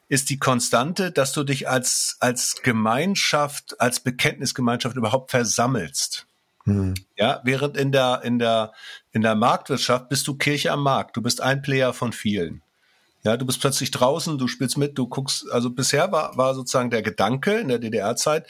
ist 0.10 0.30
die 0.30 0.40
Konstante, 0.40 1.12
dass 1.12 1.34
du 1.34 1.44
dich 1.44 1.70
als, 1.70 2.18
als 2.20 2.62
Gemeinschaft, 2.64 3.80
als 3.80 4.00
Bekenntnisgemeinschaft 4.00 4.96
überhaupt 4.96 5.32
versammelst. 5.32 6.28
Hm. 6.66 6.94
Ja, 7.18 7.42
während 7.44 7.78
in 7.78 7.92
der, 7.92 8.22
in 8.24 8.40
der, 8.40 8.72
in 9.12 9.22
der 9.22 9.36
Marktwirtschaft 9.36 10.10
bist 10.10 10.28
du 10.28 10.36
Kirche 10.36 10.72
am 10.72 10.84
Markt. 10.84 11.18
Du 11.18 11.22
bist 11.22 11.42
ein 11.42 11.62
Player 11.62 11.94
von 11.94 12.14
vielen. 12.14 12.62
Ja, 13.24 13.38
du 13.38 13.46
bist 13.46 13.62
plötzlich 13.62 13.92
draußen, 13.92 14.38
du 14.38 14.48
spielst 14.48 14.78
mit, 14.78 14.98
du 14.98 15.08
guckst, 15.08 15.50
also 15.50 15.70
bisher 15.70 16.12
war, 16.12 16.36
war 16.38 16.54
sozusagen 16.56 16.90
der 16.90 17.02
Gedanke 17.02 17.54
in 17.54 17.70
der 17.70 17.80
DDR-Zeit, 17.80 18.48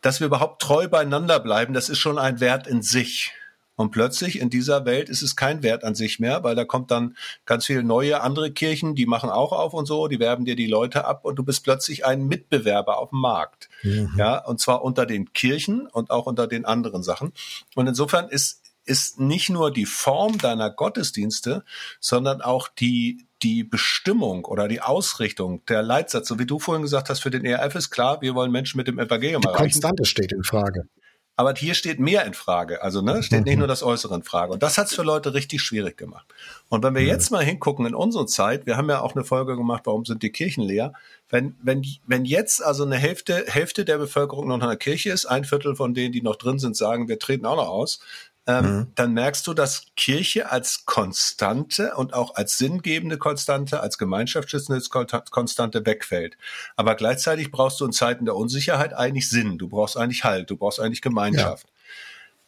dass 0.00 0.20
wir 0.20 0.26
überhaupt 0.26 0.62
treu 0.62 0.88
beieinander 0.88 1.38
bleiben, 1.38 1.74
das 1.74 1.88
ist 1.88 1.98
schon 1.98 2.18
ein 2.18 2.40
Wert 2.40 2.66
in 2.66 2.80
sich. 2.80 3.32
Und 3.76 3.90
plötzlich 3.90 4.40
in 4.40 4.50
dieser 4.50 4.84
Welt 4.86 5.08
ist 5.08 5.22
es 5.22 5.36
kein 5.36 5.62
Wert 5.62 5.84
an 5.84 5.94
sich 5.94 6.18
mehr, 6.18 6.42
weil 6.42 6.56
da 6.56 6.64
kommt 6.64 6.90
dann 6.90 7.16
ganz 7.44 7.66
viele 7.66 7.84
neue 7.84 8.22
andere 8.22 8.50
Kirchen, 8.50 8.94
die 8.94 9.06
machen 9.06 9.30
auch 9.30 9.52
auf 9.52 9.74
und 9.74 9.86
so, 9.86 10.08
die 10.08 10.18
werben 10.18 10.44
dir 10.44 10.56
die 10.56 10.66
Leute 10.66 11.04
ab 11.04 11.24
und 11.24 11.36
du 11.36 11.42
bist 11.42 11.62
plötzlich 11.62 12.04
ein 12.06 12.26
Mitbewerber 12.26 12.98
auf 12.98 13.10
dem 13.10 13.20
Markt. 13.20 13.68
Mhm. 13.82 14.14
Ja, 14.16 14.38
und 14.44 14.60
zwar 14.60 14.82
unter 14.82 15.04
den 15.04 15.32
Kirchen 15.34 15.86
und 15.86 16.10
auch 16.10 16.26
unter 16.26 16.46
den 16.46 16.64
anderen 16.64 17.02
Sachen. 17.02 17.32
Und 17.74 17.86
insofern 17.86 18.28
ist 18.28 18.62
ist 18.86 19.18
nicht 19.18 19.50
nur 19.50 19.72
die 19.72 19.84
Form 19.84 20.38
deiner 20.38 20.70
Gottesdienste, 20.70 21.64
sondern 22.00 22.40
auch 22.40 22.68
die, 22.68 23.26
die 23.42 23.64
Bestimmung 23.64 24.44
oder 24.44 24.68
die 24.68 24.80
Ausrichtung, 24.80 25.64
der 25.66 25.82
Leitsatz, 25.82 26.28
so 26.28 26.38
wie 26.38 26.46
du 26.46 26.58
vorhin 26.58 26.82
gesagt 26.82 27.10
hast, 27.10 27.20
für 27.20 27.30
den 27.30 27.44
ERF 27.44 27.74
ist 27.74 27.90
klar, 27.90 28.22
wir 28.22 28.34
wollen 28.34 28.52
Menschen 28.52 28.78
mit 28.78 28.86
dem 28.86 28.98
Evangelium 28.98 29.42
die 29.42 29.48
erreichen. 29.48 29.64
Konstante 29.64 30.04
steht 30.04 30.32
in 30.32 30.44
Frage. 30.44 30.88
Aber 31.36 31.54
hier 31.54 31.74
steht 31.74 32.00
mehr 32.00 32.24
in 32.24 32.32
Frage. 32.32 32.82
Also 32.82 33.02
ne, 33.02 33.22
steht 33.22 33.44
nicht 33.44 33.58
nur 33.58 33.68
das 33.68 33.82
Äußere 33.82 34.14
in 34.14 34.22
Frage. 34.22 34.54
Und 34.54 34.62
das 34.62 34.78
hat 34.78 34.86
es 34.86 34.94
für 34.94 35.02
Leute 35.02 35.34
richtig 35.34 35.60
schwierig 35.60 35.98
gemacht. 35.98 36.26
Und 36.68 36.82
wenn 36.82 36.94
wir 36.94 37.02
jetzt 37.02 37.30
mal 37.30 37.44
hingucken 37.44 37.84
in 37.86 37.94
unsere 37.94 38.26
Zeit, 38.26 38.66
wir 38.66 38.76
haben 38.76 38.88
ja 38.88 39.00
auch 39.00 39.14
eine 39.14 39.24
Folge 39.24 39.56
gemacht, 39.56 39.82
warum 39.84 40.06
sind 40.06 40.22
die 40.22 40.30
Kirchen 40.30 40.64
leer? 40.64 40.94
Wenn, 41.28 41.54
wenn, 41.62 41.84
wenn 42.06 42.24
jetzt 42.24 42.64
also 42.64 42.84
eine 42.84 42.96
Hälfte, 42.96 43.44
Hälfte 43.48 43.84
der 43.84 43.98
Bevölkerung 43.98 44.48
noch 44.48 44.54
in 44.54 44.60
der 44.60 44.76
Kirche 44.76 45.10
ist, 45.10 45.26
ein 45.26 45.44
Viertel 45.44 45.76
von 45.76 45.92
denen, 45.92 46.12
die 46.12 46.22
noch 46.22 46.36
drin 46.36 46.58
sind, 46.58 46.76
sagen, 46.76 47.08
wir 47.08 47.18
treten 47.18 47.44
auch 47.44 47.56
noch 47.56 47.68
aus, 47.68 48.00
ähm, 48.46 48.64
mhm. 48.64 48.86
dann 48.94 49.12
merkst 49.12 49.46
du, 49.46 49.54
dass 49.54 49.86
Kirche 49.96 50.50
als 50.50 50.84
Konstante 50.84 51.94
und 51.96 52.14
auch 52.14 52.34
als 52.36 52.56
sinngebende 52.58 53.18
Konstante, 53.18 53.80
als 53.80 53.98
gemeinschaftsschützende 53.98 54.82
Konstante 55.30 55.84
wegfällt. 55.84 56.38
Aber 56.76 56.94
gleichzeitig 56.94 57.50
brauchst 57.50 57.80
du 57.80 57.86
in 57.86 57.92
Zeiten 57.92 58.24
der 58.24 58.36
Unsicherheit 58.36 58.94
eigentlich 58.94 59.28
Sinn. 59.28 59.58
Du 59.58 59.68
brauchst 59.68 59.96
eigentlich 59.96 60.24
Halt. 60.24 60.50
Du 60.50 60.56
brauchst 60.56 60.80
eigentlich 60.80 61.02
Gemeinschaft. 61.02 61.66
Ja. 61.66 61.72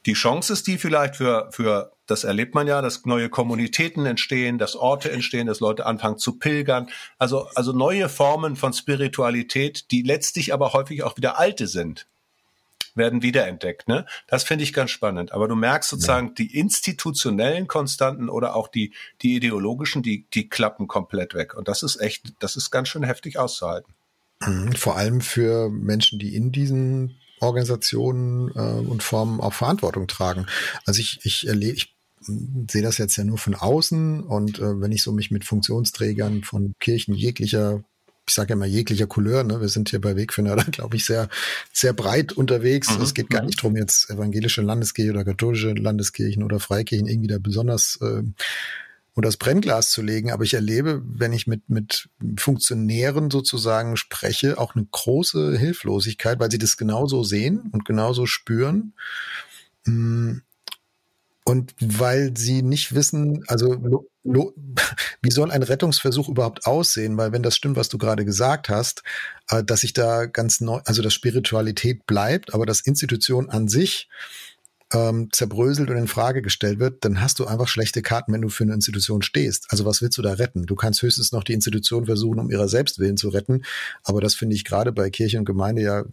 Die 0.06 0.12
Chance 0.12 0.52
ist 0.52 0.66
die 0.68 0.78
vielleicht 0.78 1.16
für, 1.16 1.48
für, 1.50 1.92
das 2.06 2.24
erlebt 2.24 2.54
man 2.54 2.66
ja, 2.66 2.80
dass 2.80 3.04
neue 3.04 3.28
Kommunitäten 3.28 4.06
entstehen, 4.06 4.56
dass 4.56 4.76
Orte 4.76 5.10
entstehen, 5.10 5.48
dass 5.48 5.60
Leute 5.60 5.84
anfangen 5.84 6.18
zu 6.18 6.38
pilgern. 6.38 6.88
Also, 7.18 7.48
also 7.56 7.72
neue 7.72 8.08
Formen 8.08 8.54
von 8.56 8.72
Spiritualität, 8.72 9.90
die 9.90 10.02
letztlich 10.02 10.54
aber 10.54 10.72
häufig 10.72 11.02
auch 11.02 11.16
wieder 11.16 11.38
alte 11.38 11.66
sind 11.66 12.06
werden 12.98 13.22
wiederentdeckt. 13.22 13.88
Ne? 13.88 14.06
Das 14.26 14.44
finde 14.44 14.64
ich 14.64 14.72
ganz 14.72 14.90
spannend. 14.90 15.32
Aber 15.32 15.48
du 15.48 15.54
merkst 15.54 15.90
sozusagen, 15.90 16.28
ja. 16.28 16.34
die 16.34 16.58
institutionellen 16.58 17.66
Konstanten 17.66 18.28
oder 18.28 18.54
auch 18.54 18.68
die, 18.68 18.92
die 19.22 19.36
ideologischen, 19.36 20.02
die, 20.02 20.26
die 20.34 20.48
klappen 20.48 20.88
komplett 20.88 21.34
weg. 21.34 21.54
Und 21.54 21.68
das 21.68 21.82
ist 21.82 22.00
echt, 22.00 22.34
das 22.40 22.56
ist 22.56 22.70
ganz 22.70 22.88
schön 22.88 23.04
heftig 23.04 23.38
auszuhalten. 23.38 23.94
Mhm. 24.44 24.72
Vor 24.72 24.96
allem 24.96 25.20
für 25.20 25.70
Menschen, 25.70 26.18
die 26.18 26.34
in 26.34 26.52
diesen 26.52 27.16
Organisationen 27.40 28.50
äh, 28.54 28.88
und 28.88 29.02
Formen 29.02 29.40
auch 29.40 29.54
Verantwortung 29.54 30.06
tragen. 30.06 30.46
Also 30.84 31.00
ich, 31.00 31.20
ich 31.22 31.46
erlebe, 31.46 31.76
ich 31.76 31.96
sehe 32.20 32.82
das 32.82 32.98
jetzt 32.98 33.16
ja 33.16 33.24
nur 33.24 33.38
von 33.38 33.54
außen 33.54 34.22
und 34.22 34.58
äh, 34.58 34.80
wenn 34.80 34.92
ich 34.92 35.02
so 35.02 35.12
mich 35.12 35.30
mit 35.30 35.44
Funktionsträgern 35.44 36.42
von 36.42 36.74
Kirchen 36.80 37.14
jeglicher 37.14 37.84
ich 38.28 38.34
sage 38.34 38.50
ja 38.50 38.56
mal 38.56 38.68
jeglicher 38.68 39.06
Couleur, 39.06 39.44
ne? 39.44 39.60
wir 39.60 39.68
sind 39.68 39.90
hier 39.90 40.00
bei 40.00 40.16
Wegfinder 40.16 40.56
glaube 40.70 40.96
ich, 40.96 41.04
sehr, 41.04 41.28
sehr 41.72 41.92
breit 41.92 42.32
unterwegs. 42.32 42.96
Mhm. 42.96 43.02
Es 43.02 43.14
geht 43.14 43.30
gar 43.30 43.42
mhm. 43.42 43.46
nicht 43.46 43.62
drum, 43.62 43.76
jetzt 43.76 44.10
evangelische 44.10 44.62
Landeskirche 44.62 45.10
oder 45.10 45.24
katholische 45.24 45.72
Landeskirchen 45.72 46.42
oder 46.42 46.60
Freikirchen 46.60 47.06
irgendwie 47.06 47.28
da 47.28 47.38
besonders 47.38 47.98
äh, 48.00 48.22
unter 49.14 49.28
das 49.28 49.36
Brennglas 49.36 49.90
zu 49.90 50.00
legen. 50.00 50.30
Aber 50.30 50.44
ich 50.44 50.54
erlebe, 50.54 51.02
wenn 51.04 51.32
ich 51.32 51.46
mit, 51.46 51.68
mit 51.68 52.08
Funktionären 52.36 53.30
sozusagen 53.30 53.96
spreche, 53.96 54.58
auch 54.58 54.76
eine 54.76 54.86
große 54.88 55.58
Hilflosigkeit, 55.58 56.38
weil 56.38 56.50
sie 56.50 56.58
das 56.58 56.76
genauso 56.76 57.24
sehen 57.24 57.68
und 57.72 57.84
genauso 57.84 58.26
spüren. 58.26 58.92
Hm, 59.84 60.42
und 61.48 61.74
weil 61.80 62.36
sie 62.36 62.60
nicht 62.60 62.94
wissen, 62.94 63.42
also 63.46 64.04
wie 65.22 65.30
soll 65.30 65.50
ein 65.50 65.62
Rettungsversuch 65.62 66.28
überhaupt 66.28 66.66
aussehen? 66.66 67.16
Weil 67.16 67.32
wenn 67.32 67.42
das 67.42 67.56
stimmt, 67.56 67.76
was 67.76 67.88
du 67.88 67.96
gerade 67.96 68.26
gesagt 68.26 68.68
hast, 68.68 69.02
äh, 69.48 69.64
dass 69.64 69.80
sich 69.80 69.94
da 69.94 70.26
ganz 70.26 70.60
neu, 70.60 70.80
also 70.84 71.00
dass 71.00 71.14
Spiritualität 71.14 72.04
bleibt, 72.04 72.52
aber 72.52 72.66
dass 72.66 72.82
Institution 72.82 73.48
an 73.48 73.66
sich 73.66 74.10
ähm, 74.92 75.28
zerbröselt 75.32 75.90
und 75.90 75.96
in 75.98 76.08
Frage 76.08 76.40
gestellt 76.40 76.78
wird, 76.78 77.04
dann 77.04 77.20
hast 77.20 77.38
du 77.38 77.46
einfach 77.46 77.68
schlechte 77.68 78.00
Karten, 78.00 78.32
wenn 78.32 78.40
du 78.40 78.48
für 78.48 78.64
eine 78.64 78.72
Institution 78.72 79.20
stehst. 79.20 79.66
Also 79.68 79.84
was 79.84 80.00
willst 80.00 80.16
du 80.16 80.22
da 80.22 80.32
retten? 80.34 80.64
Du 80.64 80.74
kannst 80.76 81.02
höchstens 81.02 81.30
noch 81.32 81.44
die 81.44 81.52
Institution 81.52 82.06
versuchen, 82.06 82.38
um 82.38 82.50
ihrer 82.50 82.68
Selbstwillen 82.68 83.18
zu 83.18 83.28
retten. 83.28 83.64
Aber 84.02 84.20
das 84.20 84.34
finde 84.34 84.54
ich 84.54 84.64
gerade 84.64 84.92
bei 84.92 85.10
Kirche 85.10 85.38
und 85.38 85.44
Gemeinde 85.44 85.82
ja 85.82 86.04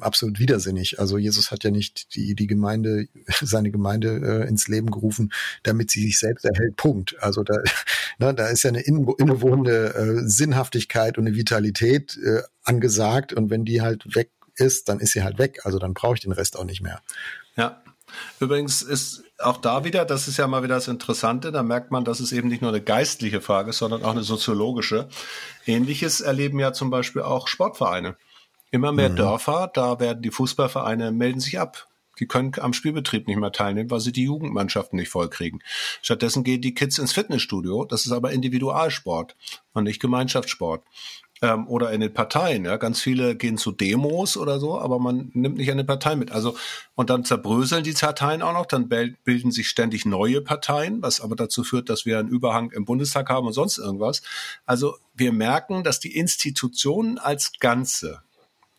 absolut 0.00 0.38
widersinnig. 0.38 1.00
Also 1.00 1.16
Jesus 1.16 1.50
hat 1.50 1.64
ja 1.64 1.70
nicht 1.70 2.14
die, 2.14 2.34
die 2.34 2.46
Gemeinde, 2.46 3.08
seine 3.40 3.70
Gemeinde 3.70 4.42
äh, 4.44 4.48
ins 4.48 4.68
Leben 4.68 4.90
gerufen, 4.90 5.32
damit 5.62 5.90
sie 5.90 6.02
sich 6.02 6.18
selbst 6.18 6.44
erhält. 6.44 6.76
Punkt. 6.76 7.16
Also 7.20 7.42
da, 7.42 7.54
ne, 8.18 8.34
da 8.34 8.48
ist 8.48 8.64
ja 8.64 8.68
eine 8.68 8.82
innewohnende 8.82 9.94
äh, 9.94 10.28
Sinnhaftigkeit 10.28 11.16
und 11.16 11.26
eine 11.26 11.36
Vitalität 11.36 12.18
äh, 12.22 12.42
angesagt. 12.64 13.32
Und 13.32 13.48
wenn 13.48 13.64
die 13.64 13.80
halt 13.80 14.14
weg 14.14 14.30
ist, 14.56 14.90
dann 14.90 15.00
ist 15.00 15.12
sie 15.12 15.22
halt 15.22 15.38
weg. 15.38 15.60
Also 15.64 15.78
dann 15.78 15.94
brauche 15.94 16.16
ich 16.16 16.20
den 16.20 16.32
Rest 16.32 16.58
auch 16.58 16.64
nicht 16.64 16.82
mehr. 16.82 17.00
Ja, 17.56 17.82
Übrigens 18.38 18.82
ist 18.82 19.24
auch 19.38 19.56
da 19.58 19.84
wieder, 19.84 20.04
das 20.04 20.28
ist 20.28 20.36
ja 20.36 20.46
mal 20.46 20.62
wieder 20.62 20.74
das 20.74 20.88
Interessante, 20.88 21.52
da 21.52 21.62
merkt 21.62 21.90
man, 21.90 22.04
dass 22.04 22.20
es 22.20 22.32
eben 22.32 22.48
nicht 22.48 22.62
nur 22.62 22.70
eine 22.70 22.82
geistliche 22.82 23.40
Frage 23.40 23.70
ist, 23.70 23.78
sondern 23.78 24.04
auch 24.04 24.10
eine 24.10 24.22
soziologische. 24.22 25.08
Ähnliches 25.66 26.20
erleben 26.20 26.58
ja 26.58 26.72
zum 26.72 26.90
Beispiel 26.90 27.22
auch 27.22 27.48
Sportvereine. 27.48 28.16
Immer 28.70 28.92
mehr 28.92 29.10
mhm. 29.10 29.16
Dörfer, 29.16 29.70
da 29.72 29.98
werden 29.98 30.22
die 30.22 30.30
Fußballvereine 30.30 31.10
melden 31.12 31.40
sich 31.40 31.58
ab. 31.58 31.88
Die 32.20 32.26
können 32.26 32.52
am 32.58 32.74
Spielbetrieb 32.74 33.26
nicht 33.26 33.38
mehr 33.38 33.50
teilnehmen, 33.50 33.90
weil 33.90 34.00
sie 34.00 34.12
die 34.12 34.24
Jugendmannschaften 34.24 34.98
nicht 34.98 35.08
vollkriegen. 35.08 35.62
Stattdessen 36.02 36.44
gehen 36.44 36.60
die 36.60 36.74
Kids 36.74 36.98
ins 36.98 37.12
Fitnessstudio. 37.12 37.86
Das 37.86 38.04
ist 38.04 38.12
aber 38.12 38.32
Individualsport 38.32 39.36
und 39.72 39.84
nicht 39.84 40.00
Gemeinschaftssport. 40.00 40.84
Ähm, 41.42 41.66
oder 41.68 41.90
in 41.92 42.00
den 42.00 42.12
Parteien. 42.12 42.64
Ja, 42.64 42.76
ganz 42.76 43.00
viele 43.00 43.36
gehen 43.36 43.58
zu 43.58 43.72
Demos 43.72 44.36
oder 44.36 44.60
so, 44.60 44.78
aber 44.78 44.98
man 44.98 45.30
nimmt 45.34 45.56
nicht 45.56 45.70
an 45.70 45.78
den 45.78 45.86
Parteien 45.86 46.18
mit. 46.18 46.32
Also 46.32 46.56
und 46.94 47.10
dann 47.10 47.24
zerbröseln 47.24 47.84
die 47.84 47.92
Parteien 47.92 48.42
auch 48.42 48.52
noch, 48.52 48.66
dann 48.66 48.88
bilden 48.88 49.50
sich 49.50 49.68
ständig 49.68 50.04
neue 50.04 50.40
Parteien, 50.42 51.02
was 51.02 51.20
aber 51.20 51.36
dazu 51.36 51.64
führt, 51.64 51.88
dass 51.88 52.06
wir 52.06 52.18
einen 52.18 52.28
Überhang 52.28 52.70
im 52.72 52.84
Bundestag 52.84 53.28
haben 53.28 53.46
und 53.46 53.52
sonst 53.52 53.78
irgendwas. 53.78 54.22
Also 54.66 54.96
wir 55.14 55.32
merken, 55.32 55.84
dass 55.84 56.00
die 56.00 56.16
Institutionen 56.16 57.18
als 57.18 57.52
Ganze 57.58 58.22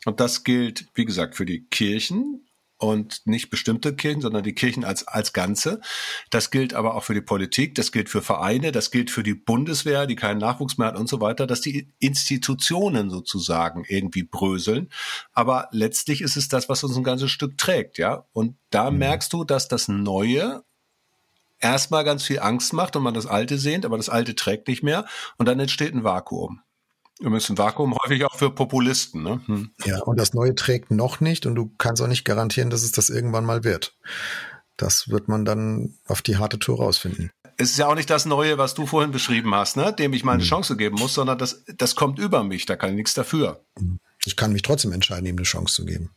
und 0.05 0.19
das 0.19 0.43
gilt, 0.43 0.87
wie 0.95 1.05
gesagt, 1.05 1.35
für 1.35 1.45
die 1.45 1.63
Kirchen, 1.65 2.41
und 2.81 3.21
nicht 3.25 3.51
bestimmte 3.51 3.95
Kirchen, 3.95 4.21
sondern 4.21 4.43
die 4.43 4.55
Kirchen 4.55 4.83
als, 4.83 5.07
als 5.07 5.33
Ganze. 5.33 5.81
Das 6.31 6.49
gilt 6.49 6.73
aber 6.73 6.95
auch 6.95 7.03
für 7.03 7.13
die 7.13 7.21
Politik, 7.21 7.75
das 7.75 7.91
gilt 7.91 8.09
für 8.09 8.23
Vereine, 8.23 8.71
das 8.71 8.89
gilt 8.89 9.11
für 9.11 9.21
die 9.21 9.35
Bundeswehr, 9.35 10.07
die 10.07 10.15
keinen 10.15 10.39
Nachwuchs 10.39 10.79
mehr 10.79 10.87
hat 10.87 10.97
und 10.97 11.07
so 11.07 11.21
weiter, 11.21 11.45
dass 11.45 11.61
die 11.61 11.93
Institutionen 11.99 13.11
sozusagen 13.11 13.85
irgendwie 13.87 14.23
bröseln. 14.23 14.89
Aber 15.31 15.69
letztlich 15.71 16.21
ist 16.21 16.37
es 16.37 16.47
das, 16.47 16.69
was 16.69 16.83
uns 16.83 16.97
ein 16.97 17.03
ganzes 17.03 17.29
Stück 17.29 17.57
trägt, 17.57 17.99
ja. 17.99 18.25
Und 18.33 18.57
da 18.71 18.89
mhm. 18.89 18.97
merkst 18.97 19.31
du, 19.31 19.43
dass 19.43 19.67
das 19.67 19.87
Neue 19.87 20.63
erstmal 21.59 22.03
ganz 22.03 22.23
viel 22.23 22.39
Angst 22.39 22.73
macht 22.73 22.95
und 22.95 23.03
man 23.03 23.13
das 23.13 23.27
Alte 23.27 23.59
sehnt, 23.59 23.85
aber 23.85 23.97
das 23.97 24.09
Alte 24.09 24.33
trägt 24.33 24.67
nicht 24.67 24.81
mehr 24.81 25.05
und 25.37 25.47
dann 25.47 25.59
entsteht 25.59 25.93
ein 25.93 26.03
Vakuum. 26.03 26.61
Wir 27.21 27.29
müssen 27.29 27.55
Vakuum 27.55 27.95
häufig 28.03 28.25
auch 28.25 28.35
für 28.35 28.49
Populisten. 28.49 29.21
Ne? 29.21 29.41
Hm. 29.45 29.69
Ja, 29.85 29.99
und 29.99 30.19
das 30.19 30.33
Neue 30.33 30.55
trägt 30.55 30.89
noch 30.89 31.19
nicht 31.19 31.45
und 31.45 31.53
du 31.53 31.71
kannst 31.77 32.01
auch 32.01 32.07
nicht 32.07 32.25
garantieren, 32.25 32.71
dass 32.71 32.81
es 32.81 32.91
das 32.91 33.11
irgendwann 33.11 33.45
mal 33.45 33.63
wird. 33.63 33.95
Das 34.75 35.09
wird 35.09 35.27
man 35.27 35.45
dann 35.45 35.93
auf 36.07 36.23
die 36.23 36.37
harte 36.37 36.57
Tour 36.57 36.77
rausfinden. 36.77 37.31
Es 37.57 37.69
ist 37.69 37.77
ja 37.77 37.87
auch 37.87 37.95
nicht 37.95 38.09
das 38.09 38.25
Neue, 38.25 38.57
was 38.57 38.73
du 38.73 38.87
vorhin 38.87 39.11
beschrieben 39.11 39.53
hast, 39.53 39.77
ne? 39.77 39.93
dem 39.93 40.13
ich 40.13 40.23
mal 40.23 40.33
eine 40.33 40.41
hm. 40.41 40.49
Chance 40.49 40.75
geben 40.77 40.97
muss, 40.97 41.13
sondern 41.13 41.37
das, 41.37 41.63
das 41.77 41.95
kommt 41.95 42.17
über 42.17 42.43
mich, 42.43 42.65
da 42.65 42.75
kann 42.75 42.89
ich 42.89 42.95
nichts 42.95 43.13
dafür. 43.13 43.61
Ich 44.25 44.35
kann 44.35 44.51
mich 44.51 44.63
trotzdem 44.63 44.91
entscheiden, 44.91 45.27
ihm 45.27 45.37
eine 45.37 45.43
Chance 45.43 45.75
zu 45.75 45.85
geben. 45.85 46.09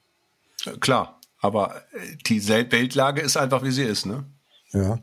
Klar, 0.81 1.21
aber 1.39 1.83
die 2.27 2.49
Weltlage 2.49 3.21
ist 3.21 3.37
einfach, 3.37 3.63
wie 3.63 3.73
sie 3.73 3.83
ist. 3.83 4.07
Ne? 4.07 4.25
Ja. 4.73 4.99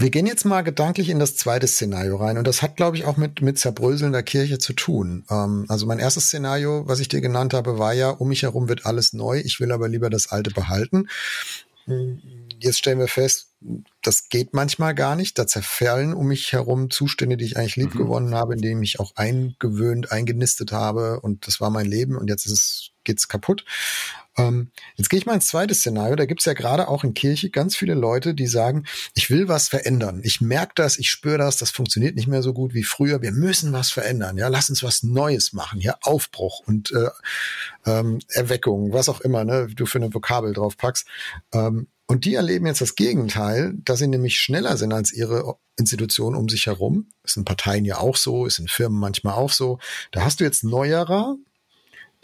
Wir 0.00 0.10
gehen 0.10 0.26
jetzt 0.26 0.44
mal 0.44 0.62
gedanklich 0.62 1.08
in 1.08 1.18
das 1.18 1.36
zweite 1.36 1.66
Szenario 1.66 2.16
rein 2.16 2.38
und 2.38 2.46
das 2.46 2.62
hat, 2.62 2.76
glaube 2.76 2.96
ich, 2.96 3.04
auch 3.04 3.16
mit, 3.16 3.42
mit 3.42 3.58
zerbröselnder 3.58 4.22
Kirche 4.22 4.58
zu 4.58 4.72
tun. 4.72 5.24
Ähm, 5.28 5.66
also 5.68 5.86
mein 5.86 5.98
erstes 5.98 6.26
Szenario, 6.26 6.86
was 6.86 7.00
ich 7.00 7.08
dir 7.08 7.20
genannt 7.20 7.52
habe, 7.52 7.78
war 7.78 7.92
ja, 7.92 8.10
um 8.10 8.28
mich 8.28 8.42
herum 8.42 8.68
wird 8.68 8.86
alles 8.86 9.12
neu, 9.12 9.40
ich 9.40 9.58
will 9.58 9.72
aber 9.72 9.88
lieber 9.88 10.08
das 10.08 10.28
Alte 10.30 10.50
behalten. 10.50 11.08
Jetzt 12.60 12.78
stellen 12.78 12.98
wir 12.98 13.08
fest, 13.08 13.48
das 14.02 14.28
geht 14.28 14.52
manchmal 14.52 14.94
gar 14.94 15.16
nicht. 15.16 15.38
Da 15.38 15.46
zerfallen 15.46 16.12
um 16.12 16.26
mich 16.28 16.52
herum 16.52 16.90
Zustände, 16.90 17.36
die 17.36 17.44
ich 17.44 17.56
eigentlich 17.56 17.76
lieb 17.76 17.94
mhm. 17.94 17.98
gewonnen 17.98 18.34
habe, 18.34 18.54
in 18.54 18.60
denen 18.60 18.74
ich 18.74 18.92
mich 18.92 19.00
auch 19.00 19.16
eingewöhnt, 19.16 20.12
eingenistet 20.12 20.70
habe 20.70 21.20
und 21.20 21.46
das 21.46 21.60
war 21.60 21.70
mein 21.70 21.86
Leben 21.86 22.16
und 22.16 22.28
jetzt 22.28 22.46
ist 22.46 22.52
es, 22.52 22.90
geht's 23.08 23.26
kaputt. 23.26 23.64
Ähm, 24.36 24.70
jetzt 24.96 25.10
gehe 25.10 25.18
ich 25.18 25.26
mal 25.26 25.34
ins 25.34 25.48
zweite 25.48 25.74
Szenario. 25.74 26.14
Da 26.14 26.26
gibt 26.26 26.40
es 26.40 26.46
ja 26.46 26.52
gerade 26.52 26.88
auch 26.88 27.02
in 27.02 27.14
Kirche 27.14 27.50
ganz 27.50 27.74
viele 27.74 27.94
Leute, 27.94 28.34
die 28.34 28.46
sagen, 28.46 28.84
ich 29.14 29.30
will 29.30 29.48
was 29.48 29.68
verändern. 29.68 30.20
Ich 30.22 30.40
merke 30.40 30.72
das, 30.76 30.98
ich 30.98 31.10
spüre 31.10 31.38
das, 31.38 31.56
das 31.56 31.70
funktioniert 31.70 32.14
nicht 32.14 32.28
mehr 32.28 32.42
so 32.42 32.52
gut 32.52 32.74
wie 32.74 32.84
früher. 32.84 33.20
Wir 33.20 33.32
müssen 33.32 33.72
was 33.72 33.90
verändern. 33.90 34.36
Ja, 34.36 34.48
lass 34.48 34.70
uns 34.70 34.82
was 34.82 35.02
Neues 35.02 35.52
machen. 35.52 35.80
Ja, 35.80 35.96
Aufbruch 36.02 36.60
und 36.66 36.92
äh, 36.92 37.10
ähm, 37.86 38.20
Erweckung, 38.28 38.92
was 38.92 39.08
auch 39.08 39.20
immer, 39.20 39.44
ne, 39.44 39.68
du 39.74 39.86
für 39.86 39.98
eine 39.98 40.14
Vokabel 40.14 40.52
drauf 40.52 40.76
packst. 40.76 41.06
Ähm, 41.52 41.88
und 42.06 42.24
die 42.24 42.34
erleben 42.34 42.66
jetzt 42.66 42.80
das 42.80 42.94
Gegenteil, 42.94 43.74
dass 43.84 43.98
sie 43.98 44.06
nämlich 44.06 44.40
schneller 44.40 44.78
sind 44.78 44.94
als 44.94 45.12
ihre 45.12 45.56
Institutionen 45.76 46.36
um 46.36 46.48
sich 46.48 46.66
herum. 46.66 47.10
Ist 47.22 47.36
in 47.36 47.44
Parteien 47.44 47.84
ja 47.84 47.98
auch 47.98 48.16
so, 48.16 48.46
ist 48.46 48.58
in 48.58 48.68
Firmen 48.68 48.98
manchmal 48.98 49.34
auch 49.34 49.52
so. 49.52 49.78
Da 50.10 50.24
hast 50.24 50.40
du 50.40 50.44
jetzt 50.44 50.64
Neuerer, 50.64 51.36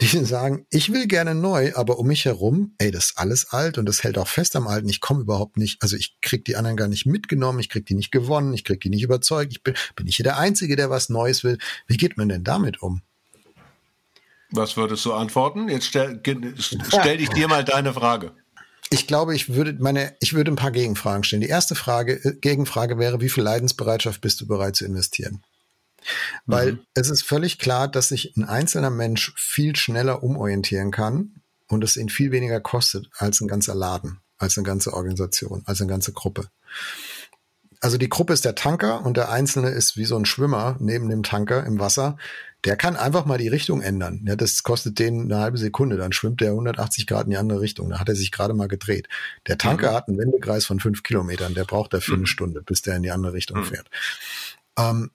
die 0.01 0.25
sagen, 0.25 0.65
ich 0.71 0.91
will 0.91 1.07
gerne 1.07 1.33
neu, 1.33 1.73
aber 1.75 1.99
um 1.99 2.07
mich 2.07 2.25
herum, 2.25 2.75
ey, 2.79 2.91
das 2.91 3.05
ist 3.05 3.17
alles 3.17 3.51
alt 3.51 3.77
und 3.77 3.85
das 3.85 4.03
hält 4.03 4.17
auch 4.17 4.27
fest 4.27 4.55
am 4.55 4.67
Alten. 4.67 4.89
Ich 4.89 4.99
komme 4.99 5.21
überhaupt 5.21 5.57
nicht, 5.57 5.81
also 5.81 5.95
ich 5.95 6.17
krieg 6.21 6.43
die 6.43 6.57
anderen 6.57 6.75
gar 6.75 6.89
nicht 6.89 7.05
mitgenommen, 7.05 7.59
ich 7.59 7.69
krieg 7.69 7.85
die 7.85 7.95
nicht 7.95 8.11
gewonnen, 8.11 8.53
ich 8.53 8.65
krieg 8.65 8.81
die 8.81 8.89
nicht 8.89 9.03
überzeugt, 9.03 9.53
ich 9.53 9.63
bin, 9.63 9.73
bin 9.95 10.07
ich 10.07 10.17
hier 10.17 10.25
der 10.25 10.37
Einzige, 10.37 10.75
der 10.75 10.89
was 10.89 11.09
Neues 11.09 11.43
will. 11.45 11.57
Wie 11.87 11.97
geht 11.97 12.17
man 12.17 12.27
denn 12.27 12.43
damit 12.43 12.81
um? 12.81 13.01
Was 14.51 14.75
würdest 14.75 15.05
du 15.05 15.13
antworten? 15.13 15.69
Jetzt 15.69 15.87
stell, 15.87 16.21
stell 16.87 17.17
dich 17.17 17.29
dir 17.29 17.47
mal 17.47 17.63
deine 17.63 17.93
Frage. 17.93 18.33
Ich 18.89 19.07
glaube, 19.07 19.35
ich 19.35 19.53
würde 19.53 19.75
meine, 19.79 20.15
ich 20.19 20.33
würde 20.33 20.51
ein 20.51 20.57
paar 20.57 20.71
Gegenfragen 20.71 21.23
stellen. 21.23 21.41
Die 21.41 21.47
erste 21.47 21.73
Frage, 21.73 22.13
äh, 22.23 22.35
Gegenfrage 22.35 22.99
wäre, 22.99 23.19
wie 23.19 23.29
viel 23.29 23.43
Leidensbereitschaft 23.43 24.21
bist 24.21 24.41
du 24.41 24.47
bereit 24.47 24.75
zu 24.75 24.85
investieren? 24.85 25.41
Weil 26.45 26.73
mhm. 26.73 26.79
es 26.93 27.09
ist 27.09 27.23
völlig 27.23 27.59
klar, 27.59 27.87
dass 27.87 28.09
sich 28.09 28.35
ein 28.35 28.43
einzelner 28.43 28.89
Mensch 28.89 29.33
viel 29.35 29.75
schneller 29.75 30.23
umorientieren 30.23 30.91
kann 30.91 31.41
und 31.67 31.83
es 31.83 31.97
ihn 31.97 32.09
viel 32.09 32.31
weniger 32.31 32.59
kostet 32.59 33.09
als 33.17 33.41
ein 33.41 33.47
ganzer 33.47 33.75
Laden, 33.75 34.19
als 34.37 34.57
eine 34.57 34.65
ganze 34.65 34.93
Organisation, 34.93 35.63
als 35.65 35.81
eine 35.81 35.89
ganze 35.89 36.13
Gruppe. 36.13 36.49
Also 37.81 37.97
die 37.97 38.09
Gruppe 38.09 38.33
ist 38.33 38.45
der 38.45 38.55
Tanker 38.55 39.05
und 39.05 39.17
der 39.17 39.29
Einzelne 39.29 39.69
ist 39.69 39.97
wie 39.97 40.05
so 40.05 40.15
ein 40.15 40.25
Schwimmer 40.25 40.75
neben 40.79 41.09
dem 41.09 41.23
Tanker 41.23 41.65
im 41.65 41.79
Wasser. 41.79 42.17
Der 42.63 42.77
kann 42.77 42.95
einfach 42.95 43.25
mal 43.25 43.37
die 43.37 43.47
Richtung 43.47 43.81
ändern. 43.81 44.25
Ja, 44.25 44.35
das 44.35 44.63
kostet 44.63 44.97
den 44.97 45.31
eine 45.31 45.39
halbe 45.39 45.59
Sekunde. 45.59 45.97
Dann 45.97 46.11
schwimmt 46.11 46.41
der 46.41 46.51
180 46.51 47.05
Grad 47.05 47.25
in 47.25 47.29
die 47.31 47.37
andere 47.37 47.61
Richtung. 47.61 47.89
Da 47.91 47.99
hat 47.99 48.09
er 48.09 48.15
sich 48.15 48.31
gerade 48.31 48.55
mal 48.55 48.67
gedreht. 48.67 49.07
Der 49.45 49.59
Tanker 49.59 49.91
mhm. 49.91 49.95
hat 49.95 50.07
einen 50.07 50.17
Wendekreis 50.17 50.65
von 50.65 50.79
fünf 50.79 51.03
Kilometern. 51.03 51.53
Der 51.53 51.65
braucht 51.65 51.93
dafür 51.93 52.15
mhm. 52.15 52.21
eine 52.21 52.27
Stunde, 52.27 52.63
bis 52.63 52.81
der 52.81 52.95
in 52.95 53.03
die 53.03 53.11
andere 53.11 53.33
Richtung 53.33 53.59
mhm. 53.59 53.65
fährt. 53.65 53.87
Ähm, 54.79 55.11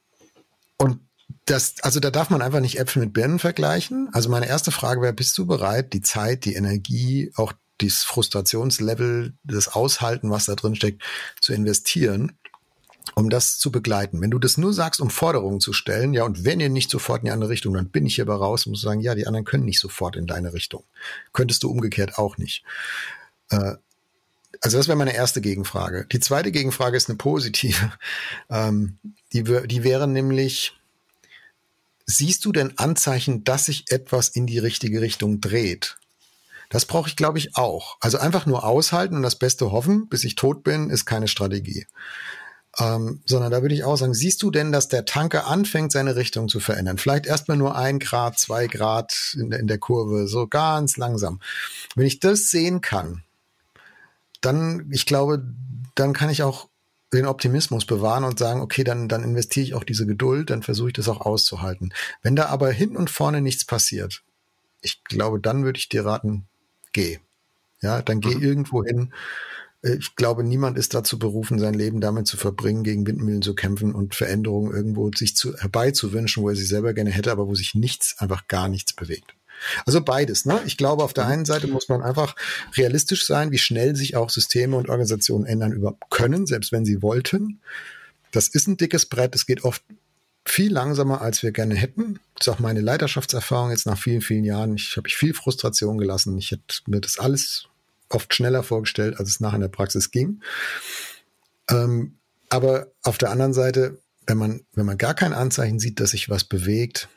und 0.81 0.99
das, 1.45 1.75
also 1.83 2.01
da 2.01 2.11
darf 2.11 2.31
man 2.31 2.41
einfach 2.41 2.61
nicht 2.61 2.79
Äpfel 2.79 3.03
mit 3.03 3.13
Birnen 3.13 3.39
vergleichen. 3.39 4.09
Also 4.13 4.31
meine 4.31 4.49
erste 4.49 4.71
Frage 4.71 5.03
wäre, 5.03 5.13
bist 5.13 5.37
du 5.37 5.47
bereit, 5.47 5.93
die 5.93 6.01
Zeit, 6.01 6.47
die 6.47 6.55
Energie, 6.55 7.31
auch 7.37 7.53
dieses 7.83 8.03
Frustrationslevel, 8.03 9.35
das 9.45 9.69
Aushalten, 9.69 10.31
was 10.31 10.47
da 10.47 10.55
drin 10.55 10.75
steckt, 10.75 11.03
zu 11.43 11.53
investieren, 11.53 12.33
um 13.15 13.29
das 13.29 13.59
zu 13.59 13.71
begleiten. 13.71 14.23
Wenn 14.23 14.31
du 14.31 14.39
das 14.39 14.57
nur 14.57 14.73
sagst, 14.73 15.03
um 15.03 15.11
Forderungen 15.11 15.61
zu 15.61 15.75
stellen, 15.75 16.15
ja, 16.15 16.25
und 16.25 16.47
wenn 16.47 16.61
ihr 16.61 16.71
nicht 16.71 16.91
sofort 16.91 17.21
in 17.21 17.27
die 17.27 17.33
andere 17.33 17.51
Richtung, 17.51 17.75
dann 17.75 17.91
bin 17.91 18.07
ich 18.07 18.15
hier 18.15 18.25
aber 18.25 18.37
raus, 18.37 18.65
musst 18.65 18.83
du 18.83 18.87
sagen, 18.89 19.03
ja, 19.03 19.15
die 19.15 19.27
anderen 19.27 19.45
können 19.45 19.67
nicht 19.67 19.81
sofort 19.81 20.17
in 20.17 20.27
deine 20.27 20.55
Richtung. 20.55 20.85
Könntest 21.35 21.63
du 21.63 21.71
umgekehrt 21.71 22.17
auch 22.17 22.39
nicht. 22.39 22.65
Äh, 23.51 23.75
also 24.61 24.77
das 24.77 24.89
wäre 24.89 24.97
meine 24.97 25.15
erste 25.15 25.41
Gegenfrage. 25.41 26.07
Die 26.13 26.21
zweite 26.21 26.53
Gegenfrage 26.53 26.97
ist 26.97 27.09
eine 27.09 27.19
positive. 27.19 27.93
Ähm, 28.53 28.99
die, 29.33 29.45
die 29.45 29.85
wäre 29.85 30.09
nämlich, 30.09 30.77
siehst 32.05 32.45
du 32.45 32.51
denn 32.51 32.77
Anzeichen, 32.79 33.45
dass 33.45 33.67
sich 33.67 33.85
etwas 33.91 34.29
in 34.29 34.47
die 34.47 34.59
richtige 34.59 35.01
Richtung 35.01 35.41
dreht? 35.41 35.97
Das 36.69 36.85
brauche 36.85 37.09
ich, 37.09 37.15
glaube 37.15 37.39
ich, 37.39 37.57
auch. 37.57 37.97
Also 38.01 38.19
einfach 38.19 38.47
nur 38.47 38.65
aushalten 38.65 39.15
und 39.15 39.23
das 39.23 39.37
Beste 39.37 39.71
hoffen, 39.71 40.09
bis 40.09 40.25
ich 40.25 40.35
tot 40.35 40.65
bin, 40.65 40.91
ist 40.91 41.05
keine 41.05 41.29
Strategie. 41.29 41.87
Ähm, 42.79 43.23
sondern 43.25 43.51
da 43.51 43.63
würde 43.63 43.75
ich 43.75 43.85
auch 43.85 43.97
sagen, 43.97 44.15
siehst 44.15 44.43
du 44.43 44.51
denn, 44.51 44.73
dass 44.73 44.89
der 44.89 45.05
Tanker 45.05 45.47
anfängt, 45.47 45.93
seine 45.93 46.17
Richtung 46.17 46.49
zu 46.49 46.61
verändern? 46.61 46.99
Vielleicht 46.99 47.27
erstmal 47.27 47.57
nur 47.57 47.77
ein 47.77 47.99
Grad, 47.99 48.39
zwei 48.39 48.67
Grad 48.67 49.37
in, 49.39 49.53
in 49.53 49.67
der 49.67 49.79
Kurve, 49.79 50.27
so 50.29 50.47
ganz 50.47 50.97
langsam. 50.97 51.41
Wenn 51.95 52.07
ich 52.07 52.21
das 52.21 52.51
sehen 52.51 52.81
kann, 52.81 53.25
dann, 54.41 54.89
ich 54.91 55.07
glaube, 55.07 55.45
dann 55.95 56.13
kann 56.13 56.31
ich 56.31 56.43
auch 56.43 56.69
den 57.13 57.27
Optimismus 57.27 57.85
bewahren 57.85 58.25
und 58.25 58.39
sagen, 58.39 58.61
okay, 58.61 58.85
dann, 58.85 59.09
dann 59.09 59.25
investiere 59.25 59.65
ich 59.65 59.75
auch 59.75 59.85
diese 59.85 60.07
Geduld, 60.07 60.51
dann 60.51 60.63
versuche 60.63 60.89
ich 60.89 60.95
das 60.95 61.09
auch 61.09 61.21
auszuhalten. 61.21 61.93
Wenn 62.23 62.37
da 62.37 62.47
aber 62.47 62.71
hin 62.71 62.97
und 62.97 63.11
vorne 63.11 63.41
nichts 63.41 63.65
passiert, 63.65 64.23
ich 64.81 65.03
glaube, 65.05 65.41
dann 65.41 65.65
würde 65.65 65.79
ich 65.79 65.89
dir 65.89 66.05
raten, 66.05 66.47
geh. 66.93 67.19
Ja, 67.83 68.03
dann 68.03 68.21
geh 68.21 68.35
mhm. 68.35 68.43
irgendwo 68.43 68.85
hin. 68.85 69.13
Äh, 69.83 69.95
ich 69.95 70.15
glaube, 70.15 70.45
niemand 70.45 70.79
ist 70.79 70.95
dazu 70.95 71.19
berufen, 71.19 71.59
sein 71.59 71.75
Leben 71.75 72.01
damit 72.01 72.27
zu 72.27 72.37
verbringen, 72.37 72.85
gegen 72.85 73.07
Windmühlen 73.07 73.43
zu 73.43 73.55
kämpfen 73.55 73.95
und 73.95 74.15
Veränderungen 74.15 74.73
irgendwo 74.73 75.11
sich 75.13 75.35
zu, 75.35 75.57
herbeizuwünschen, 75.57 76.43
wo 76.43 76.51
er 76.51 76.57
sie 76.57 76.65
selber 76.65 76.95
gerne 76.95 77.11
hätte, 77.11 77.33
aber 77.33 77.49
wo 77.49 77.55
sich 77.55 77.75
nichts, 77.75 78.17
einfach 78.19 78.47
gar 78.49 78.69
nichts 78.69 78.93
bewegt. 78.93 79.35
Also 79.87 80.01
beides. 80.01 80.47
Ne? 80.47 80.61
Ich 80.67 80.77
glaube, 80.77 81.05
auf 81.05 81.13
der 81.13 81.27
einen 81.27 81.45
Seite 81.45 81.67
muss 81.67 81.89
man 81.89 82.03
einfach 82.03 82.35
realistisch 82.77 83.27
sein, 83.27 83.51
wie 83.51 83.59
schnell 83.59 83.97
sich 83.97 84.17
auch 84.17 84.31
Systeme 84.31 84.77
und 84.77 84.89
Organisationen 84.89 85.47
ändern 85.47 85.73
überhaupt 85.73 86.11
können, 86.11 86.47
selbst 86.47 86.73
wenn 86.73 86.85
sie 86.85 87.03
wollten. 87.03 87.61
Das 88.33 88.49
ist 88.49 88.69
ein 88.69 88.77
dickes 88.77 89.07
Brett. 89.07 89.35
Es 89.35 89.47
geht 89.47 89.65
oft 89.65 89.83
viel 90.47 90.73
langsamer, 90.73 91.21
als 91.21 91.43
wir 91.43 91.53
gerne 91.53 91.75
hätten. 91.75 92.19
Das 92.35 92.47
ist 92.47 92.53
auch 92.53 92.59
meine 92.59 92.81
Leiterschaftserfahrung 92.81 93.71
jetzt 93.71 93.87
nach 93.87 93.99
vielen, 93.99 94.21
vielen 94.21 94.45
Jahren. 94.45 94.75
Ich 94.75 94.97
habe 94.97 95.09
ich 95.09 95.17
viel 95.17 95.35
Frustration 95.35 95.99
gelassen. 95.99 96.39
Ich 96.39 96.51
hätte 96.51 96.63
mir 96.87 97.01
das 97.01 97.19
alles 97.19 97.67
oft 98.09 98.35
schneller 98.35 98.63
vorgestellt, 98.63 99.19
als 99.19 99.29
es 99.29 99.41
nachher 99.41 99.57
in 99.57 99.63
der 99.63 99.69
Praxis 99.69 100.11
ging. 100.11 100.43
Ähm, 101.71 102.17
aber 102.49 102.89
auf 103.03 103.19
der 103.19 103.31
anderen 103.31 103.53
Seite, 103.53 103.99
wenn 104.27 104.39
man, 104.39 104.63
wenn 104.75 104.87
man 104.87 104.99
gar 104.99 105.15
kein 105.15 105.33
Anzeichen 105.33 105.79
sieht, 105.79 106.01
dass 106.01 106.11
sich 106.11 106.29
was 106.29 106.45
bewegt, 106.45 107.09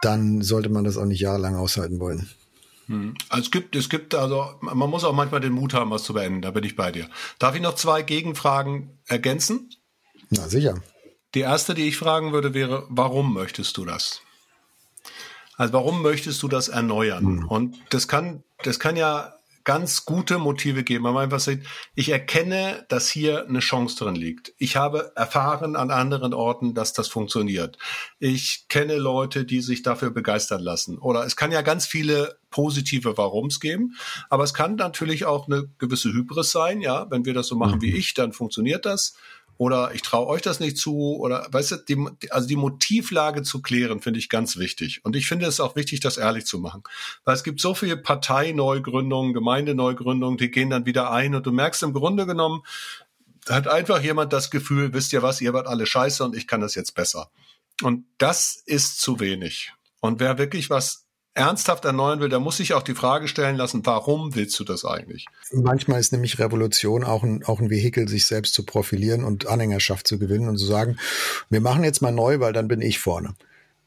dann 0.00 0.42
sollte 0.42 0.68
man 0.68 0.84
das 0.84 0.96
auch 0.96 1.04
nicht 1.04 1.20
jahrelang 1.20 1.56
aushalten 1.56 2.00
wollen. 2.00 2.30
Hm. 2.86 3.14
Also 3.28 3.44
es 3.44 3.50
gibt, 3.50 3.76
es 3.76 3.88
gibt, 3.88 4.14
also 4.14 4.46
man 4.60 4.90
muss 4.90 5.04
auch 5.04 5.12
manchmal 5.12 5.40
den 5.40 5.52
Mut 5.52 5.74
haben, 5.74 5.90
was 5.90 6.02
zu 6.02 6.14
beenden. 6.14 6.42
Da 6.42 6.50
bin 6.50 6.64
ich 6.64 6.76
bei 6.76 6.90
dir. 6.90 7.08
Darf 7.38 7.54
ich 7.54 7.62
noch 7.62 7.76
zwei 7.76 8.02
Gegenfragen 8.02 8.98
ergänzen? 9.06 9.70
Na 10.30 10.48
sicher. 10.48 10.82
Die 11.34 11.40
erste, 11.40 11.74
die 11.74 11.86
ich 11.86 11.96
fragen 11.96 12.32
würde, 12.32 12.52
wäre: 12.54 12.86
Warum 12.88 13.32
möchtest 13.32 13.76
du 13.76 13.84
das? 13.84 14.22
Also 15.56 15.72
warum 15.74 16.02
möchtest 16.02 16.42
du 16.42 16.48
das 16.48 16.68
erneuern? 16.68 17.24
Mhm. 17.24 17.48
Und 17.48 17.76
das 17.90 18.08
kann, 18.08 18.42
das 18.64 18.80
kann 18.80 18.96
ja 18.96 19.34
ganz 19.70 20.04
gute 20.04 20.38
Motive 20.38 20.82
geben, 20.82 21.04
man 21.04 21.16
einfach 21.16 21.38
sagt, 21.38 21.64
ich 21.94 22.08
erkenne, 22.08 22.84
dass 22.88 23.08
hier 23.08 23.46
eine 23.46 23.60
Chance 23.60 23.96
drin 23.96 24.16
liegt. 24.16 24.52
Ich 24.58 24.74
habe 24.74 25.12
erfahren 25.14 25.76
an 25.76 25.92
anderen 25.92 26.34
Orten, 26.34 26.74
dass 26.74 26.92
das 26.92 27.06
funktioniert. 27.06 27.78
Ich 28.18 28.66
kenne 28.66 28.96
Leute, 28.96 29.44
die 29.44 29.60
sich 29.60 29.82
dafür 29.82 30.10
begeistern 30.10 30.60
lassen. 30.60 30.98
Oder 30.98 31.24
es 31.24 31.36
kann 31.36 31.52
ja 31.52 31.62
ganz 31.62 31.86
viele 31.86 32.40
positive 32.50 33.16
Warums 33.16 33.60
geben, 33.60 33.94
aber 34.28 34.42
es 34.42 34.54
kann 34.54 34.74
natürlich 34.74 35.24
auch 35.24 35.46
eine 35.46 35.68
gewisse 35.78 36.12
Hybris 36.12 36.50
sein, 36.50 36.80
ja, 36.80 37.08
wenn 37.08 37.24
wir 37.24 37.32
das 37.32 37.46
so 37.46 37.54
machen 37.54 37.76
mhm. 37.76 37.82
wie 37.82 37.96
ich, 37.96 38.12
dann 38.14 38.32
funktioniert 38.32 38.84
das 38.84 39.14
oder 39.60 39.94
ich 39.94 40.00
traue 40.00 40.26
euch 40.26 40.40
das 40.40 40.58
nicht 40.58 40.78
zu 40.78 41.18
oder 41.18 41.46
weißt 41.50 41.72
du, 41.72 41.76
die, 41.76 42.30
also 42.30 42.48
die 42.48 42.56
Motivlage 42.56 43.42
zu 43.42 43.60
klären, 43.60 44.00
finde 44.00 44.18
ich 44.18 44.30
ganz 44.30 44.56
wichtig. 44.56 45.04
Und 45.04 45.16
ich 45.16 45.26
finde 45.26 45.44
es 45.44 45.60
auch 45.60 45.76
wichtig, 45.76 46.00
das 46.00 46.16
ehrlich 46.16 46.46
zu 46.46 46.58
machen. 46.58 46.82
Weil 47.24 47.34
es 47.34 47.44
gibt 47.44 47.60
so 47.60 47.74
viele 47.74 47.98
Parteineugründungen, 47.98 49.34
Gemeindeneugründungen, 49.34 50.38
die 50.38 50.50
gehen 50.50 50.70
dann 50.70 50.86
wieder 50.86 51.10
ein 51.10 51.34
und 51.34 51.44
du 51.44 51.52
merkst 51.52 51.82
im 51.82 51.92
Grunde 51.92 52.24
genommen, 52.24 52.62
hat 53.50 53.68
einfach 53.68 54.00
jemand 54.00 54.32
das 54.32 54.50
Gefühl, 54.50 54.94
wisst 54.94 55.12
ihr 55.12 55.20
was, 55.20 55.42
ihr 55.42 55.52
wart 55.52 55.66
alle 55.66 55.84
scheiße 55.84 56.24
und 56.24 56.34
ich 56.34 56.46
kann 56.46 56.62
das 56.62 56.74
jetzt 56.74 56.94
besser. 56.94 57.30
Und 57.82 58.06
das 58.16 58.62
ist 58.64 58.98
zu 59.02 59.20
wenig. 59.20 59.74
Und 60.00 60.20
wer 60.20 60.38
wirklich 60.38 60.70
was 60.70 61.04
ernsthaft 61.40 61.86
erneuern 61.86 62.20
will, 62.20 62.28
der 62.28 62.38
muss 62.38 62.58
sich 62.58 62.74
auch 62.74 62.82
die 62.82 62.94
Frage 62.94 63.26
stellen 63.26 63.56
lassen, 63.56 63.84
warum 63.86 64.34
willst 64.34 64.60
du 64.60 64.64
das 64.64 64.84
eigentlich? 64.84 65.24
Manchmal 65.52 65.98
ist 65.98 66.12
nämlich 66.12 66.38
Revolution 66.38 67.02
auch 67.02 67.22
ein, 67.22 67.42
auch 67.44 67.60
ein 67.60 67.70
Vehikel, 67.70 68.08
sich 68.08 68.26
selbst 68.26 68.52
zu 68.52 68.64
profilieren 68.64 69.24
und 69.24 69.46
Anhängerschaft 69.46 70.06
zu 70.06 70.18
gewinnen 70.18 70.48
und 70.48 70.58
zu 70.58 70.66
sagen, 70.66 70.98
wir 71.48 71.62
machen 71.62 71.82
jetzt 71.82 72.02
mal 72.02 72.12
neu, 72.12 72.40
weil 72.40 72.52
dann 72.52 72.68
bin 72.68 72.82
ich 72.82 72.98
vorne. 72.98 73.34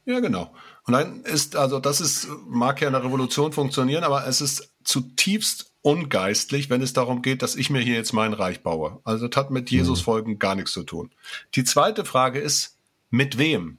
Ja, 0.04 0.18
genau. 0.18 0.52
Und 0.86 0.92
dann 0.94 1.22
ist, 1.22 1.54
also 1.54 1.78
das 1.78 2.00
ist, 2.00 2.26
mag 2.48 2.80
ja 2.80 2.88
eine 2.88 3.02
Revolution 3.04 3.52
funktionieren, 3.52 4.02
aber 4.02 4.26
es 4.26 4.40
ist 4.40 4.70
zutiefst 4.82 5.72
ungeistlich, 5.80 6.70
wenn 6.70 6.82
es 6.82 6.92
darum 6.92 7.22
geht, 7.22 7.42
dass 7.42 7.54
ich 7.54 7.70
mir 7.70 7.80
hier 7.80 7.94
jetzt 7.94 8.12
mein 8.12 8.32
Reich 8.32 8.62
baue. 8.62 9.00
Also 9.04 9.28
das 9.28 9.36
hat 9.36 9.50
mit 9.52 9.70
Jesus 9.70 10.00
mhm. 10.00 10.04
folgen 10.04 10.38
gar 10.40 10.56
nichts 10.56 10.72
zu 10.72 10.82
tun. 10.82 11.10
Die 11.54 11.64
zweite 11.64 12.04
Frage 12.04 12.40
ist, 12.40 12.76
mit 13.10 13.38
wem? 13.38 13.78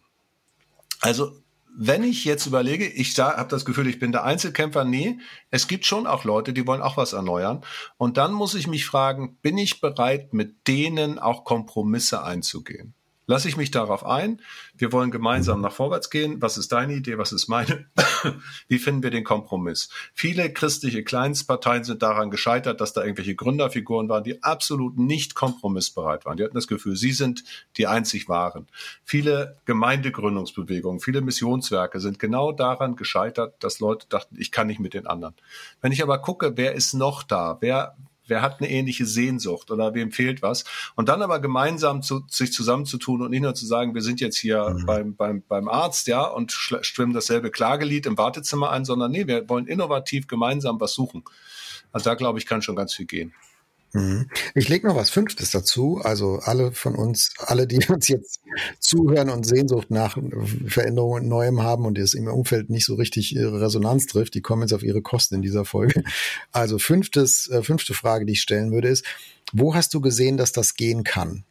Also 1.02 1.34
wenn 1.78 2.04
ich 2.04 2.26
jetzt 2.26 2.46
überlege, 2.46 2.88
ich 2.88 3.18
habe 3.20 3.50
das 3.50 3.66
Gefühl, 3.66 3.88
ich 3.88 4.00
bin 4.00 4.12
der 4.12 4.24
Einzelkämpfer, 4.24 4.86
nee, 4.86 5.20
es 5.52 5.68
gibt 5.68 5.86
schon 5.86 6.08
auch 6.08 6.24
Leute, 6.24 6.54
die 6.54 6.66
wollen 6.66 6.82
auch 6.82 6.98
was 6.98 7.14
erneuern. 7.14 7.62
Und 7.98 8.18
dann 8.18 8.34
muss 8.34 8.56
ich 8.56 8.68
mich 8.68 8.86
fragen, 8.86 9.38
bin 9.42 9.58
ich 9.58 9.82
bereit, 9.82 10.34
mit 10.34 10.68
denen 10.68 11.20
auch 11.20 11.44
Kompromisse 11.44 12.24
einzugehen? 12.24 12.95
Lasse 13.28 13.48
ich 13.48 13.58
mich 13.58 13.72
darauf 13.72 14.06
ein? 14.06 14.40
Wir 14.78 14.92
wollen 14.92 15.10
gemeinsam 15.10 15.60
nach 15.60 15.72
vorwärts 15.72 16.12
gehen. 16.12 16.42
Was 16.42 16.58
ist 16.58 16.72
deine 16.72 16.94
Idee? 16.94 17.18
Was 17.18 17.32
ist 17.32 17.48
meine? 17.48 17.86
Wie 18.68 18.78
finden 18.78 19.02
wir 19.02 19.10
den 19.10 19.24
Kompromiss? 19.24 19.90
Viele 20.14 20.54
christliche 20.54 21.04
Kleinstparteien 21.04 21.84
sind 21.84 22.04
daran 22.04 22.30
gescheitert, 22.30 22.82
dass 22.82 22.94
da 22.94 23.02
irgendwelche 23.02 23.34
Gründerfiguren 23.34 24.10
waren, 24.10 24.24
die 24.24 24.44
absolut 24.44 24.98
nicht 24.98 25.34
kompromissbereit 25.34 26.26
waren. 26.26 26.38
Die 26.38 26.44
hatten 26.44 26.56
das 26.56 26.68
Gefühl, 26.68 26.96
sie 26.96 27.14
sind 27.14 27.44
die 27.78 27.88
einzig 27.88 28.30
wahren. 28.30 28.68
Viele 29.04 29.58
Gemeindegründungsbewegungen, 29.66 31.00
viele 31.00 31.22
Missionswerke 31.22 32.00
sind 32.00 32.20
genau 32.20 32.52
daran 32.52 32.96
gescheitert, 32.96 33.56
dass 33.64 33.80
Leute 33.80 34.08
dachten, 34.08 34.36
ich 34.38 34.52
kann 34.52 34.68
nicht 34.68 34.80
mit 34.80 34.94
den 34.94 35.08
anderen. 35.08 35.34
Wenn 35.82 35.92
ich 35.92 36.04
aber 36.04 36.20
gucke, 36.20 36.58
wer 36.58 36.74
ist 36.74 36.94
noch 36.94 37.24
da? 37.24 37.58
Wer, 37.60 37.96
wer 38.28 38.42
hat 38.42 38.60
eine 38.60 38.70
ähnliche 38.70 39.06
Sehnsucht 39.06 39.72
oder 39.72 39.94
wem 39.94 40.12
fehlt 40.12 40.42
was. 40.42 40.64
Und 40.96 41.10
dann 41.10 41.22
aber 41.22 41.40
gemeinsam 41.40 42.02
zu, 42.02 42.24
sich 42.30 42.52
zusammenzutun 42.52 43.22
und 43.22 43.32
nicht 43.32 43.42
nur 43.42 43.56
zu 43.56 43.66
sagen, 43.66 43.94
wir 43.94 44.02
sind 44.02 44.22
jetzt 44.22 44.38
hier 44.38 44.70
mhm. 44.70 44.86
beim, 44.86 45.16
beim, 45.16 45.44
beim 45.48 45.68
Arzt, 45.68 46.08
ja, 46.08 46.24
und 46.24 46.52
stimmen 46.52 47.14
dasselbe 47.14 47.52
Klagelied 47.52 48.06
im 48.06 48.18
Wartezimmer 48.18 48.72
ein, 48.72 48.86
sondern 48.86 49.12
nee, 49.12 49.28
wir 49.28 49.48
wollen 49.50 49.68
innovativ 49.68 50.28
gemeinsam 50.28 50.80
was 50.80 50.94
suchen. 50.94 51.24
Also 51.92 52.10
da 52.10 52.16
glaube 52.16 52.40
ich, 52.40 52.46
kann 52.46 52.62
schon 52.62 52.76
ganz 52.76 52.94
viel 52.94 53.06
gehen. 53.06 53.34
Mhm. 53.96 54.28
Ich 54.54 54.68
lege 54.68 54.88
noch 54.88 54.98
was 54.98 55.10
Fünftes 55.10 55.52
dazu. 55.52 56.02
Also 56.04 56.40
alle 56.44 56.74
von 56.74 56.96
uns, 56.96 57.34
alle, 57.40 57.66
die 57.66 57.80
uns 57.90 58.10
jetzt 58.10 58.42
zuhören 58.80 59.30
und 59.30 59.46
Sehnsucht 59.46 59.90
nach 59.90 60.18
Veränderungen 60.68 61.24
und 61.24 61.30
Neuem 61.30 61.64
haben 61.64 61.86
und 61.86 61.98
es 61.98 62.14
im 62.14 62.28
Umfeld 62.28 62.70
nicht 62.70 62.86
so 62.86 62.96
richtig 62.96 63.34
ihre 63.34 63.62
Resonanz 63.62 64.08
trifft, 64.08 64.34
die 64.34 64.42
kommen 64.42 64.64
jetzt 64.64 64.74
auf 64.74 64.84
ihre 64.84 65.02
Kosten 65.02 65.36
in 65.36 65.42
dieser 65.42 65.64
Folge. 65.64 66.04
Also 66.52 66.78
fünftes, 66.78 67.50
äh, 67.50 67.64
fünfte 67.64 67.94
Frage, 67.94 68.26
die 68.26 68.34
ich 68.34 68.42
stellen 68.42 68.72
würde, 68.72 68.90
ist, 68.90 69.06
wo 69.54 69.76
hast 69.76 69.94
du 69.94 70.02
gesehen, 70.02 70.36
dass 70.36 70.52
das 70.52 70.76
gehen 70.76 71.06
kann? 71.06 71.46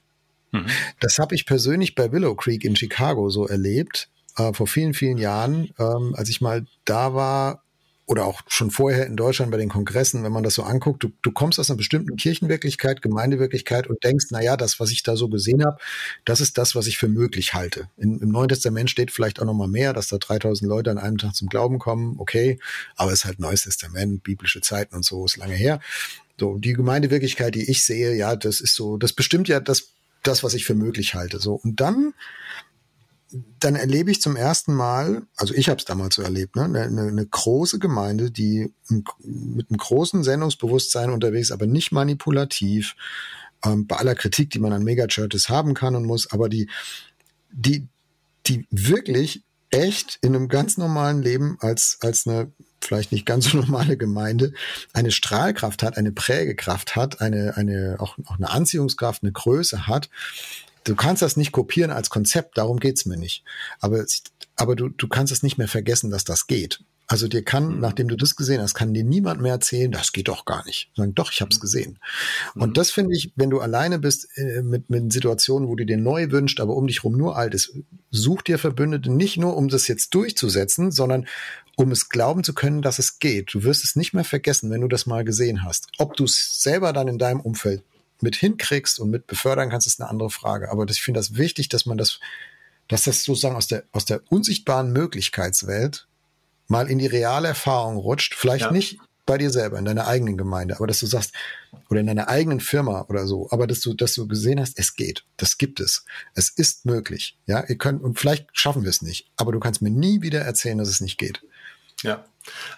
Mhm. 0.52 0.66
Das 1.00 1.18
habe 1.18 1.34
ich 1.34 1.46
persönlich 1.46 1.94
bei 1.94 2.12
Willow 2.12 2.34
Creek 2.34 2.64
in 2.64 2.76
Chicago 2.76 3.30
so 3.30 3.46
erlebt, 3.46 4.10
äh, 4.36 4.52
vor 4.52 4.66
vielen, 4.66 4.92
vielen 4.92 5.16
Jahren, 5.16 5.70
ähm, 5.78 6.14
als 6.14 6.28
ich 6.28 6.42
mal 6.42 6.66
da 6.84 7.14
war 7.14 7.63
oder 8.06 8.26
auch 8.26 8.42
schon 8.48 8.70
vorher 8.70 9.06
in 9.06 9.16
Deutschland 9.16 9.50
bei 9.50 9.56
den 9.56 9.70
Kongressen, 9.70 10.24
wenn 10.24 10.32
man 10.32 10.42
das 10.42 10.54
so 10.54 10.62
anguckt, 10.62 11.02
du, 11.02 11.10
du 11.22 11.32
kommst 11.32 11.58
aus 11.58 11.70
einer 11.70 11.78
bestimmten 11.78 12.16
Kirchenwirklichkeit, 12.16 13.00
Gemeindewirklichkeit 13.00 13.86
und 13.86 14.04
denkst, 14.04 14.26
na 14.30 14.42
ja, 14.42 14.56
das, 14.56 14.78
was 14.78 14.90
ich 14.90 15.02
da 15.02 15.16
so 15.16 15.28
gesehen 15.28 15.64
habe, 15.64 15.78
das 16.24 16.40
ist 16.40 16.58
das, 16.58 16.74
was 16.74 16.86
ich 16.86 16.98
für 16.98 17.08
möglich 17.08 17.54
halte. 17.54 17.88
In, 17.96 18.20
Im 18.20 18.28
Neuen 18.28 18.48
Testament 18.48 18.90
steht 18.90 19.10
vielleicht 19.10 19.40
auch 19.40 19.46
noch 19.46 19.54
mal 19.54 19.68
mehr, 19.68 19.92
dass 19.94 20.08
da 20.08 20.18
3000 20.18 20.68
Leute 20.68 20.90
an 20.90 20.98
einem 20.98 21.16
Tag 21.16 21.34
zum 21.34 21.48
Glauben 21.48 21.78
kommen, 21.78 22.16
okay, 22.18 22.58
aber 22.96 23.12
es 23.12 23.20
ist 23.20 23.24
halt 23.24 23.40
Neues 23.40 23.62
Testament, 23.62 24.22
biblische 24.22 24.60
Zeiten 24.60 24.94
und 24.94 25.04
so, 25.04 25.24
ist 25.24 25.38
lange 25.38 25.54
her. 25.54 25.80
So, 26.38 26.58
die 26.58 26.72
Gemeindewirklichkeit, 26.74 27.54
die 27.54 27.70
ich 27.70 27.84
sehe, 27.84 28.14
ja, 28.14 28.36
das 28.36 28.60
ist 28.60 28.74
so, 28.74 28.98
das 28.98 29.12
bestimmt 29.12 29.48
ja 29.48 29.60
das, 29.60 29.94
das, 30.22 30.42
was 30.42 30.54
ich 30.54 30.64
für 30.64 30.74
möglich 30.74 31.14
halte. 31.14 31.38
So, 31.38 31.54
und 31.54 31.80
dann 31.80 32.12
dann 33.58 33.74
erlebe 33.74 34.10
ich 34.10 34.20
zum 34.20 34.36
ersten 34.36 34.74
Mal, 34.74 35.22
also 35.36 35.54
ich 35.54 35.68
habe 35.68 35.78
es 35.78 35.84
damals 35.84 36.14
so 36.14 36.22
erlebt, 36.22 36.56
ne, 36.56 36.64
eine, 36.64 36.82
eine 36.84 37.26
große 37.26 37.78
Gemeinde, 37.78 38.30
die 38.30 38.72
mit 38.88 39.70
einem 39.70 39.78
großen 39.78 40.22
Sendungsbewusstsein 40.22 41.10
unterwegs, 41.10 41.50
aber 41.50 41.66
nicht 41.66 41.92
manipulativ, 41.92 42.94
ähm, 43.64 43.86
bei 43.86 43.96
aller 43.96 44.14
Kritik, 44.14 44.50
die 44.50 44.58
man 44.58 44.72
an 44.72 44.84
Megachurches 44.84 45.48
haben 45.48 45.74
kann 45.74 45.96
und 45.96 46.04
muss, 46.04 46.30
aber 46.30 46.48
die, 46.48 46.68
die, 47.50 47.88
die 48.46 48.66
wirklich 48.70 49.42
echt 49.70 50.18
in 50.20 50.36
einem 50.36 50.48
ganz 50.48 50.76
normalen 50.76 51.22
Leben 51.22 51.56
als, 51.60 51.98
als 52.00 52.26
eine 52.26 52.52
vielleicht 52.80 53.12
nicht 53.12 53.26
ganz 53.26 53.46
so 53.46 53.56
normale 53.56 53.96
Gemeinde 53.96 54.52
eine 54.92 55.10
Strahlkraft 55.10 55.82
hat, 55.82 55.96
eine 55.96 56.12
Prägekraft 56.12 56.96
hat, 56.96 57.20
eine, 57.20 57.56
eine, 57.56 57.96
auch, 57.98 58.16
auch 58.26 58.36
eine 58.36 58.50
Anziehungskraft, 58.50 59.22
eine 59.22 59.32
Größe 59.32 59.86
hat, 59.86 60.10
Du 60.84 60.94
kannst 60.94 61.22
das 61.22 61.36
nicht 61.36 61.52
kopieren 61.52 61.90
als 61.90 62.10
Konzept, 62.10 62.58
darum 62.58 62.78
geht's 62.78 63.06
mir 63.06 63.16
nicht. 63.16 63.42
Aber, 63.80 64.04
aber 64.56 64.76
du, 64.76 64.88
du 64.90 65.08
kannst 65.08 65.32
es 65.32 65.42
nicht 65.42 65.58
mehr 65.58 65.68
vergessen, 65.68 66.10
dass 66.10 66.24
das 66.24 66.46
geht. 66.46 66.80
Also 67.06 67.28
dir 67.28 67.44
kann, 67.44 67.74
mhm. 67.74 67.80
nachdem 67.80 68.08
du 68.08 68.16
das 68.16 68.34
gesehen 68.34 68.62
hast, 68.62 68.74
kann 68.74 68.94
dir 68.94 69.04
niemand 69.04 69.40
mehr 69.40 69.52
erzählen, 69.52 69.92
das 69.92 70.12
geht 70.12 70.28
doch 70.28 70.46
gar 70.46 70.64
nicht. 70.64 70.90
Sagen, 70.96 71.14
doch, 71.14 71.32
ich 71.32 71.40
habe 71.40 71.50
es 71.50 71.58
mhm. 71.58 71.60
gesehen. 71.60 71.98
Mhm. 72.54 72.62
Und 72.62 72.76
das 72.78 72.90
finde 72.90 73.14
ich, 73.14 73.32
wenn 73.36 73.50
du 73.50 73.60
alleine 73.60 73.98
bist 73.98 74.28
äh, 74.36 74.62
mit, 74.62 74.88
mit 74.88 75.12
Situationen, 75.12 75.68
wo 75.68 75.76
du 75.76 75.84
dir 75.84 75.98
neu 75.98 76.30
wünscht, 76.30 76.60
aber 76.60 76.74
um 76.74 76.86
dich 76.86 77.04
rum 77.04 77.16
nur 77.16 77.36
alt 77.36 77.54
ist, 77.54 77.74
such 78.10 78.42
dir 78.42 78.58
Verbündete 78.58 79.12
nicht 79.12 79.36
nur, 79.36 79.56
um 79.56 79.68
das 79.68 79.86
jetzt 79.86 80.14
durchzusetzen, 80.14 80.90
sondern 80.90 81.26
um 81.76 81.90
es 81.90 82.08
glauben 82.08 82.44
zu 82.44 82.54
können, 82.54 82.82
dass 82.82 82.98
es 82.98 83.18
geht. 83.18 83.52
Du 83.52 83.64
wirst 83.64 83.84
es 83.84 83.96
nicht 83.96 84.14
mehr 84.14 84.24
vergessen, 84.24 84.70
wenn 84.70 84.80
du 84.80 84.88
das 84.88 85.06
mal 85.06 85.24
gesehen 85.24 85.64
hast. 85.64 85.88
Ob 85.98 86.16
du 86.16 86.24
es 86.24 86.62
selber 86.62 86.92
dann 86.92 87.08
in 87.08 87.18
deinem 87.18 87.40
Umfeld 87.40 87.82
mit 88.24 88.34
hinkriegst 88.34 88.98
und 88.98 89.10
mit 89.10 89.28
befördern 89.28 89.70
kannst, 89.70 89.86
ist 89.86 90.00
eine 90.00 90.10
andere 90.10 90.30
Frage. 90.30 90.70
Aber 90.72 90.86
das, 90.86 90.96
ich 90.96 91.02
finde 91.02 91.20
das 91.20 91.36
wichtig, 91.36 91.68
dass 91.68 91.86
man 91.86 91.96
das, 91.96 92.18
dass 92.88 93.04
das 93.04 93.22
sozusagen 93.22 93.54
aus 93.54 93.68
der, 93.68 93.84
aus 93.92 94.04
der 94.04 94.22
unsichtbaren 94.30 94.92
Möglichkeitswelt 94.92 96.08
mal 96.66 96.90
in 96.90 96.98
die 96.98 97.06
reale 97.06 97.48
Erfahrung 97.48 97.96
rutscht. 97.96 98.34
Vielleicht 98.34 98.66
ja. 98.66 98.72
nicht 98.72 98.98
bei 99.26 99.38
dir 99.38 99.50
selber, 99.50 99.78
in 99.78 99.84
deiner 99.84 100.06
eigenen 100.06 100.36
Gemeinde, 100.36 100.76
aber 100.76 100.86
dass 100.86 101.00
du 101.00 101.06
sagst, 101.06 101.32
oder 101.88 102.00
in 102.00 102.06
deiner 102.06 102.28
eigenen 102.28 102.60
Firma 102.60 103.06
oder 103.08 103.26
so, 103.26 103.48
aber 103.50 103.66
dass 103.66 103.80
du, 103.80 103.94
dass 103.94 104.14
du 104.14 104.26
gesehen 104.26 104.60
hast, 104.60 104.78
es 104.78 104.96
geht. 104.96 105.24
Das 105.36 105.56
gibt 105.56 105.80
es. 105.80 106.04
Es 106.34 106.50
ist 106.50 106.84
möglich. 106.84 107.38
Ja, 107.46 107.64
ihr 107.66 107.78
könnt, 107.78 108.02
und 108.02 108.18
vielleicht 108.18 108.48
schaffen 108.52 108.82
wir 108.82 108.90
es 108.90 109.00
nicht, 109.00 109.30
aber 109.36 109.52
du 109.52 109.60
kannst 109.60 109.80
mir 109.80 109.90
nie 109.90 110.20
wieder 110.20 110.40
erzählen, 110.40 110.76
dass 110.76 110.88
es 110.88 111.00
nicht 111.00 111.16
geht. 111.16 111.40
Ja. 112.02 112.24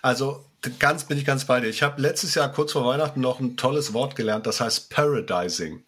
Also 0.03 0.45
ganz 0.79 1.05
bin 1.05 1.19
ich 1.19 1.25
ganz 1.25 1.45
bei 1.45 1.61
dir. 1.61 1.69
Ich 1.69 1.83
habe 1.83 2.01
letztes 2.01 2.35
Jahr 2.35 2.51
kurz 2.51 2.73
vor 2.73 2.87
Weihnachten 2.87 3.21
noch 3.21 3.41
ein 3.41 3.57
tolles 3.57 3.93
Wort 3.93 4.17
gelernt, 4.17 4.47
das 4.47 4.61
heißt 4.61 4.91
Paradising. 4.91 5.85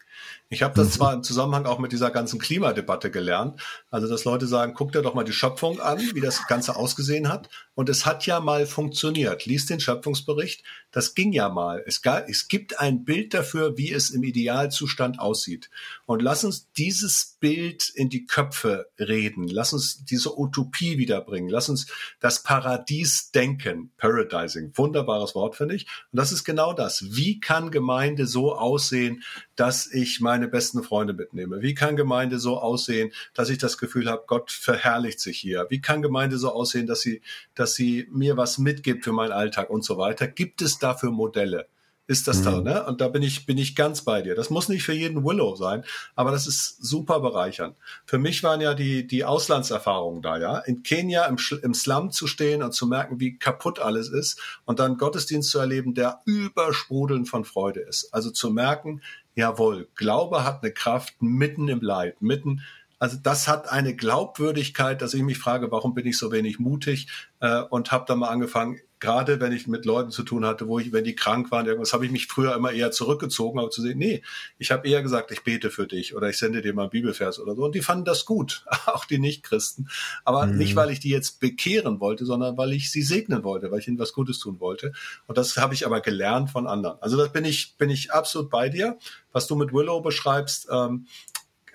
Ich 0.50 0.62
habe 0.62 0.74
das 0.74 0.90
zwar 0.94 1.12
im 1.12 1.22
Zusammenhang 1.22 1.66
auch 1.66 1.78
mit 1.78 1.92
dieser 1.92 2.10
ganzen 2.10 2.38
Klimadebatte 2.38 3.10
gelernt, 3.10 3.60
also 3.90 4.08
dass 4.08 4.24
Leute 4.24 4.46
sagen, 4.46 4.74
guck 4.74 4.92
dir 4.92 5.02
doch 5.02 5.14
mal 5.14 5.24
die 5.24 5.32
Schöpfung 5.32 5.80
an, 5.80 5.98
wie 6.14 6.20
das 6.20 6.46
Ganze 6.46 6.76
ausgesehen 6.76 7.28
hat. 7.28 7.48
Und 7.78 7.88
es 7.88 8.06
hat 8.06 8.26
ja 8.26 8.40
mal 8.40 8.66
funktioniert. 8.66 9.46
Lies 9.46 9.66
den 9.66 9.78
Schöpfungsbericht, 9.78 10.64
das 10.90 11.14
ging 11.14 11.32
ja 11.32 11.48
mal. 11.48 11.84
Es, 11.86 12.02
gab, 12.02 12.28
es 12.28 12.48
gibt 12.48 12.80
ein 12.80 13.04
Bild 13.04 13.34
dafür, 13.34 13.78
wie 13.78 13.92
es 13.92 14.10
im 14.10 14.24
Idealzustand 14.24 15.20
aussieht. 15.20 15.70
Und 16.04 16.20
lass 16.20 16.42
uns 16.42 16.72
dieses 16.72 17.36
Bild 17.38 17.88
in 17.94 18.08
die 18.08 18.26
Köpfe 18.26 18.88
reden. 18.98 19.46
Lass 19.46 19.72
uns 19.72 20.04
diese 20.04 20.36
Utopie 20.36 20.98
wiederbringen. 20.98 21.48
Lass 21.48 21.68
uns 21.68 21.86
das 22.18 22.42
Paradies 22.42 23.30
denken. 23.30 23.92
Paradising. 23.96 24.72
Wunderbares 24.74 25.36
Wort, 25.36 25.54
finde 25.54 25.76
ich. 25.76 25.86
Und 26.10 26.16
das 26.16 26.32
ist 26.32 26.42
genau 26.42 26.72
das. 26.72 27.04
Wie 27.14 27.38
kann 27.38 27.70
Gemeinde 27.70 28.26
so 28.26 28.56
aussehen, 28.56 29.22
dass 29.54 29.86
ich 29.86 30.20
meine 30.20 30.48
besten 30.48 30.82
Freunde 30.82 31.12
mitnehme? 31.12 31.60
Wie 31.60 31.74
kann 31.74 31.94
Gemeinde 31.94 32.40
so 32.40 32.58
aussehen, 32.58 33.12
dass 33.34 33.50
ich 33.50 33.58
das 33.58 33.78
Gefühl 33.78 34.10
habe, 34.10 34.24
Gott 34.26 34.50
verherrlicht 34.50 35.20
sich 35.20 35.38
hier? 35.38 35.66
Wie 35.68 35.80
kann 35.80 36.02
Gemeinde 36.02 36.38
so 36.38 36.50
aussehen, 36.50 36.86
dass 36.88 37.02
sie, 37.02 37.20
dass 37.54 37.67
sie 37.74 38.08
mir 38.10 38.36
was 38.36 38.58
mitgibt 38.58 39.04
für 39.04 39.12
meinen 39.12 39.32
Alltag 39.32 39.70
und 39.70 39.84
so 39.84 39.98
weiter? 39.98 40.26
Gibt 40.28 40.62
es 40.62 40.78
dafür 40.78 41.10
Modelle? 41.10 41.68
ist 42.08 42.26
das 42.26 42.38
mhm. 42.40 42.44
da, 42.44 42.60
ne? 42.62 42.86
Und 42.86 43.00
da 43.00 43.08
bin 43.08 43.22
ich, 43.22 43.44
bin 43.44 43.58
ich 43.58 43.76
ganz 43.76 44.02
bei 44.02 44.22
dir. 44.22 44.34
Das 44.34 44.48
muss 44.48 44.68
nicht 44.68 44.82
für 44.82 44.94
jeden 44.94 45.24
Willow 45.24 45.54
sein, 45.54 45.84
aber 46.16 46.32
das 46.32 46.46
ist 46.46 46.82
super 46.82 47.20
bereichernd. 47.20 47.76
Für 48.06 48.18
mich 48.18 48.42
waren 48.42 48.62
ja 48.62 48.74
die, 48.74 49.06
die 49.06 49.24
Auslandserfahrungen 49.24 50.22
da, 50.22 50.38
ja. 50.38 50.58
In 50.58 50.82
Kenia 50.82 51.26
im, 51.26 51.36
im 51.62 51.74
Slum 51.74 52.10
zu 52.10 52.26
stehen 52.26 52.62
und 52.62 52.72
zu 52.72 52.86
merken, 52.86 53.20
wie 53.20 53.38
kaputt 53.38 53.78
alles 53.78 54.08
ist 54.08 54.40
und 54.64 54.80
dann 54.80 54.96
Gottesdienst 54.96 55.50
zu 55.50 55.58
erleben, 55.58 55.94
der 55.94 56.20
übersprudelnd 56.24 57.28
von 57.28 57.44
Freude 57.44 57.80
ist. 57.80 58.12
Also 58.12 58.30
zu 58.30 58.50
merken, 58.50 59.02
jawohl, 59.34 59.88
Glaube 59.94 60.44
hat 60.44 60.62
eine 60.62 60.72
Kraft 60.72 61.20
mitten 61.20 61.68
im 61.68 61.82
Leid, 61.82 62.22
mitten, 62.22 62.62
also 62.98 63.16
das 63.22 63.48
hat 63.48 63.70
eine 63.70 63.94
Glaubwürdigkeit, 63.94 65.00
dass 65.02 65.14
ich 65.14 65.22
mich 65.22 65.38
frage, 65.38 65.70
warum 65.70 65.94
bin 65.94 66.06
ich 66.06 66.18
so 66.18 66.32
wenig 66.32 66.58
mutig 66.58 67.08
äh, 67.40 67.62
und 67.62 67.92
habe 67.92 68.04
dann 68.06 68.18
mal 68.18 68.28
angefangen, 68.28 68.80
gerade 69.00 69.40
wenn 69.40 69.52
ich 69.52 69.66
mit 69.66 69.84
Leuten 69.84 70.10
zu 70.10 70.22
tun 70.22 70.44
hatte, 70.44 70.66
wo 70.66 70.78
ich, 70.78 70.92
wenn 70.92 71.04
die 71.04 71.14
krank 71.14 71.50
waren, 71.50 71.66
irgendwas, 71.66 71.92
habe 71.92 72.04
ich 72.04 72.10
mich 72.10 72.26
früher 72.26 72.54
immer 72.54 72.72
eher 72.72 72.90
zurückgezogen, 72.90 73.58
aber 73.58 73.70
zu 73.70 73.82
sehen, 73.82 73.98
nee, 73.98 74.22
ich 74.58 74.70
habe 74.70 74.88
eher 74.88 75.02
gesagt, 75.02 75.30
ich 75.30 75.44
bete 75.44 75.70
für 75.70 75.86
dich 75.86 76.14
oder 76.14 76.28
ich 76.28 76.38
sende 76.38 76.62
dir 76.62 76.74
mal 76.74 76.82
einen 76.82 76.90
Bibelvers 76.90 77.38
oder 77.38 77.54
so. 77.54 77.64
Und 77.64 77.74
die 77.74 77.82
fanden 77.82 78.04
das 78.04 78.24
gut, 78.24 78.64
auch 78.86 79.04
die 79.04 79.18
Nichtchristen. 79.18 79.88
Aber 80.24 80.46
mhm. 80.46 80.58
nicht, 80.58 80.76
weil 80.76 80.90
ich 80.90 81.00
die 81.00 81.10
jetzt 81.10 81.40
bekehren 81.40 82.00
wollte, 82.00 82.24
sondern 82.24 82.56
weil 82.56 82.72
ich 82.72 82.90
sie 82.90 83.02
segnen 83.02 83.44
wollte, 83.44 83.70
weil 83.70 83.80
ich 83.80 83.88
ihnen 83.88 83.98
was 83.98 84.12
Gutes 84.12 84.38
tun 84.38 84.60
wollte. 84.60 84.92
Und 85.26 85.38
das 85.38 85.56
habe 85.56 85.74
ich 85.74 85.86
aber 85.86 86.00
gelernt 86.00 86.50
von 86.50 86.66
anderen. 86.66 87.00
Also 87.00 87.16
das 87.16 87.32
bin 87.32 87.44
ich, 87.44 87.76
bin 87.76 87.90
ich 87.90 88.12
absolut 88.12 88.50
bei 88.50 88.68
dir. 88.68 88.98
Was 89.30 89.46
du 89.46 89.54
mit 89.54 89.72
Willow 89.72 90.00
beschreibst, 90.00 90.68
ähm, 90.72 91.06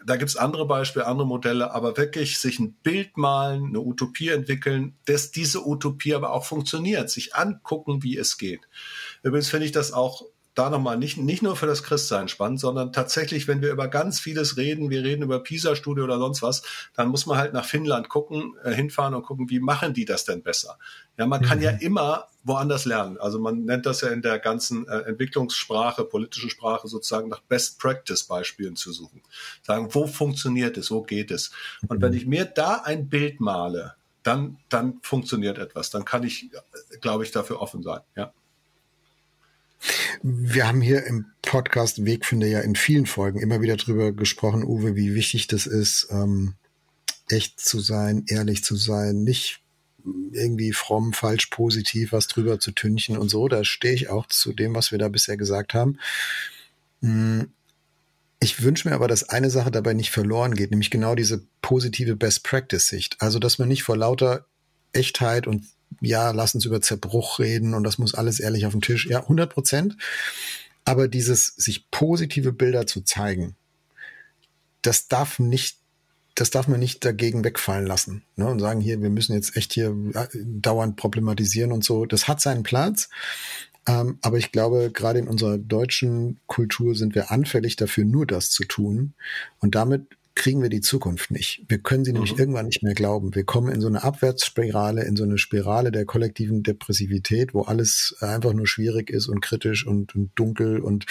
da 0.05 0.15
gibt's 0.15 0.35
andere 0.35 0.67
Beispiele, 0.67 1.07
andere 1.07 1.27
Modelle, 1.27 1.71
aber 1.71 1.97
wirklich 1.97 2.39
sich 2.39 2.59
ein 2.59 2.73
Bild 2.73 3.17
malen, 3.17 3.67
eine 3.67 3.79
Utopie 3.79 4.29
entwickeln, 4.29 4.95
dass 5.05 5.31
diese 5.31 5.65
Utopie 5.65 6.13
aber 6.13 6.31
auch 6.31 6.45
funktioniert, 6.45 7.09
sich 7.09 7.35
angucken, 7.35 8.03
wie 8.03 8.17
es 8.17 8.37
geht. 8.37 8.61
Übrigens 9.23 9.49
finde 9.49 9.65
ich 9.65 9.71
das 9.71 9.91
auch 9.91 10.23
da 10.55 10.69
nochmal 10.69 10.97
nicht, 10.97 11.17
nicht 11.17 11.41
nur 11.41 11.55
für 11.55 11.65
das 11.65 11.83
Christsein 11.83 12.27
spannend, 12.27 12.59
sondern 12.59 12.93
tatsächlich, 12.93 13.47
wenn 13.47 13.61
wir 13.61 13.71
über 13.71 13.87
ganz 13.87 14.19
vieles 14.19 14.57
reden, 14.57 14.89
wir 14.89 15.03
reden 15.03 15.23
über 15.23 15.41
PISA-Studie 15.41 16.01
oder 16.01 16.19
sonst 16.19 16.41
was, 16.41 16.61
dann 16.93 17.07
muss 17.07 17.25
man 17.25 17.37
halt 17.37 17.53
nach 17.53 17.65
Finnland 17.65 18.09
gucken, 18.09 18.53
äh, 18.63 18.71
hinfahren 18.71 19.15
und 19.15 19.23
gucken, 19.23 19.49
wie 19.49 19.59
machen 19.59 19.93
die 19.93 20.05
das 20.05 20.25
denn 20.25 20.43
besser? 20.43 20.77
Ja, 21.17 21.27
man 21.27 21.41
mhm. 21.41 21.45
kann 21.45 21.61
ja 21.61 21.71
mhm. 21.73 21.79
immer 21.79 22.27
woanders 22.43 22.85
lernen. 22.85 23.17
Also 23.17 23.39
man 23.39 23.65
nennt 23.65 23.85
das 23.85 24.01
ja 24.01 24.09
in 24.09 24.21
der 24.21 24.39
ganzen 24.39 24.87
äh, 24.87 24.99
Entwicklungssprache, 25.01 26.03
politischen 26.03 26.49
Sprache 26.49 26.87
sozusagen 26.87 27.29
nach 27.29 27.41
Best 27.41 27.79
Practice 27.79 28.23
Beispielen 28.23 28.75
zu 28.75 28.91
suchen. 28.91 29.21
Sagen, 29.61 29.87
wo 29.91 30.07
funktioniert 30.07 30.77
es, 30.77 30.91
wo 30.91 31.03
geht 31.03 31.31
es? 31.31 31.51
Und 31.87 31.97
mhm. 31.97 32.01
wenn 32.01 32.13
ich 32.13 32.25
mir 32.25 32.45
da 32.45 32.81
ein 32.83 33.07
Bild 33.07 33.39
male, 33.39 33.95
dann, 34.23 34.57
dann 34.69 34.99
funktioniert 35.01 35.57
etwas. 35.57 35.89
Dann 35.89 36.05
kann 36.05 36.23
ich, 36.23 36.49
glaube 37.01 37.23
ich, 37.23 37.31
dafür 37.31 37.61
offen 37.61 37.83
sein. 37.83 38.01
Ja. 38.15 38.33
Wir 40.21 40.67
haben 40.67 40.81
hier 40.81 41.05
im 41.05 41.25
Podcast 41.41 42.05
Wegfinder 42.05 42.47
ja 42.47 42.61
in 42.61 42.75
vielen 42.75 43.05
Folgen 43.05 43.39
immer 43.39 43.61
wieder 43.61 43.75
drüber 43.75 44.13
gesprochen, 44.13 44.63
Uwe, 44.63 44.95
wie 44.95 45.13
wichtig 45.13 45.47
das 45.47 45.65
ist, 45.65 46.07
ähm, 46.09 46.55
echt 47.27 47.59
zu 47.59 47.79
sein, 47.79 48.23
ehrlich 48.27 48.63
zu 48.63 48.75
sein, 48.75 49.23
nicht 49.23 49.62
irgendwie 50.31 50.73
fromm, 50.73 51.13
falsch, 51.13 51.47
positiv 51.47 52.11
was 52.11 52.27
drüber 52.27 52.59
zu 52.59 52.71
tünchen 52.71 53.17
und 53.17 53.29
so. 53.29 53.47
Da 53.47 53.63
stehe 53.63 53.93
ich 53.93 54.09
auch 54.09 54.27
zu 54.27 54.53
dem, 54.53 54.75
was 54.75 54.91
wir 54.91 54.99
da 54.99 55.07
bisher 55.07 55.37
gesagt 55.37 55.73
haben. 55.73 55.97
Hm, 57.01 57.51
ich 58.39 58.61
wünsche 58.61 58.89
mir 58.89 58.95
aber, 58.95 59.07
dass 59.07 59.29
eine 59.29 59.49
Sache 59.49 59.71
dabei 59.71 59.93
nicht 59.93 60.11
verloren 60.11 60.55
geht, 60.55 60.71
nämlich 60.71 60.89
genau 60.89 61.15
diese 61.15 61.45
positive 61.61 62.15
Best-Practice-Sicht. 62.17 63.17
Also, 63.19 63.39
dass 63.39 63.57
man 63.57 63.69
nicht 63.69 63.83
vor 63.83 63.95
lauter 63.95 64.45
Echtheit 64.91 65.47
und 65.47 65.65
ja, 66.01 66.31
lass 66.31 66.53
uns 66.53 66.65
über 66.65 66.81
Zerbruch 66.81 67.39
reden 67.39 67.73
und 67.73 67.83
das 67.83 67.97
muss 67.97 68.13
alles 68.13 68.39
ehrlich 68.39 68.65
auf 68.65 68.73
dem 68.73 68.81
Tisch. 68.81 69.07
Ja, 69.07 69.21
100 69.21 69.53
Prozent. 69.53 69.95
Aber 70.85 71.07
dieses, 71.07 71.55
sich 71.55 71.89
positive 71.89 72.51
Bilder 72.51 72.85
zu 72.85 73.01
zeigen, 73.01 73.55
das 74.81 75.07
darf 75.07 75.39
nicht, 75.39 75.77
das 76.35 76.49
darf 76.49 76.67
man 76.67 76.79
nicht 76.79 77.05
dagegen 77.05 77.43
wegfallen 77.43 77.85
lassen 77.85 78.23
ne, 78.35 78.47
und 78.47 78.59
sagen, 78.59 78.81
hier, 78.81 79.01
wir 79.01 79.09
müssen 79.09 79.33
jetzt 79.33 79.55
echt 79.55 79.73
hier 79.73 79.95
dauernd 80.33 80.95
problematisieren 80.95 81.71
und 81.71 81.83
so. 81.83 82.05
Das 82.05 82.27
hat 82.27 82.41
seinen 82.41 82.63
Platz. 82.63 83.09
Ähm, 83.87 84.17
aber 84.21 84.37
ich 84.37 84.51
glaube, 84.51 84.91
gerade 84.91 85.19
in 85.19 85.27
unserer 85.27 85.57
deutschen 85.57 86.39
Kultur 86.47 86.95
sind 86.95 87.15
wir 87.15 87.31
anfällig 87.31 87.75
dafür, 87.75 88.05
nur 88.05 88.25
das 88.25 88.49
zu 88.49 88.63
tun. 88.63 89.13
Und 89.59 89.75
damit 89.75 90.07
kriegen 90.35 90.63
wir 90.63 90.69
die 90.69 90.81
Zukunft 90.81 91.29
nicht. 91.29 91.63
Wir 91.67 91.77
können 91.77 92.05
sie 92.05 92.11
mhm. 92.11 92.15
nämlich 92.15 92.39
irgendwann 92.39 92.65
nicht 92.65 92.81
mehr 92.81 92.95
glauben. 92.95 93.35
Wir 93.35 93.43
kommen 93.43 93.71
in 93.71 93.81
so 93.81 93.87
eine 93.87 94.03
Abwärtsspirale, 94.03 95.03
in 95.03 95.15
so 95.15 95.23
eine 95.23 95.37
Spirale 95.37 95.91
der 95.91 96.05
kollektiven 96.05 96.63
Depressivität, 96.63 97.53
wo 97.53 97.63
alles 97.63 98.15
einfach 98.19 98.53
nur 98.53 98.67
schwierig 98.67 99.09
ist 99.09 99.27
und 99.27 99.41
kritisch 99.41 99.85
und, 99.85 100.15
und 100.15 100.31
dunkel 100.35 100.79
und 100.79 101.05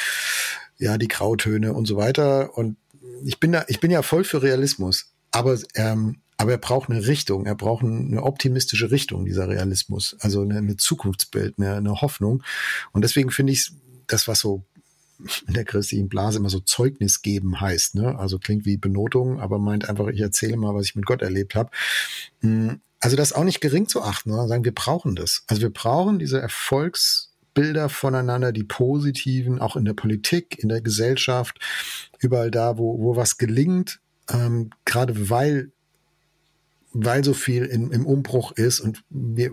ja, 0.78 0.98
die 0.98 1.08
Grautöne 1.08 1.72
und 1.74 1.86
so 1.86 1.96
weiter. 1.96 2.56
Und 2.56 2.76
ich 3.24 3.38
bin 3.38 3.52
da, 3.52 3.64
ich 3.68 3.80
bin 3.80 3.90
ja 3.90 4.02
voll 4.02 4.24
für 4.24 4.42
Realismus. 4.42 5.11
Aber, 5.32 5.58
ähm, 5.74 6.18
aber 6.36 6.52
er 6.52 6.58
braucht 6.58 6.90
eine 6.90 7.06
Richtung, 7.06 7.46
er 7.46 7.54
braucht 7.54 7.84
eine 7.84 8.22
optimistische 8.22 8.90
Richtung, 8.90 9.24
dieser 9.24 9.48
Realismus. 9.48 10.16
Also 10.20 10.42
eine, 10.42 10.58
eine 10.58 10.76
Zukunftsbild, 10.76 11.54
eine, 11.58 11.74
eine 11.74 12.00
Hoffnung. 12.00 12.42
Und 12.92 13.02
deswegen 13.02 13.30
finde 13.30 13.52
ich 13.52 13.72
das, 14.06 14.28
was 14.28 14.40
so 14.40 14.64
in 15.46 15.54
der 15.54 15.64
christlichen 15.64 16.08
Blase 16.08 16.38
immer 16.38 16.50
so 16.50 16.60
Zeugnis 16.60 17.22
geben 17.22 17.60
heißt. 17.60 17.94
Ne? 17.94 18.18
Also 18.18 18.38
klingt 18.38 18.66
wie 18.66 18.76
Benotung, 18.76 19.40
aber 19.40 19.58
meint 19.58 19.88
einfach, 19.88 20.08
ich 20.08 20.20
erzähle 20.20 20.56
mal, 20.56 20.74
was 20.74 20.86
ich 20.86 20.96
mit 20.96 21.06
Gott 21.06 21.22
erlebt 21.22 21.54
habe. 21.54 21.70
Hm, 22.40 22.80
also 23.00 23.16
das 23.16 23.32
auch 23.32 23.44
nicht 23.44 23.60
gering 23.60 23.88
zu 23.88 24.02
achten, 24.02 24.30
sondern 24.30 24.48
sagen, 24.48 24.64
wir 24.64 24.74
brauchen 24.74 25.16
das. 25.16 25.44
Also 25.48 25.62
wir 25.62 25.70
brauchen 25.70 26.18
diese 26.18 26.40
Erfolgsbilder 26.40 27.88
voneinander, 27.88 28.52
die 28.52 28.64
positiven, 28.64 29.60
auch 29.60 29.76
in 29.76 29.84
der 29.84 29.94
Politik, 29.94 30.58
in 30.58 30.68
der 30.68 30.80
Gesellschaft, 30.80 31.58
überall 32.20 32.50
da, 32.50 32.78
wo, 32.78 32.98
wo 33.00 33.16
was 33.16 33.38
gelingt, 33.38 34.00
ähm, 34.30 34.70
gerade 34.84 35.30
weil 35.30 35.72
weil 36.94 37.24
so 37.24 37.32
viel 37.32 37.64
in, 37.64 37.90
im 37.90 38.04
Umbruch 38.04 38.52
ist 38.52 38.80
und 38.80 39.02
wir, 39.08 39.50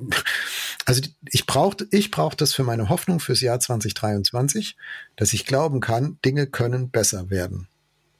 also 0.85 1.01
ich 1.31 1.45
brauche 1.45 1.87
ich 1.91 2.11
brauch 2.11 2.33
das 2.33 2.53
für 2.53 2.63
meine 2.63 2.89
Hoffnung 2.89 3.19
fürs 3.19 3.41
Jahr 3.41 3.59
2023, 3.59 4.75
dass 5.15 5.33
ich 5.33 5.45
glauben 5.45 5.79
kann, 5.79 6.17
Dinge 6.25 6.47
können 6.47 6.89
besser 6.89 7.29
werden. 7.29 7.67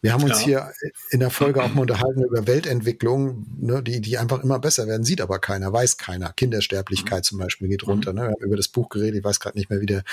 Wir 0.02 0.14
haben 0.14 0.24
uns 0.24 0.40
ja. 0.40 0.46
hier 0.46 0.72
in 1.10 1.20
der 1.20 1.30
Folge 1.30 1.62
auch 1.62 1.74
mal 1.74 1.82
unterhalten 1.82 2.24
über 2.24 2.48
Weltentwicklung, 2.48 3.46
ne, 3.60 3.84
die, 3.84 4.00
die 4.00 4.18
einfach 4.18 4.42
immer 4.42 4.60
besser 4.60 4.88
werden, 4.88 5.04
sieht 5.04 5.20
aber 5.20 5.40
keiner, 5.40 5.74
weiß 5.74 5.98
keiner. 5.98 6.32
Kindersterblichkeit 6.32 7.20
mhm. 7.20 7.24
zum 7.24 7.38
Beispiel 7.40 7.68
geht 7.68 7.86
runter. 7.86 8.14
Ne? 8.14 8.22
Wir 8.22 8.28
haben 8.30 8.44
über 8.44 8.56
das 8.56 8.70
Buch 8.70 8.88
geredet, 8.88 9.20
ich 9.20 9.24
weiß 9.26 9.42
gerade 9.42 9.58
nicht 9.58 9.70
mehr, 9.70 9.82
wie 9.82 9.86
der 9.86 10.04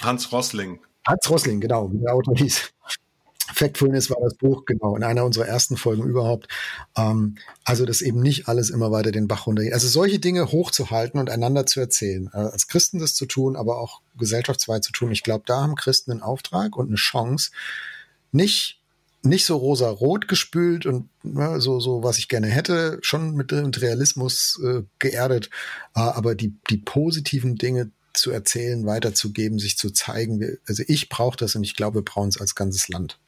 Hans 0.00 0.32
Rossling. 0.32 0.80
Hans 1.06 1.30
Rossling, 1.30 1.60
genau, 1.60 1.92
wie 1.92 1.98
der 1.98 2.12
Autor 2.12 2.36
hieß. 2.36 2.72
Factfulness 3.54 4.10
war 4.10 4.18
das 4.22 4.34
Buch, 4.34 4.64
genau, 4.64 4.96
in 4.96 5.04
einer 5.04 5.24
unserer 5.24 5.46
ersten 5.46 5.76
Folgen 5.76 6.04
überhaupt. 6.04 6.48
Ähm, 6.96 7.36
also, 7.64 7.84
dass 7.84 8.02
eben 8.02 8.20
nicht 8.20 8.48
alles 8.48 8.70
immer 8.70 8.90
weiter 8.90 9.12
den 9.12 9.28
Bach 9.28 9.46
runtergeht. 9.46 9.72
Also 9.72 9.88
solche 9.88 10.18
Dinge 10.18 10.52
hochzuhalten 10.52 11.18
und 11.20 11.30
einander 11.30 11.66
zu 11.66 11.80
erzählen. 11.80 12.30
Äh, 12.32 12.38
als 12.38 12.68
Christen 12.68 12.98
das 12.98 13.14
zu 13.14 13.26
tun, 13.26 13.56
aber 13.56 13.78
auch 13.78 14.02
gesellschaftsweit 14.18 14.84
zu 14.84 14.92
tun. 14.92 15.12
Ich 15.12 15.22
glaube, 15.22 15.44
da 15.46 15.62
haben 15.62 15.76
Christen 15.76 16.10
einen 16.10 16.22
Auftrag 16.22 16.76
und 16.76 16.88
eine 16.88 16.96
Chance, 16.96 17.50
nicht 18.32 18.78
nicht 19.22 19.44
so 19.44 19.56
rosa-rot 19.56 20.28
gespült 20.28 20.86
und 20.86 21.08
ja, 21.24 21.58
so, 21.60 21.80
so, 21.80 22.04
was 22.04 22.18
ich 22.18 22.28
gerne 22.28 22.46
hätte, 22.46 22.98
schon 23.02 23.34
mit, 23.34 23.50
mit 23.50 23.80
Realismus 23.80 24.60
äh, 24.64 24.82
geerdet, 25.00 25.50
äh, 25.96 26.00
aber 26.00 26.36
die, 26.36 26.54
die 26.70 26.78
positiven 26.78 27.56
Dinge 27.56 27.90
zu 28.14 28.30
erzählen, 28.30 28.86
weiterzugeben, 28.86 29.58
sich 29.58 29.76
zu 29.76 29.90
zeigen. 29.90 30.58
Also 30.66 30.82
ich 30.86 31.08
brauche 31.08 31.36
das 31.36 31.54
und 31.54 31.64
ich 31.64 31.76
glaube, 31.76 31.98
wir 31.98 32.04
brauchen 32.04 32.28
es 32.28 32.40
als 32.40 32.54
ganzes 32.54 32.88
Land. 32.88 33.18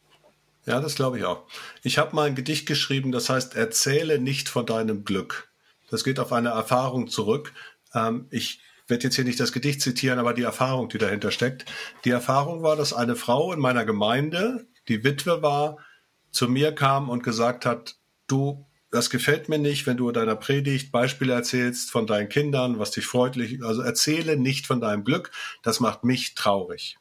Ja, 0.71 0.79
das 0.79 0.95
glaube 0.95 1.19
ich 1.19 1.25
auch. 1.25 1.49
Ich 1.83 1.99
habe 1.99 2.15
mal 2.15 2.29
ein 2.29 2.37
Gedicht 2.37 2.65
geschrieben, 2.65 3.11
das 3.11 3.29
heißt, 3.29 3.57
erzähle 3.57 4.21
nicht 4.21 4.49
von 4.49 4.67
deinem 4.67 5.05
Glück. 5.05 5.51
Das 5.91 6.05
geht 6.05 6.21
auf 6.21 6.33
eine 6.33 6.51
Erfahrung 6.51 7.09
zurück. 7.09 7.53
Ähm, 7.93 8.29
ich 8.31 8.61
werde 8.87 9.03
jetzt 9.03 9.17
hier 9.17 9.25
nicht 9.25 9.41
das 9.41 9.51
Gedicht 9.51 9.83
zitieren, 9.83 10.21
aber 10.21 10.33
die 10.33 10.45
Erfahrung, 10.45 10.89
die 10.89 10.99
dahinter 10.99 11.33
steckt. 11.33 11.65
Die 12.05 12.11
Erfahrung 12.11 12.63
war, 12.63 12.77
dass 12.77 12.93
eine 12.93 13.17
Frau 13.17 13.53
in 13.53 13.59
meiner 13.59 13.85
Gemeinde, 13.85 14.69
die 14.87 15.03
Witwe 15.03 15.43
war, 15.43 15.79
zu 16.31 16.47
mir 16.47 16.73
kam 16.73 17.09
und 17.09 17.25
gesagt 17.25 17.67
hat, 17.67 17.97
du, 18.29 18.65
das 18.93 19.11
gefällt 19.11 19.49
mir 19.49 19.59
nicht, 19.59 19.89
wenn 19.89 19.97
du 19.97 20.07
in 20.07 20.15
deiner 20.15 20.37
Predigt 20.37 20.93
Beispiele 20.93 21.33
erzählst 21.33 21.91
von 21.91 22.07
deinen 22.07 22.29
Kindern, 22.29 22.79
was 22.79 22.93
dich 22.93 23.07
freundlich, 23.07 23.61
also 23.65 23.83
erzähle 23.83 24.37
nicht 24.37 24.69
von 24.69 24.81
deinem 24.81 25.03
Glück, 25.03 25.33
das 25.65 25.81
macht 25.81 26.05
mich 26.05 26.37
traurig. 26.37 26.97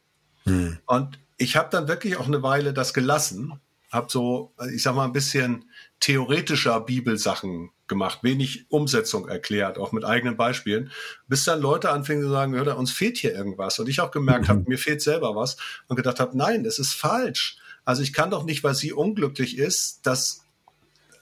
Hm. 0.46 0.80
Und 0.88 1.20
ich 1.40 1.56
habe 1.56 1.70
dann 1.72 1.88
wirklich 1.88 2.18
auch 2.18 2.28
eine 2.28 2.44
Weile 2.44 2.74
das 2.74 2.94
gelassen, 2.94 3.60
habe 3.92 4.08
so, 4.10 4.54
ich 4.72 4.84
sag 4.84 4.94
mal, 4.94 5.06
ein 5.06 5.14
bisschen 5.14 5.66
theoretischer 6.00 6.80
Bibelsachen 6.82 7.72
gemacht, 7.88 8.20
wenig 8.22 8.66
Umsetzung 8.70 9.28
erklärt, 9.28 9.80
auch 9.80 9.92
mit 9.92 10.06
eigenen 10.06 10.38
Beispielen, 10.38 10.92
bis 11.28 11.46
dann 11.46 11.60
Leute 11.60 11.90
anfingen 11.90 12.24
zu 12.24 12.30
sagen, 12.30 12.54
hör, 12.54 12.78
uns 12.78 12.92
fehlt 12.92 13.18
hier 13.18 13.34
irgendwas. 13.34 13.80
Und 13.80 13.90
ich 13.90 14.00
auch 14.02 14.12
gemerkt 14.12 14.44
mhm. 14.44 14.50
habe, 14.50 14.64
mir 14.68 14.78
fehlt 14.78 15.02
selber 15.02 15.36
was 15.36 15.58
und 15.88 15.96
gedacht 15.96 16.20
habe, 16.20 16.38
nein, 16.38 16.66
es 16.66 16.78
ist 16.78 16.94
falsch. 16.94 17.58
Also 17.84 18.04
ich 18.04 18.14
kann 18.14 18.30
doch 18.30 18.44
nicht, 18.44 18.64
weil 18.64 18.76
sie 18.76 18.94
unglücklich 18.94 19.58
ist, 19.58 20.02
das 20.04 20.44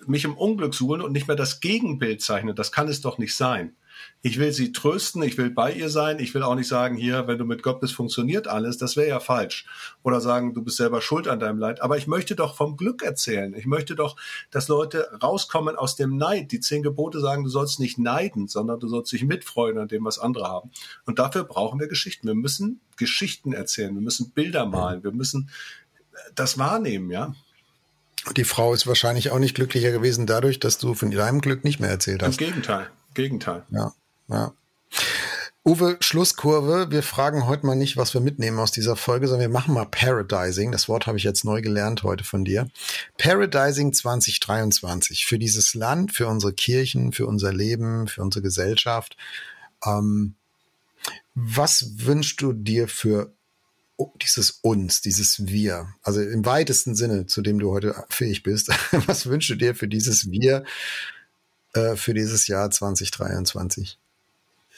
mich 0.06 0.26
im 0.26 0.36
Unglück 0.36 0.74
suchen 0.74 1.02
und 1.02 1.14
nicht 1.14 1.28
mehr 1.28 1.38
das 1.38 1.62
Gegenbild 1.62 2.22
zeichnen. 2.22 2.56
Das 2.56 2.72
kann 2.72 2.88
es 2.88 3.02
doch 3.02 3.18
nicht 3.18 3.36
sein. 3.36 3.76
Ich 4.22 4.40
will 4.40 4.52
sie 4.52 4.72
trösten, 4.72 5.22
ich 5.22 5.38
will 5.38 5.52
bei 5.52 5.72
ihr 5.72 5.90
sein, 5.90 6.20
ich 6.20 6.34
will 6.34 6.44
auch 6.44 6.56
nicht 6.56 6.68
sagen, 6.68 6.98
hier, 6.98 7.28
wenn 7.28 7.38
du 7.38 7.46
mit 7.46 7.62
Gott 7.64 7.80
bist, 7.80 7.94
funktioniert 7.94 8.48
alles. 8.48 8.78
Das 8.78 8.98
wäre 8.98 9.08
ja 9.08 9.20
falsch. 9.20 9.66
Oder 10.04 10.22
sagen, 10.22 10.54
du 10.54 10.64
bist 10.64 10.78
selber 10.78 11.02
schuld 11.02 11.28
an 11.28 11.40
deinem 11.40 11.60
Leid. 11.60 11.82
Aber 11.82 11.98
ich 11.98 12.08
möchte 12.08 12.36
doch 12.36 12.56
vom 12.56 12.78
Glück 12.78 13.04
erzählen. 13.04 13.54
Ich 13.54 13.68
möchte 13.68 13.96
doch, 13.96 14.18
dass 14.50 14.68
Leute 14.68 15.10
rauskommen 15.22 15.76
aus 15.76 15.96
dem 15.96 16.18
Neid. 16.18 16.52
Die 16.52 16.60
zehn 16.60 16.84
Gebote 16.84 17.20
sagen, 17.20 17.44
du 17.44 17.50
sollst 17.50 17.80
nicht 17.80 18.00
neiden, 18.00 18.48
sondern 18.48 18.80
du 18.80 18.88
sollst 18.88 19.12
dich 19.12 19.24
mitfreuen 19.24 19.78
an 19.78 19.88
dem, 19.88 20.04
was 20.04 20.20
andere 20.20 20.48
haben. 20.48 20.72
Und 21.06 21.20
dafür 21.20 21.44
brauchen 21.44 21.80
wir 21.80 21.88
Geschichten. 21.88 22.28
Wir 22.28 22.36
müssen 22.36 22.82
Geschichten 22.98 23.54
erzählen. 23.54 23.94
Wir 23.94 24.02
müssen 24.02 24.32
Bilder 24.32 24.66
malen. 24.66 25.04
Wir 25.04 25.12
müssen 25.12 25.50
das 26.36 26.58
wahrnehmen, 26.58 27.12
ja. 27.12 27.36
Die 28.36 28.44
Frau 28.44 28.74
ist 28.74 28.88
wahrscheinlich 28.88 29.32
auch 29.32 29.40
nicht 29.40 29.56
glücklicher 29.56 29.92
gewesen 29.92 30.26
dadurch, 30.26 30.60
dass 30.60 30.78
du 30.80 30.96
von 30.96 31.12
deinem 31.12 31.40
Glück 31.40 31.64
nicht 31.64 31.80
mehr 31.80 31.90
erzählt 31.90 32.24
hast. 32.24 32.42
Im 32.42 32.48
Gegenteil. 32.48 32.90
Gegenteil. 33.14 33.64
Ja, 33.70 33.94
ja. 34.30 34.54
Uwe, 35.68 35.98
Schlusskurve. 36.00 36.92
Wir 36.92 37.04
fragen 37.04 37.46
heute 37.46 37.66
mal 37.66 37.76
nicht, 37.76 37.98
was 37.98 38.14
wir 38.14 38.22
mitnehmen 38.22 38.58
aus 38.58 38.72
dieser 38.72 38.96
Folge, 38.96 39.28
sondern 39.28 39.50
wir 39.50 39.54
machen 39.54 39.74
mal 39.74 39.86
Paradising. 39.86 40.72
Das 40.72 40.88
Wort 40.88 41.08
habe 41.08 41.18
ich 41.18 41.26
jetzt 41.26 41.44
neu 41.44 41.62
gelernt 41.62 42.04
heute 42.04 42.24
von 42.24 42.46
dir. 42.46 42.70
Paradising 43.18 43.92
2023 43.92 45.26
für 45.26 45.38
dieses 45.38 45.74
Land, 45.74 46.14
für 46.14 46.28
unsere 46.28 46.54
Kirchen, 46.54 47.12
für 47.12 47.28
unser 47.28 47.52
Leben, 47.52 48.08
für 48.08 48.22
unsere 48.22 48.42
Gesellschaft. 48.42 49.18
Ähm, 49.86 50.36
was 51.36 52.06
wünschst 52.06 52.42
du 52.42 52.54
dir 52.54 52.88
für 52.88 53.34
dieses 54.22 54.52
uns, 54.62 55.02
dieses 55.02 55.48
wir, 55.48 55.94
also 56.02 56.22
im 56.22 56.46
weitesten 56.46 56.96
Sinne, 56.96 57.26
zu 57.26 57.42
dem 57.42 57.60
du 57.60 57.72
heute 57.72 58.06
fähig 58.10 58.42
bist, 58.42 58.70
was 59.06 59.26
wünschst 59.26 59.50
du 59.50 59.56
dir 59.56 59.76
für 59.76 59.90
dieses 59.90 60.32
wir 60.32 60.64
äh, 61.74 61.98
für 61.98 62.14
dieses 62.14 62.48
Jahr 62.48 62.72
2023? 62.72 64.00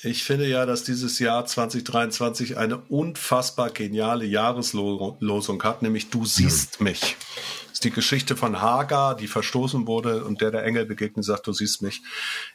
Ich 0.02 0.24
finde 0.24 0.48
ja, 0.48 0.66
dass 0.66 0.86
dieses 0.86 1.20
Jahr 1.20 1.46
2023 1.46 2.58
eine 2.58 2.78
unfassbar 2.78 3.70
geniale 3.70 4.24
Jahreslosung 4.24 5.62
hat, 5.64 5.82
nämlich 5.82 6.10
Du 6.10 6.24
siehst 6.24 6.80
mich. 6.80 7.18
Das 7.66 7.74
ist 7.74 7.84
die 7.84 7.92
Geschichte 7.92 8.38
von 8.38 8.62
Hagar, 8.62 9.18
die 9.18 9.28
verstoßen 9.28 9.88
wurde 9.88 10.24
und 10.24 10.40
der 10.40 10.52
der 10.52 10.64
Engel 10.64 10.86
begegnet 10.86 11.26
sagt, 11.26 11.48
du 11.48 11.54
siehst 11.54 11.82
mich. 11.82 12.02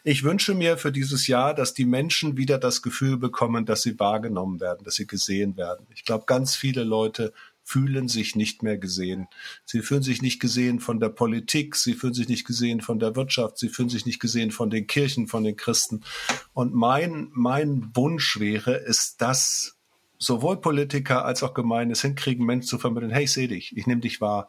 Ich 0.05 0.23
wünsche 0.23 0.55
mir 0.55 0.79
für 0.79 0.91
dieses 0.91 1.27
Jahr, 1.27 1.53
dass 1.53 1.75
die 1.75 1.85
Menschen 1.85 2.39
wieder 2.39 2.57
das 2.57 2.81
Gefühl 2.81 3.19
bekommen, 3.19 3.67
dass 3.67 3.83
sie 3.83 3.99
wahrgenommen 4.01 4.61
werden, 4.61 4.83
dass 4.83 4.95
sie 4.95 5.07
gesehen 5.07 5.59
werden. 5.59 5.87
Ich 5.95 6.07
glaube, 6.07 6.25
ganz 6.25 6.57
viele 6.57 6.83
Leute 6.83 7.35
fühlen 7.65 8.09
sich 8.09 8.37
nicht 8.37 8.63
mehr 8.63 8.79
gesehen. 8.79 9.27
Sie 9.65 9.81
fühlen 9.81 10.03
sich 10.03 10.23
nicht 10.23 10.39
gesehen 10.39 10.81
von 10.81 11.01
der 11.01 11.09
Politik, 11.09 11.75
sie 11.77 11.95
fühlen 11.95 12.15
sich 12.15 12.29
nicht 12.29 12.47
gesehen 12.47 12.83
von 12.83 12.99
der 12.99 13.17
Wirtschaft, 13.17 13.59
sie 13.59 13.71
fühlen 13.71 13.89
sich 13.89 14.07
nicht 14.07 14.21
gesehen 14.21 14.51
von 14.51 14.71
den 14.71 14.87
Kirchen, 14.87 15.27
von 15.27 15.43
den 15.43 15.57
Christen. 15.57 16.05
Und 16.53 16.75
mein, 16.75 17.31
mein 17.33 17.91
Wunsch 17.95 18.39
wäre, 18.39 18.75
ist 18.75 19.23
dass 19.23 19.77
sowohl 20.19 20.61
Politiker 20.61 21.25
als 21.25 21.43
auch 21.43 21.55
Gemeinde 21.55 21.93
es 21.93 22.03
hinkriegen, 22.03 22.47
Menschen 22.47 22.69
zu 22.69 22.79
vermitteln, 22.79 23.11
hey, 23.11 23.25
ich 23.25 23.33
sehe 23.33 23.49
dich, 23.49 23.77
ich 23.77 23.87
nehme 23.87 24.01
dich 24.01 24.21
wahr. 24.21 24.49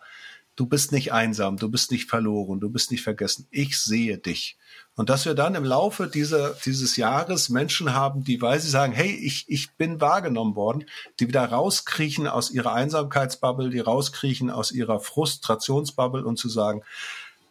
Du 0.55 0.67
bist 0.67 0.91
nicht 0.91 1.11
einsam, 1.11 1.57
du 1.57 1.69
bist 1.69 1.91
nicht 1.91 2.09
verloren, 2.09 2.59
du 2.59 2.69
bist 2.69 2.91
nicht 2.91 3.03
vergessen. 3.03 3.47
Ich 3.51 3.77
sehe 3.77 4.17
dich. 4.17 4.57
Und 4.95 5.09
dass 5.09 5.25
wir 5.25 5.33
dann 5.33 5.55
im 5.55 5.65
Laufe 5.65 6.07
dieser, 6.07 6.51
dieses 6.65 6.95
Jahres 6.95 7.49
Menschen 7.49 7.93
haben, 7.93 8.23
die, 8.23 8.41
weil 8.41 8.59
sie 8.59 8.69
sagen, 8.69 8.93
hey, 8.93 9.11
ich, 9.11 9.45
ich 9.47 9.73
bin 9.75 9.99
wahrgenommen 9.99 10.55
worden, 10.55 10.85
die 11.19 11.27
wieder 11.27 11.45
rauskriechen 11.45 12.27
aus 12.27 12.49
ihrer 12.49 12.73
Einsamkeitsbubble, 12.73 13.69
die 13.69 13.79
rauskriechen 13.79 14.49
aus 14.49 14.71
ihrer 14.71 14.99
Frustrationsbubble 14.99 16.25
und 16.25 16.37
zu 16.37 16.47
sagen, 16.47 16.81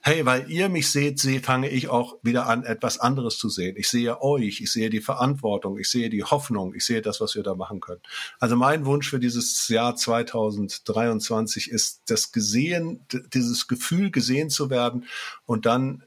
hey, 0.07 0.27
weil 0.27 0.51
ihr 0.51 0.69
mich 0.69 0.91
seht, 0.91 1.19
sehe, 1.19 1.41
fange 1.41 1.71
ich 1.71 1.89
auch 1.89 2.17
wieder 2.23 2.47
an, 2.47 2.65
etwas 2.65 2.99
anderes 2.99 3.39
zu 3.39 3.49
sehen. 3.49 3.77
Ich 3.79 3.89
sehe 3.89 4.21
euch, 4.21 4.61
ich 4.61 4.71
sehe 4.71 4.91
die 4.91 5.01
Verantwortung, 5.01 5.79
ich 5.79 5.89
sehe 5.89 6.11
die 6.11 6.25
Hoffnung, 6.25 6.75
ich 6.75 6.85
sehe 6.85 7.01
das, 7.01 7.23
was 7.23 7.35
wir 7.35 7.43
da 7.43 7.55
machen 7.55 7.81
können. 7.81 8.03
Also 8.39 8.55
mein 8.55 8.85
Wunsch 8.85 9.09
für 9.09 9.19
dieses 9.19 9.67
Jahr 9.69 9.97
2023 9.97 11.71
ist, 11.71 12.03
das 12.07 12.33
Gesehen, 12.33 13.07
dieses 13.33 13.67
Gefühl 13.67 14.11
gesehen 14.11 14.51
zu 14.51 14.69
werden 14.69 15.07
und 15.47 15.65
dann 15.65 16.05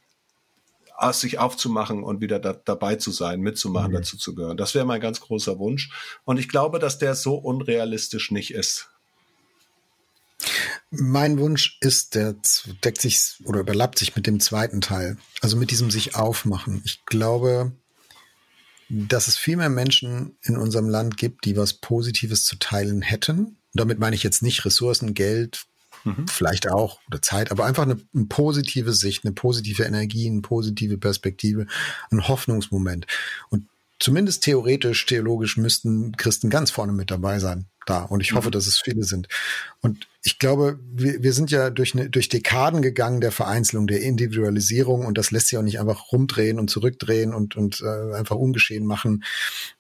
sich 1.21 1.39
aufzumachen 1.39 2.03
und 2.03 2.21
wieder 2.21 2.39
da, 2.39 2.53
dabei 2.53 2.95
zu 2.95 3.11
sein, 3.11 3.41
mitzumachen, 3.41 3.91
mhm. 3.91 3.95
dazu 3.95 4.17
zu 4.17 4.35
gehören. 4.35 4.57
Das 4.57 4.75
wäre 4.75 4.85
mein 4.85 5.01
ganz 5.01 5.21
großer 5.21 5.59
Wunsch. 5.59 5.91
Und 6.25 6.37
ich 6.37 6.49
glaube, 6.49 6.79
dass 6.79 6.97
der 6.97 7.15
so 7.15 7.35
unrealistisch 7.35 8.31
nicht 8.31 8.53
ist. 8.53 8.89
Mein 10.89 11.37
Wunsch 11.39 11.77
ist, 11.81 12.15
der 12.15 12.35
deckt 12.83 13.01
sich 13.01 13.35
oder 13.43 13.59
überlappt 13.59 13.99
sich 13.99 14.15
mit 14.15 14.25
dem 14.25 14.39
zweiten 14.39 14.81
Teil. 14.81 15.17
Also 15.41 15.57
mit 15.57 15.71
diesem 15.71 15.91
sich 15.91 16.15
aufmachen. 16.15 16.81
Ich 16.85 17.05
glaube, 17.05 17.73
dass 18.89 19.27
es 19.27 19.37
viel 19.37 19.57
mehr 19.57 19.69
Menschen 19.69 20.37
in 20.41 20.57
unserem 20.57 20.87
Land 20.87 21.17
gibt, 21.17 21.45
die 21.45 21.57
was 21.57 21.73
Positives 21.73 22.45
zu 22.45 22.57
teilen 22.57 23.01
hätten. 23.01 23.57
damit 23.73 23.99
meine 23.99 24.15
ich 24.15 24.23
jetzt 24.23 24.41
nicht 24.41 24.65
Ressourcen, 24.65 25.13
Geld, 25.13 25.65
mhm. 26.03 26.27
vielleicht 26.27 26.69
auch 26.69 26.99
oder 27.07 27.21
Zeit, 27.21 27.51
aber 27.51 27.65
einfach 27.65 27.83
eine, 27.83 27.97
eine, 28.13 28.25
positive 28.25 28.93
Sicht, 28.93 29.25
eine 29.25 29.33
positive 29.33 29.83
Energie, 29.83 30.29
eine 30.29 30.41
positive 30.41 30.97
Perspektive, 30.97 31.67
ein 32.11 32.27
Hoffnungsmoment. 32.27 33.07
Und 33.49 33.67
zumindest 33.99 34.43
theoretisch, 34.43 35.05
theologisch 35.05 35.57
müssten 35.57 36.15
Christen 36.17 36.49
ganz 36.49 36.71
vorne 36.71 36.93
mit 36.93 37.11
dabei 37.11 37.39
sein 37.39 37.65
da. 37.87 38.01
Und 38.01 38.21
ich 38.21 38.33
hoffe, 38.33 38.49
mhm. 38.49 38.51
dass 38.51 38.67
es 38.67 38.79
viele 38.79 39.03
sind. 39.03 39.27
Und 39.81 40.07
ich 40.23 40.39
glaube, 40.39 40.79
wir, 40.91 41.23
wir 41.23 41.33
sind 41.33 41.51
ja 41.51 41.69
durch, 41.69 41.93
eine, 41.93 42.09
durch 42.09 42.29
Dekaden 42.29 42.81
gegangen 42.81 43.21
der 43.21 43.31
Vereinzelung, 43.31 43.87
der 43.87 44.01
Individualisierung 44.01 45.05
und 45.05 45.17
das 45.17 45.31
lässt 45.31 45.47
sich 45.47 45.57
auch 45.57 45.63
nicht 45.63 45.79
einfach 45.79 46.11
rumdrehen 46.11 46.59
und 46.59 46.69
zurückdrehen 46.69 47.33
und, 47.33 47.55
und 47.55 47.81
äh, 47.81 48.13
einfach 48.13 48.35
ungeschehen 48.35 48.85
machen. 48.85 49.23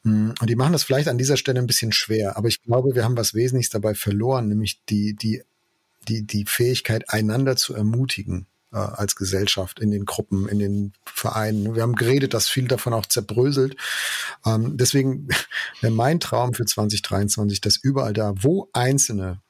Mm, 0.03 0.31
und 0.39 0.49
die 0.49 0.55
machen 0.55 0.73
das 0.73 0.83
vielleicht 0.83 1.09
an 1.09 1.17
dieser 1.17 1.37
Stelle 1.37 1.59
ein 1.59 1.67
bisschen 1.67 1.91
schwer. 1.91 2.37
Aber 2.37 2.47
ich 2.47 2.61
glaube, 2.63 2.95
wir 2.95 3.03
haben 3.03 3.17
was 3.17 3.33
Wesentliches 3.33 3.71
dabei 3.71 3.93
verloren, 3.93 4.47
nämlich 4.47 4.81
die, 4.89 5.15
die 5.15 5.43
die, 6.07 6.25
die 6.25 6.45
Fähigkeit, 6.45 7.09
einander 7.09 7.55
zu 7.55 7.73
ermutigen 7.73 8.47
äh, 8.71 8.77
als 8.77 9.15
Gesellschaft 9.15 9.79
in 9.79 9.91
den 9.91 10.05
Gruppen, 10.05 10.47
in 10.47 10.59
den 10.59 10.93
Vereinen. 11.05 11.75
Wir 11.75 11.83
haben 11.83 11.95
geredet, 11.95 12.33
dass 12.33 12.49
viel 12.49 12.67
davon 12.67 12.93
auch 12.93 13.05
zerbröselt. 13.05 13.77
Ähm, 14.45 14.77
deswegen 14.77 15.29
wäre 15.81 15.93
mein 15.93 16.19
Traum 16.19 16.53
für 16.53 16.65
2023, 16.65 17.61
dass 17.61 17.77
überall 17.77 18.13
da, 18.13 18.33
wo 18.41 18.69
Einzelne 18.73 19.41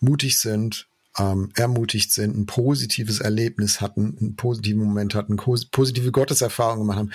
mutig 0.00 0.38
sind, 0.40 0.88
ähm, 1.18 1.50
ermutigt 1.56 2.12
sind, 2.12 2.36
ein 2.36 2.46
positives 2.46 3.20
Erlebnis 3.20 3.80
hatten, 3.80 4.16
einen 4.20 4.36
positiven 4.36 4.82
Moment 4.82 5.14
hatten, 5.14 5.36
positive 5.36 6.12
Gotteserfahrungen 6.12 6.82
gemacht 6.82 6.98
haben, 6.98 7.12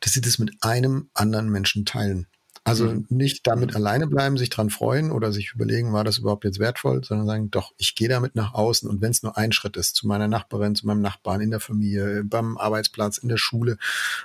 dass 0.00 0.12
sie 0.12 0.20
das 0.20 0.38
mit 0.38 0.52
einem 0.60 1.08
anderen 1.14 1.50
Menschen 1.50 1.84
teilen. 1.84 2.26
Also 2.68 2.86
mhm. 2.86 3.06
nicht 3.08 3.46
damit 3.46 3.74
alleine 3.74 4.06
bleiben, 4.06 4.36
sich 4.36 4.50
dran 4.50 4.70
freuen 4.70 5.10
oder 5.10 5.32
sich 5.32 5.52
überlegen, 5.54 5.92
war 5.92 6.04
das 6.04 6.18
überhaupt 6.18 6.44
jetzt 6.44 6.58
wertvoll, 6.58 7.02
sondern 7.02 7.26
sagen, 7.26 7.50
doch, 7.50 7.72
ich 7.78 7.94
gehe 7.94 8.08
damit 8.08 8.34
nach 8.34 8.52
außen 8.52 8.88
und 8.88 9.00
wenn 9.00 9.10
es 9.10 9.22
nur 9.22 9.36
ein 9.38 9.52
Schritt 9.52 9.76
ist, 9.76 9.96
zu 9.96 10.06
meiner 10.06 10.28
Nachbarin, 10.28 10.74
zu 10.74 10.86
meinem 10.86 11.00
Nachbarn, 11.00 11.40
in 11.40 11.50
der 11.50 11.60
Familie, 11.60 12.24
beim 12.24 12.58
Arbeitsplatz, 12.58 13.18
in 13.18 13.28
der 13.28 13.38
Schule, 13.38 13.78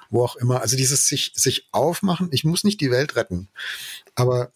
wo 0.09 0.23
auch 0.23 0.35
immer. 0.35 0.61
Also 0.61 0.75
dieses 0.75 1.07
sich, 1.07 1.31
sich 1.35 1.69
aufmachen, 1.71 2.29
ich 2.31 2.43
muss 2.43 2.63
nicht 2.63 2.81
die 2.81 2.91
Welt 2.91 3.15
retten, 3.15 3.49
aber 4.15 4.51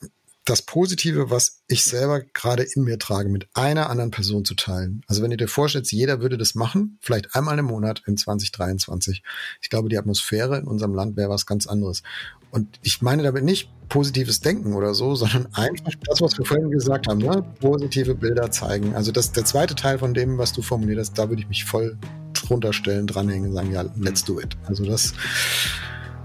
das 0.49 0.61
Positive, 0.61 1.29
was 1.29 1.61
ich 1.67 1.83
selber 1.83 2.21
gerade 2.21 2.63
in 2.63 2.83
mir 2.83 2.97
trage, 2.97 3.27
mit 3.27 3.49
einer 3.53 3.89
anderen 3.89 4.11
Person 4.11 4.45
zu 4.45 4.55
teilen. 4.55 5.01
Also 5.05 5.21
wenn 5.21 5.31
ihr 5.31 5.37
dir 5.37 5.49
vorstellt, 5.49 5.91
jeder 5.91 6.21
würde 6.21 6.37
das 6.37 6.55
machen, 6.55 6.97
vielleicht 7.01 7.35
einmal 7.35 7.59
im 7.59 7.65
Monat 7.65 8.01
in 8.07 8.15
2023. 8.15 9.23
Ich 9.61 9.69
glaube, 9.69 9.89
die 9.89 9.97
Atmosphäre 9.97 10.57
in 10.57 10.65
unserem 10.65 10.93
Land 10.93 11.17
wäre 11.17 11.29
was 11.29 11.45
ganz 11.45 11.67
anderes. 11.67 12.01
Und 12.49 12.79
ich 12.81 13.01
meine 13.01 13.23
damit 13.23 13.43
nicht 13.43 13.69
positives 13.89 14.39
Denken 14.39 14.73
oder 14.73 14.93
so, 14.93 15.15
sondern 15.15 15.47
einfach 15.53 15.91
das, 16.05 16.21
was 16.21 16.37
wir 16.37 16.45
vorhin 16.45 16.71
gesagt 16.71 17.07
haben, 17.07 17.19
ne? 17.19 17.43
positive 17.59 18.15
Bilder 18.15 18.49
zeigen. 18.49 18.95
Also 18.95 19.11
das, 19.11 19.33
der 19.33 19.43
zweite 19.43 19.75
Teil 19.75 19.99
von 19.99 20.13
dem, 20.13 20.37
was 20.37 20.53
du 20.53 20.61
formuliert 20.61 20.99
hast, 20.99 21.17
da 21.17 21.27
würde 21.27 21.41
ich 21.41 21.49
mich 21.49 21.65
voll 21.65 21.97
drunter 22.33 22.71
stellen, 22.71 23.05
dranhängen 23.05 23.49
und 23.49 23.55
sagen, 23.55 23.73
ja, 23.73 23.85
let's 23.97 24.23
do 24.23 24.39
it. 24.39 24.55
Also 24.65 24.85
das, 24.85 25.13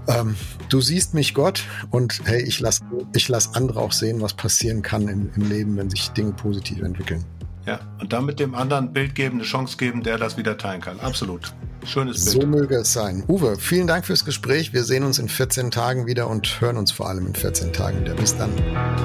ähm, 0.07 0.35
du 0.69 0.81
siehst 0.81 1.13
mich 1.13 1.33
Gott 1.33 1.63
und 1.91 2.21
hey, 2.25 2.41
ich 2.41 2.59
lasse 2.59 2.83
ich 3.15 3.29
lass 3.29 3.55
andere 3.55 3.79
auch 3.79 3.91
sehen, 3.91 4.21
was 4.21 4.33
passieren 4.33 4.81
kann 4.81 5.07
im, 5.07 5.29
im 5.35 5.49
Leben, 5.49 5.77
wenn 5.77 5.89
sich 5.89 6.09
Dinge 6.09 6.33
positiv 6.33 6.81
entwickeln. 6.81 7.23
Ja, 7.65 7.79
und 8.01 8.11
dann 8.11 8.25
mit 8.25 8.39
dem 8.39 8.55
anderen 8.55 8.91
Bild 8.91 9.15
geben, 9.15 9.37
eine 9.37 9.45
Chance 9.45 9.77
geben, 9.77 10.03
der 10.03 10.17
das 10.17 10.35
wieder 10.35 10.57
teilen 10.57 10.81
kann. 10.81 10.99
Absolut. 10.99 11.53
Schönes 11.85 12.25
Bild. 12.25 12.41
So 12.41 12.47
möge 12.47 12.75
es 12.75 12.91
sein. 12.91 13.23
Uwe, 13.27 13.57
vielen 13.57 13.87
Dank 13.87 14.05
fürs 14.05 14.25
Gespräch. 14.25 14.73
Wir 14.73 14.83
sehen 14.83 15.03
uns 15.03 15.17
in 15.17 15.29
14 15.29 15.71
Tagen 15.71 16.05
wieder 16.05 16.27
und 16.27 16.59
hören 16.59 16.77
uns 16.77 16.91
vor 16.91 17.07
allem 17.07 17.27
in 17.27 17.35
14 17.35 17.71
Tagen 17.71 18.01
wieder. 18.01 18.15
Bis 18.15 18.35
dann. 18.35 18.51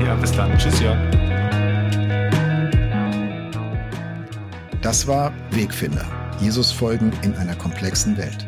Ja, 0.04 0.16
bis 0.16 0.32
dann. 0.32 0.56
Tschüss, 0.58 0.80
ja. 0.80 0.96
Das 4.82 5.06
war 5.06 5.32
Wegfinder. 5.50 6.06
Jesus 6.40 6.72
folgen 6.72 7.12
in 7.22 7.34
einer 7.34 7.54
komplexen 7.56 8.16
Welt. 8.16 8.47